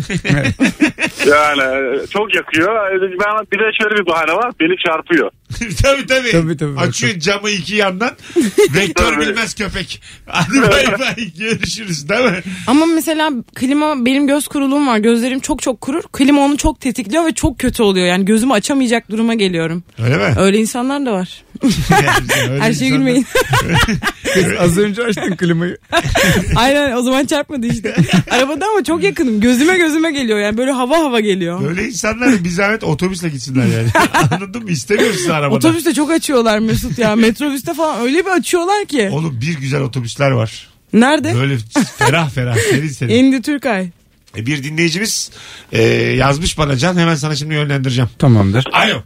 yani 1.29 1.99
çok 2.09 2.35
yakıyor. 2.35 2.91
Ben 3.01 3.45
bir 3.51 3.59
de 3.59 3.71
şöyle 3.81 3.95
bir 4.01 4.05
bahane 4.05 4.33
var. 4.33 4.51
Beni 4.59 4.75
çarpıyor. 4.85 5.31
tabii 5.83 6.05
tabii. 6.07 6.31
Tabii, 6.31 6.57
tabii. 6.57 6.79
Açıyor 6.79 7.19
camı 7.19 7.49
iki 7.49 7.75
yandan. 7.75 8.11
Vektör 8.75 9.13
Tabii. 9.13 9.21
bilmez 9.25 9.55
köpek. 9.55 10.01
Hadi 10.27 10.61
bay 10.61 10.99
bay 10.99 11.15
görüşürüz 11.39 12.09
değil 12.09 12.25
mi? 12.25 12.41
Ama 12.67 12.85
mesela 12.85 13.31
klima 13.55 14.05
benim 14.05 14.27
göz 14.27 14.47
kuruluğum 14.47 14.87
var. 14.87 14.97
Gözlerim 14.97 15.39
çok 15.39 15.61
çok 15.61 15.81
kurur. 15.81 16.03
Klima 16.13 16.41
onu 16.41 16.57
çok 16.57 16.79
tetikliyor 16.79 17.25
ve 17.25 17.31
çok 17.31 17.59
kötü 17.59 17.83
oluyor. 17.83 18.07
Yani 18.07 18.25
gözümü 18.25 18.53
açamayacak 18.53 19.09
duruma 19.11 19.33
geliyorum. 19.33 19.83
Öyle 20.03 20.17
mi? 20.17 20.33
Öyle 20.39 20.57
insanlar 20.57 21.05
da 21.05 21.13
var. 21.13 21.43
Her 22.59 22.73
şeye 22.73 22.89
gülmeyin. 22.89 23.25
Kız 24.33 24.45
az 24.59 24.77
önce 24.77 25.03
açtın 25.03 25.35
klimayı. 25.35 25.77
Aynen 26.55 26.95
o 26.95 27.01
zaman 27.01 27.25
çarpmadı 27.25 27.67
işte. 27.67 27.95
Arabada 28.31 28.65
ama 28.73 28.83
çok 28.83 29.03
yakınım. 29.03 29.41
Gözüme 29.41 29.77
gözüme 29.77 30.11
geliyor 30.11 30.39
yani 30.39 30.57
böyle 30.57 30.71
hava 30.71 30.97
hava 30.97 31.19
geliyor. 31.19 31.69
Öyle 31.69 31.83
insanlar 31.87 32.43
bir 32.43 32.49
zahmet 32.49 32.83
otobüsle 32.83 33.29
gitsinler 33.29 33.65
yani. 33.65 33.87
Anladın 34.31 34.63
mı? 34.63 34.71
İstemiyoruz 34.71 35.17
sizi 35.17 35.33
arabada. 35.33 35.55
Otobüste 35.57 35.93
çok 35.93 36.11
açıyorlar 36.11 36.59
Mesut 36.59 36.97
ya. 36.97 37.15
Metrobüste 37.15 37.73
falan 37.73 38.01
öyle 38.01 38.25
bir 38.25 38.31
açıyorlar 38.31 38.85
ki. 38.85 39.09
Oğlum 39.11 39.41
bir 39.41 39.57
güzel 39.59 39.81
otobüsler 39.81 40.31
var. 40.31 40.67
Nerede? 40.93 41.35
Böyle 41.35 41.57
ferah 41.97 42.29
ferah 42.29 42.55
serin 42.69 42.87
serin. 42.87 43.11
Endi 43.11 43.41
Türkay. 43.41 43.89
E, 44.37 44.45
Bir 44.45 44.63
dinleyicimiz 44.63 45.31
e, 45.71 45.83
yazmış 45.93 46.57
bana 46.57 46.77
Can 46.77 46.97
hemen 46.97 47.15
sana 47.15 47.35
şimdi 47.35 47.53
yönlendireceğim. 47.53 48.09
Tamamdır. 48.19 48.65
Alo. 48.73 49.03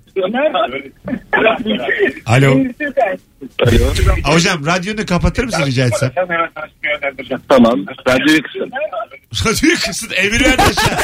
Alo. 2.26 2.64
Hocam 4.24 4.66
radyonu 4.66 5.06
kapatır 5.06 5.44
mısın 5.44 5.66
rica 5.66 5.86
etsem? 5.86 6.12
Tamam. 7.50 7.86
Radyoyu 8.08 8.42
kısın. 8.44 8.72
Radyoyu 9.46 9.76
kısın 9.76 10.10
emir 10.16 10.42
verdi 10.46 10.62
aşağı. 10.62 11.00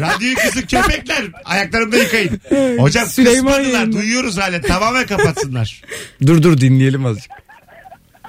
Radyoyu 0.00 0.34
kısın 0.34 0.60
köpekler. 0.60 1.22
Ayaklarımda 1.44 1.96
yıkayın. 1.96 2.40
Hocam 2.78 3.06
Süleyman 3.06 3.62
kısmadılar. 3.62 3.92
Duyuyoruz 3.92 4.38
hala. 4.38 4.60
Tamamen 4.60 5.06
kapatsınlar. 5.06 5.82
Dur 6.26 6.42
dur 6.42 6.58
dinleyelim 6.60 7.06
azıcık. 7.06 7.30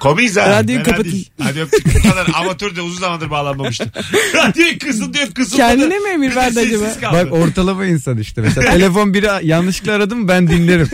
Komiyiz 0.02 0.36
ha. 0.36 0.50
Radyoyu 0.50 0.78
Fena 0.82 0.90
kapatın. 0.90 1.12
değil. 1.12 1.30
Hadi 1.42 1.60
öptük. 1.60 1.86
Bu 2.04 2.10
kadar 2.10 2.26
amatör 2.34 2.76
de 2.76 2.80
uzun 2.80 3.00
zamandır 3.00 3.30
bağlanmamıştı. 3.30 3.92
Radyoyu 4.34 4.78
kısın 4.78 5.14
diyor 5.14 5.26
kısılmadı. 5.34 5.68
Kendine 5.68 5.98
mi 5.98 6.08
emir 6.08 6.36
verdi 6.36 6.60
acaba? 6.60 7.12
Bak 7.12 7.32
ortalama 7.32 7.86
insan 7.86 8.18
işte 8.18 8.40
mesela. 8.40 8.70
Telefon 8.72 9.14
biri 9.14 9.28
yanlışlıkla 9.46 9.92
aradı 9.92 10.16
mı 10.16 10.28
ben 10.28 10.48
dinlerim. 10.48 10.88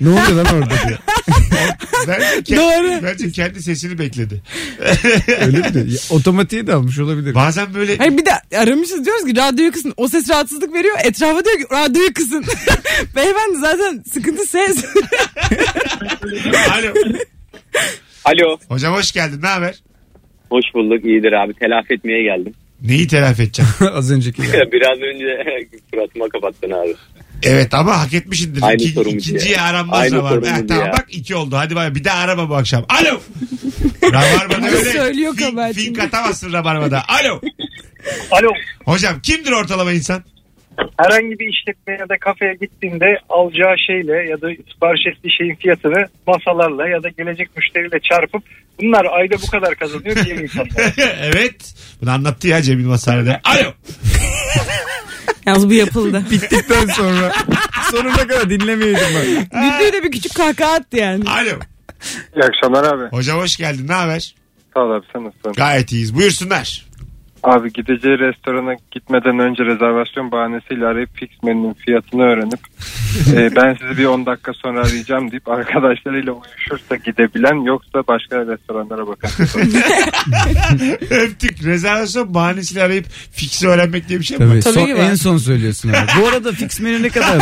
ne 0.00 0.08
oluyor 0.08 0.28
lan 0.32 0.46
orada 0.54 0.74
diyor. 0.88 0.98
Bence, 2.08 2.24
ke- 2.26 2.56
Doğru. 2.56 3.02
bence 3.02 3.30
kendi 3.32 3.62
sesini 3.62 3.98
bekledi. 3.98 4.42
Öyle 5.40 5.58
mi? 5.58 5.74
diyor? 5.74 5.86
Ya, 5.86 5.98
Otomatiğe 6.10 6.66
de 6.66 6.74
almış 6.74 6.98
olabilir. 6.98 7.34
Bazen 7.34 7.74
böyle 7.74 7.96
Hayır 7.98 8.18
bir 8.18 8.26
de 8.26 8.58
aramışız 8.58 9.04
diyoruz 9.04 9.24
ki 9.26 9.36
radyoyu 9.36 9.72
kısın. 9.72 9.94
O 9.96 10.08
ses 10.08 10.30
rahatsızlık 10.30 10.72
veriyor. 10.74 10.96
Etrafa 11.04 11.44
diyor 11.44 11.56
ki 11.56 11.64
radyoyu 11.72 12.12
kısın. 12.14 12.44
Beyefendi 13.16 13.58
zaten 13.60 14.04
sıkıntı 14.12 14.46
ses. 14.46 14.84
Alo. 16.72 16.94
Alo. 18.24 18.58
Hocam 18.68 18.94
hoş 18.94 19.12
geldin. 19.12 19.42
Ne 19.42 19.46
haber? 19.48 19.74
Hoş 20.50 20.64
bulduk. 20.74 21.04
İyidir 21.04 21.32
abi. 21.32 21.54
Telafi 21.54 21.94
etmeye 21.94 22.22
geldim. 22.22 22.54
Neyi 22.82 23.06
telafi 23.08 23.42
edeceksin? 23.42 23.86
Az 23.94 24.12
önceki. 24.12 24.42
Biraz 24.72 24.98
önce 24.98 25.26
suratıma 25.94 26.28
kapattın 26.28 26.70
abi. 26.70 26.94
Evet 27.42 27.74
ama 27.74 28.00
hak 28.02 28.14
etmişindir. 28.14 28.62
Aynı 28.62 28.82
İki, 28.82 28.92
sorumuz 28.92 29.14
ikinciye 29.28 29.54
ya. 29.56 29.62
aranmaz 29.62 29.98
Aynı 30.00 30.10
sorumuz 30.28 30.48
Eh, 30.48 30.54
tamam 30.68 30.86
ya. 30.86 30.92
bak 30.92 31.06
iki 31.10 31.34
oldu. 31.34 31.56
Hadi 31.56 31.74
bay 31.76 31.94
bir 31.94 32.04
daha 32.04 32.18
arama 32.18 32.48
bu 32.48 32.54
akşam. 32.56 32.84
Alo. 32.88 33.20
Rabarba'da 34.02 34.68
öyle. 34.68 34.92
Söylüyor 34.92 35.34
fink, 35.36 35.50
kabahatini. 35.50 35.84
fink 35.84 35.98
atamazsın 35.98 36.52
Rabarba'da. 36.52 37.02
Alo. 37.08 37.40
Alo. 38.30 38.48
Hocam 38.84 39.20
kimdir 39.22 39.52
ortalama 39.52 39.92
insan? 39.92 40.24
Herhangi 40.98 41.38
bir 41.38 41.46
işletme 41.46 41.96
ya 42.00 42.08
da 42.08 42.18
kafeye 42.18 42.54
gittiğinde 42.54 43.18
alacağı 43.28 43.74
şeyle 43.86 44.12
ya 44.12 44.40
da 44.40 44.48
sipariş 44.72 45.06
ettiği 45.06 45.36
şeyin 45.38 45.54
fiyatını 45.54 46.06
masalarla 46.26 46.88
ya 46.88 47.02
da 47.02 47.08
gelecek 47.08 47.56
müşteriyle 47.56 48.00
çarpıp 48.00 48.42
bunlar 48.80 49.04
ayda 49.04 49.36
bu 49.42 49.46
kadar 49.50 49.74
kazanıyor 49.74 50.16
diye 50.24 50.36
insanlar. 50.36 50.94
evet. 51.22 51.74
Bunu 52.02 52.10
anlattı 52.10 52.48
ya 52.48 52.62
Cemil 52.62 52.86
Masar'da. 52.86 53.40
Alo. 53.44 53.72
Yalnız 55.46 55.70
bu 55.70 55.74
yapıldı. 55.74 56.24
Bittikten 56.30 56.86
sonra 56.86 57.32
sonuna 57.90 58.16
kadar 58.16 58.50
dinlemeyeydim 58.50 59.00
ben. 59.14 59.60
Güldüğü 59.62 59.92
de 59.92 60.02
bir 60.02 60.10
küçük 60.12 60.34
kahkaha 60.34 60.72
attı 60.72 60.96
yani. 60.96 61.24
Alo. 61.30 61.58
İyi 62.36 62.44
akşamlar 62.44 62.84
abi. 62.84 63.16
Hocam 63.16 63.38
hoş 63.38 63.56
geldin. 63.56 63.88
Ne 63.88 63.92
haber? 63.92 64.34
Sağ 64.74 64.80
ol 64.80 64.90
abi 64.90 65.06
sen 65.12 65.24
nasılsın? 65.24 65.52
Gayet 65.52 65.92
iyiyiz. 65.92 66.14
Buyursunlar. 66.14 66.83
Abi 67.44 67.72
gideceği 67.72 68.18
restorana 68.18 68.74
gitmeden 68.90 69.38
önce 69.38 69.64
rezervasyon 69.64 70.32
bahanesiyle 70.32 70.86
arayıp 70.86 71.10
fix 71.14 71.28
menünün 71.42 71.72
fiyatını 71.72 72.22
öğrenip 72.22 72.60
e, 73.34 73.56
ben 73.56 73.76
sizi 73.80 73.98
bir 73.98 74.04
10 74.04 74.26
dakika 74.26 74.52
sonra 74.52 74.80
arayacağım 74.80 75.30
deyip 75.30 75.48
arkadaşlarıyla 75.48 76.32
uyuşursa 76.32 76.96
gidebilen 76.96 77.64
yoksa 77.64 78.02
başka 78.08 78.46
restoranlara 78.46 79.06
bakan. 79.06 79.30
Öptük. 81.10 81.64
Rezervasyon 81.64 82.34
bahanesiyle 82.34 82.82
arayıp 82.82 83.06
fiksi 83.32 83.68
öğrenmek 83.68 84.08
diye 84.08 84.18
bir 84.20 84.24
şey 84.24 84.38
mi 84.38 84.44
var? 84.44 84.50
Tabii, 84.50 84.60
Tabii 84.60 84.74
son- 84.74 84.86
ki 84.86 84.94
var. 84.94 85.10
en 85.10 85.14
son 85.14 85.36
söylüyorsun 85.38 85.88
abi. 85.88 86.10
Bu 86.20 86.28
arada 86.28 86.52
fix 86.52 86.80
menü 86.80 87.02
ne 87.02 87.08
kadar? 87.08 87.36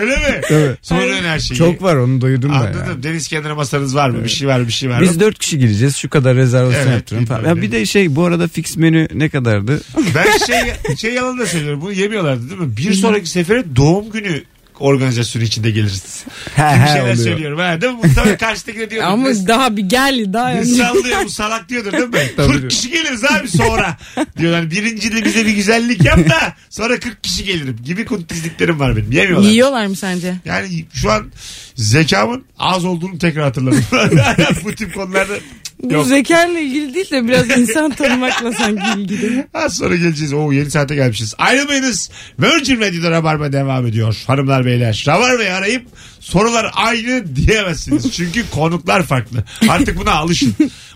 Öyle 0.00 0.16
mi? 0.16 0.40
Tabii. 0.48 0.76
Sonra 0.82 1.00
her 1.22 1.38
şeyi. 1.38 1.58
Çok 1.58 1.82
var 1.82 1.96
onu 1.96 2.20
duydum 2.20 2.50
ben. 2.50 2.56
Anladım. 2.56 2.80
ya. 2.88 3.02
Deniz 3.02 3.28
kenarı 3.28 3.56
masanız 3.56 3.96
var 3.96 4.10
mı? 4.10 4.24
Bir 4.24 4.28
şey 4.28 4.48
var 4.48 4.66
bir 4.66 4.72
şey 4.72 4.90
var 4.90 4.96
mı? 4.96 5.02
Biz 5.02 5.20
dört 5.20 5.38
kişi 5.38 5.58
gireceğiz 5.58 5.96
şu 5.96 6.08
kadar 6.10 6.36
rezervasyon 6.36 6.82
Evet, 6.82 6.92
yaptırın 6.92 7.24
falan. 7.24 7.44
Ya 7.48 7.56
bir 7.56 7.72
de 7.72 7.86
şey 7.86 8.16
bu 8.16 8.24
arada 8.24 8.33
fix 8.48 8.76
menü 8.76 9.08
ne 9.14 9.28
kadardı? 9.28 9.80
Ben 10.14 10.38
şey, 10.46 10.96
şey 10.96 11.14
yalan 11.14 11.38
da 11.38 11.46
söylüyorum. 11.46 11.80
Bunu 11.80 11.92
yemiyorlardı 11.92 12.50
değil 12.50 12.60
mi? 12.60 12.76
Bir 12.76 12.94
sonraki 12.94 13.30
sefere 13.30 13.76
doğum 13.76 14.10
günü 14.10 14.42
organizasyonu 14.80 15.44
içinde 15.44 15.70
geliriz. 15.70 16.24
He, 16.56 16.62
he, 16.62 16.86
şeyler 16.86 17.00
oluyor. 17.02 17.16
söylüyorum. 17.16 17.58
Ha, 17.58 17.80
değil 17.80 17.92
mi? 17.92 17.98
Muhtemelen 18.04 18.38
karşıdaki 18.38 18.78
diyordur. 18.90 18.96
Ama 19.08 19.28
Ne- 19.28 19.46
daha 19.48 19.76
bir 19.76 19.82
gel 19.82 20.32
daha 20.32 20.48
ne 20.48 20.60
önce. 20.60 20.74
sallıyor 20.74 21.24
bu 21.24 21.30
salak 21.30 21.68
diyordur 21.68 21.92
değil 21.92 22.04
mi? 22.08 22.18
Tabii 22.36 22.52
40 22.52 22.70
kişi 22.70 22.90
geliriz 22.90 23.24
abi 23.24 23.48
sonra. 23.48 23.96
Diyorlar 24.38 24.70
birinci 24.70 25.12
de 25.16 25.24
bize 25.24 25.46
bir 25.46 25.52
güzellik 25.52 26.04
yap 26.04 26.18
da 26.30 26.54
sonra 26.70 27.00
40 27.00 27.24
kişi 27.24 27.44
gelirim 27.44 27.78
gibi 27.84 28.04
kuntizliklerim 28.04 28.80
var 28.80 28.96
benim. 28.96 29.12
Yemiyorlar. 29.12 29.50
Yiyorlar 29.50 29.86
mı 29.86 29.96
sence? 29.96 30.34
Yani 30.44 30.84
şu 30.94 31.10
an 31.10 31.26
zekamın 31.74 32.44
az 32.58 32.84
olduğunu 32.84 33.18
tekrar 33.18 33.44
hatırladım. 33.44 33.84
bu 34.64 34.72
tip 34.74 34.94
konularda 34.94 35.34
Bu 35.90 35.94
yok. 35.94 36.06
ilgili 36.60 36.94
değil 36.94 37.10
de 37.10 37.28
biraz 37.28 37.58
insan 37.58 37.90
tanımakla 37.90 38.52
sanki 38.52 39.00
ilgili. 39.00 39.46
Az 39.54 39.76
sonra 39.76 39.96
geleceğiz. 39.96 40.32
Oo 40.32 40.52
yeni 40.52 40.70
saate 40.70 40.94
gelmişiz. 40.94 41.34
Ayrılmayınız. 41.38 42.10
Virgin 42.38 42.80
Radio'da 42.80 43.10
Rabarba 43.10 43.52
devam 43.52 43.86
ediyor. 43.86 44.22
Hanımlar 44.26 44.64
beyler. 44.66 45.04
Rabarba'yı 45.08 45.54
arayıp 45.54 45.86
sorular 46.24 46.70
aynı 46.74 47.36
diyemezsiniz. 47.36 48.12
Çünkü 48.12 48.50
konuklar 48.50 49.02
farklı. 49.06 49.44
Artık 49.68 49.98
buna 49.98 50.12
alışın. 50.12 50.54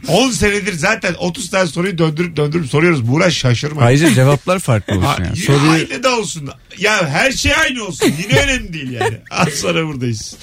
10 0.08 0.30
senedir 0.30 0.72
zaten 0.72 1.14
30 1.18 1.50
tane 1.50 1.66
soruyu 1.66 1.98
döndürüp 1.98 2.36
döndürüp 2.36 2.66
soruyoruz. 2.66 3.08
Buğra 3.08 3.30
şaşırma. 3.30 3.82
Ayrıca 3.82 4.14
cevaplar 4.14 4.58
farklı 4.58 4.94
olsun 4.94 5.06
yani. 5.24 5.28
ya 5.28 5.46
Soruyu 5.46 5.70
Aynı 5.70 6.02
da 6.02 6.16
olsun. 6.16 6.50
Ya 6.78 7.08
her 7.08 7.32
şey 7.32 7.52
aynı 7.54 7.84
olsun. 7.84 8.12
Yine 8.22 8.40
önemli 8.40 8.72
değil 8.72 8.90
yani. 8.90 9.18
Az 9.30 9.48
sonra 9.48 9.86
buradayız. 9.86 10.36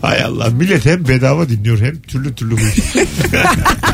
Hay 0.00 0.22
Allah. 0.22 0.48
Millet 0.50 0.86
hem 0.86 1.08
bedava 1.08 1.48
dinliyor 1.48 1.78
hem 1.80 2.02
türlü 2.02 2.34
türlü 2.34 2.52
bu. 2.56 2.60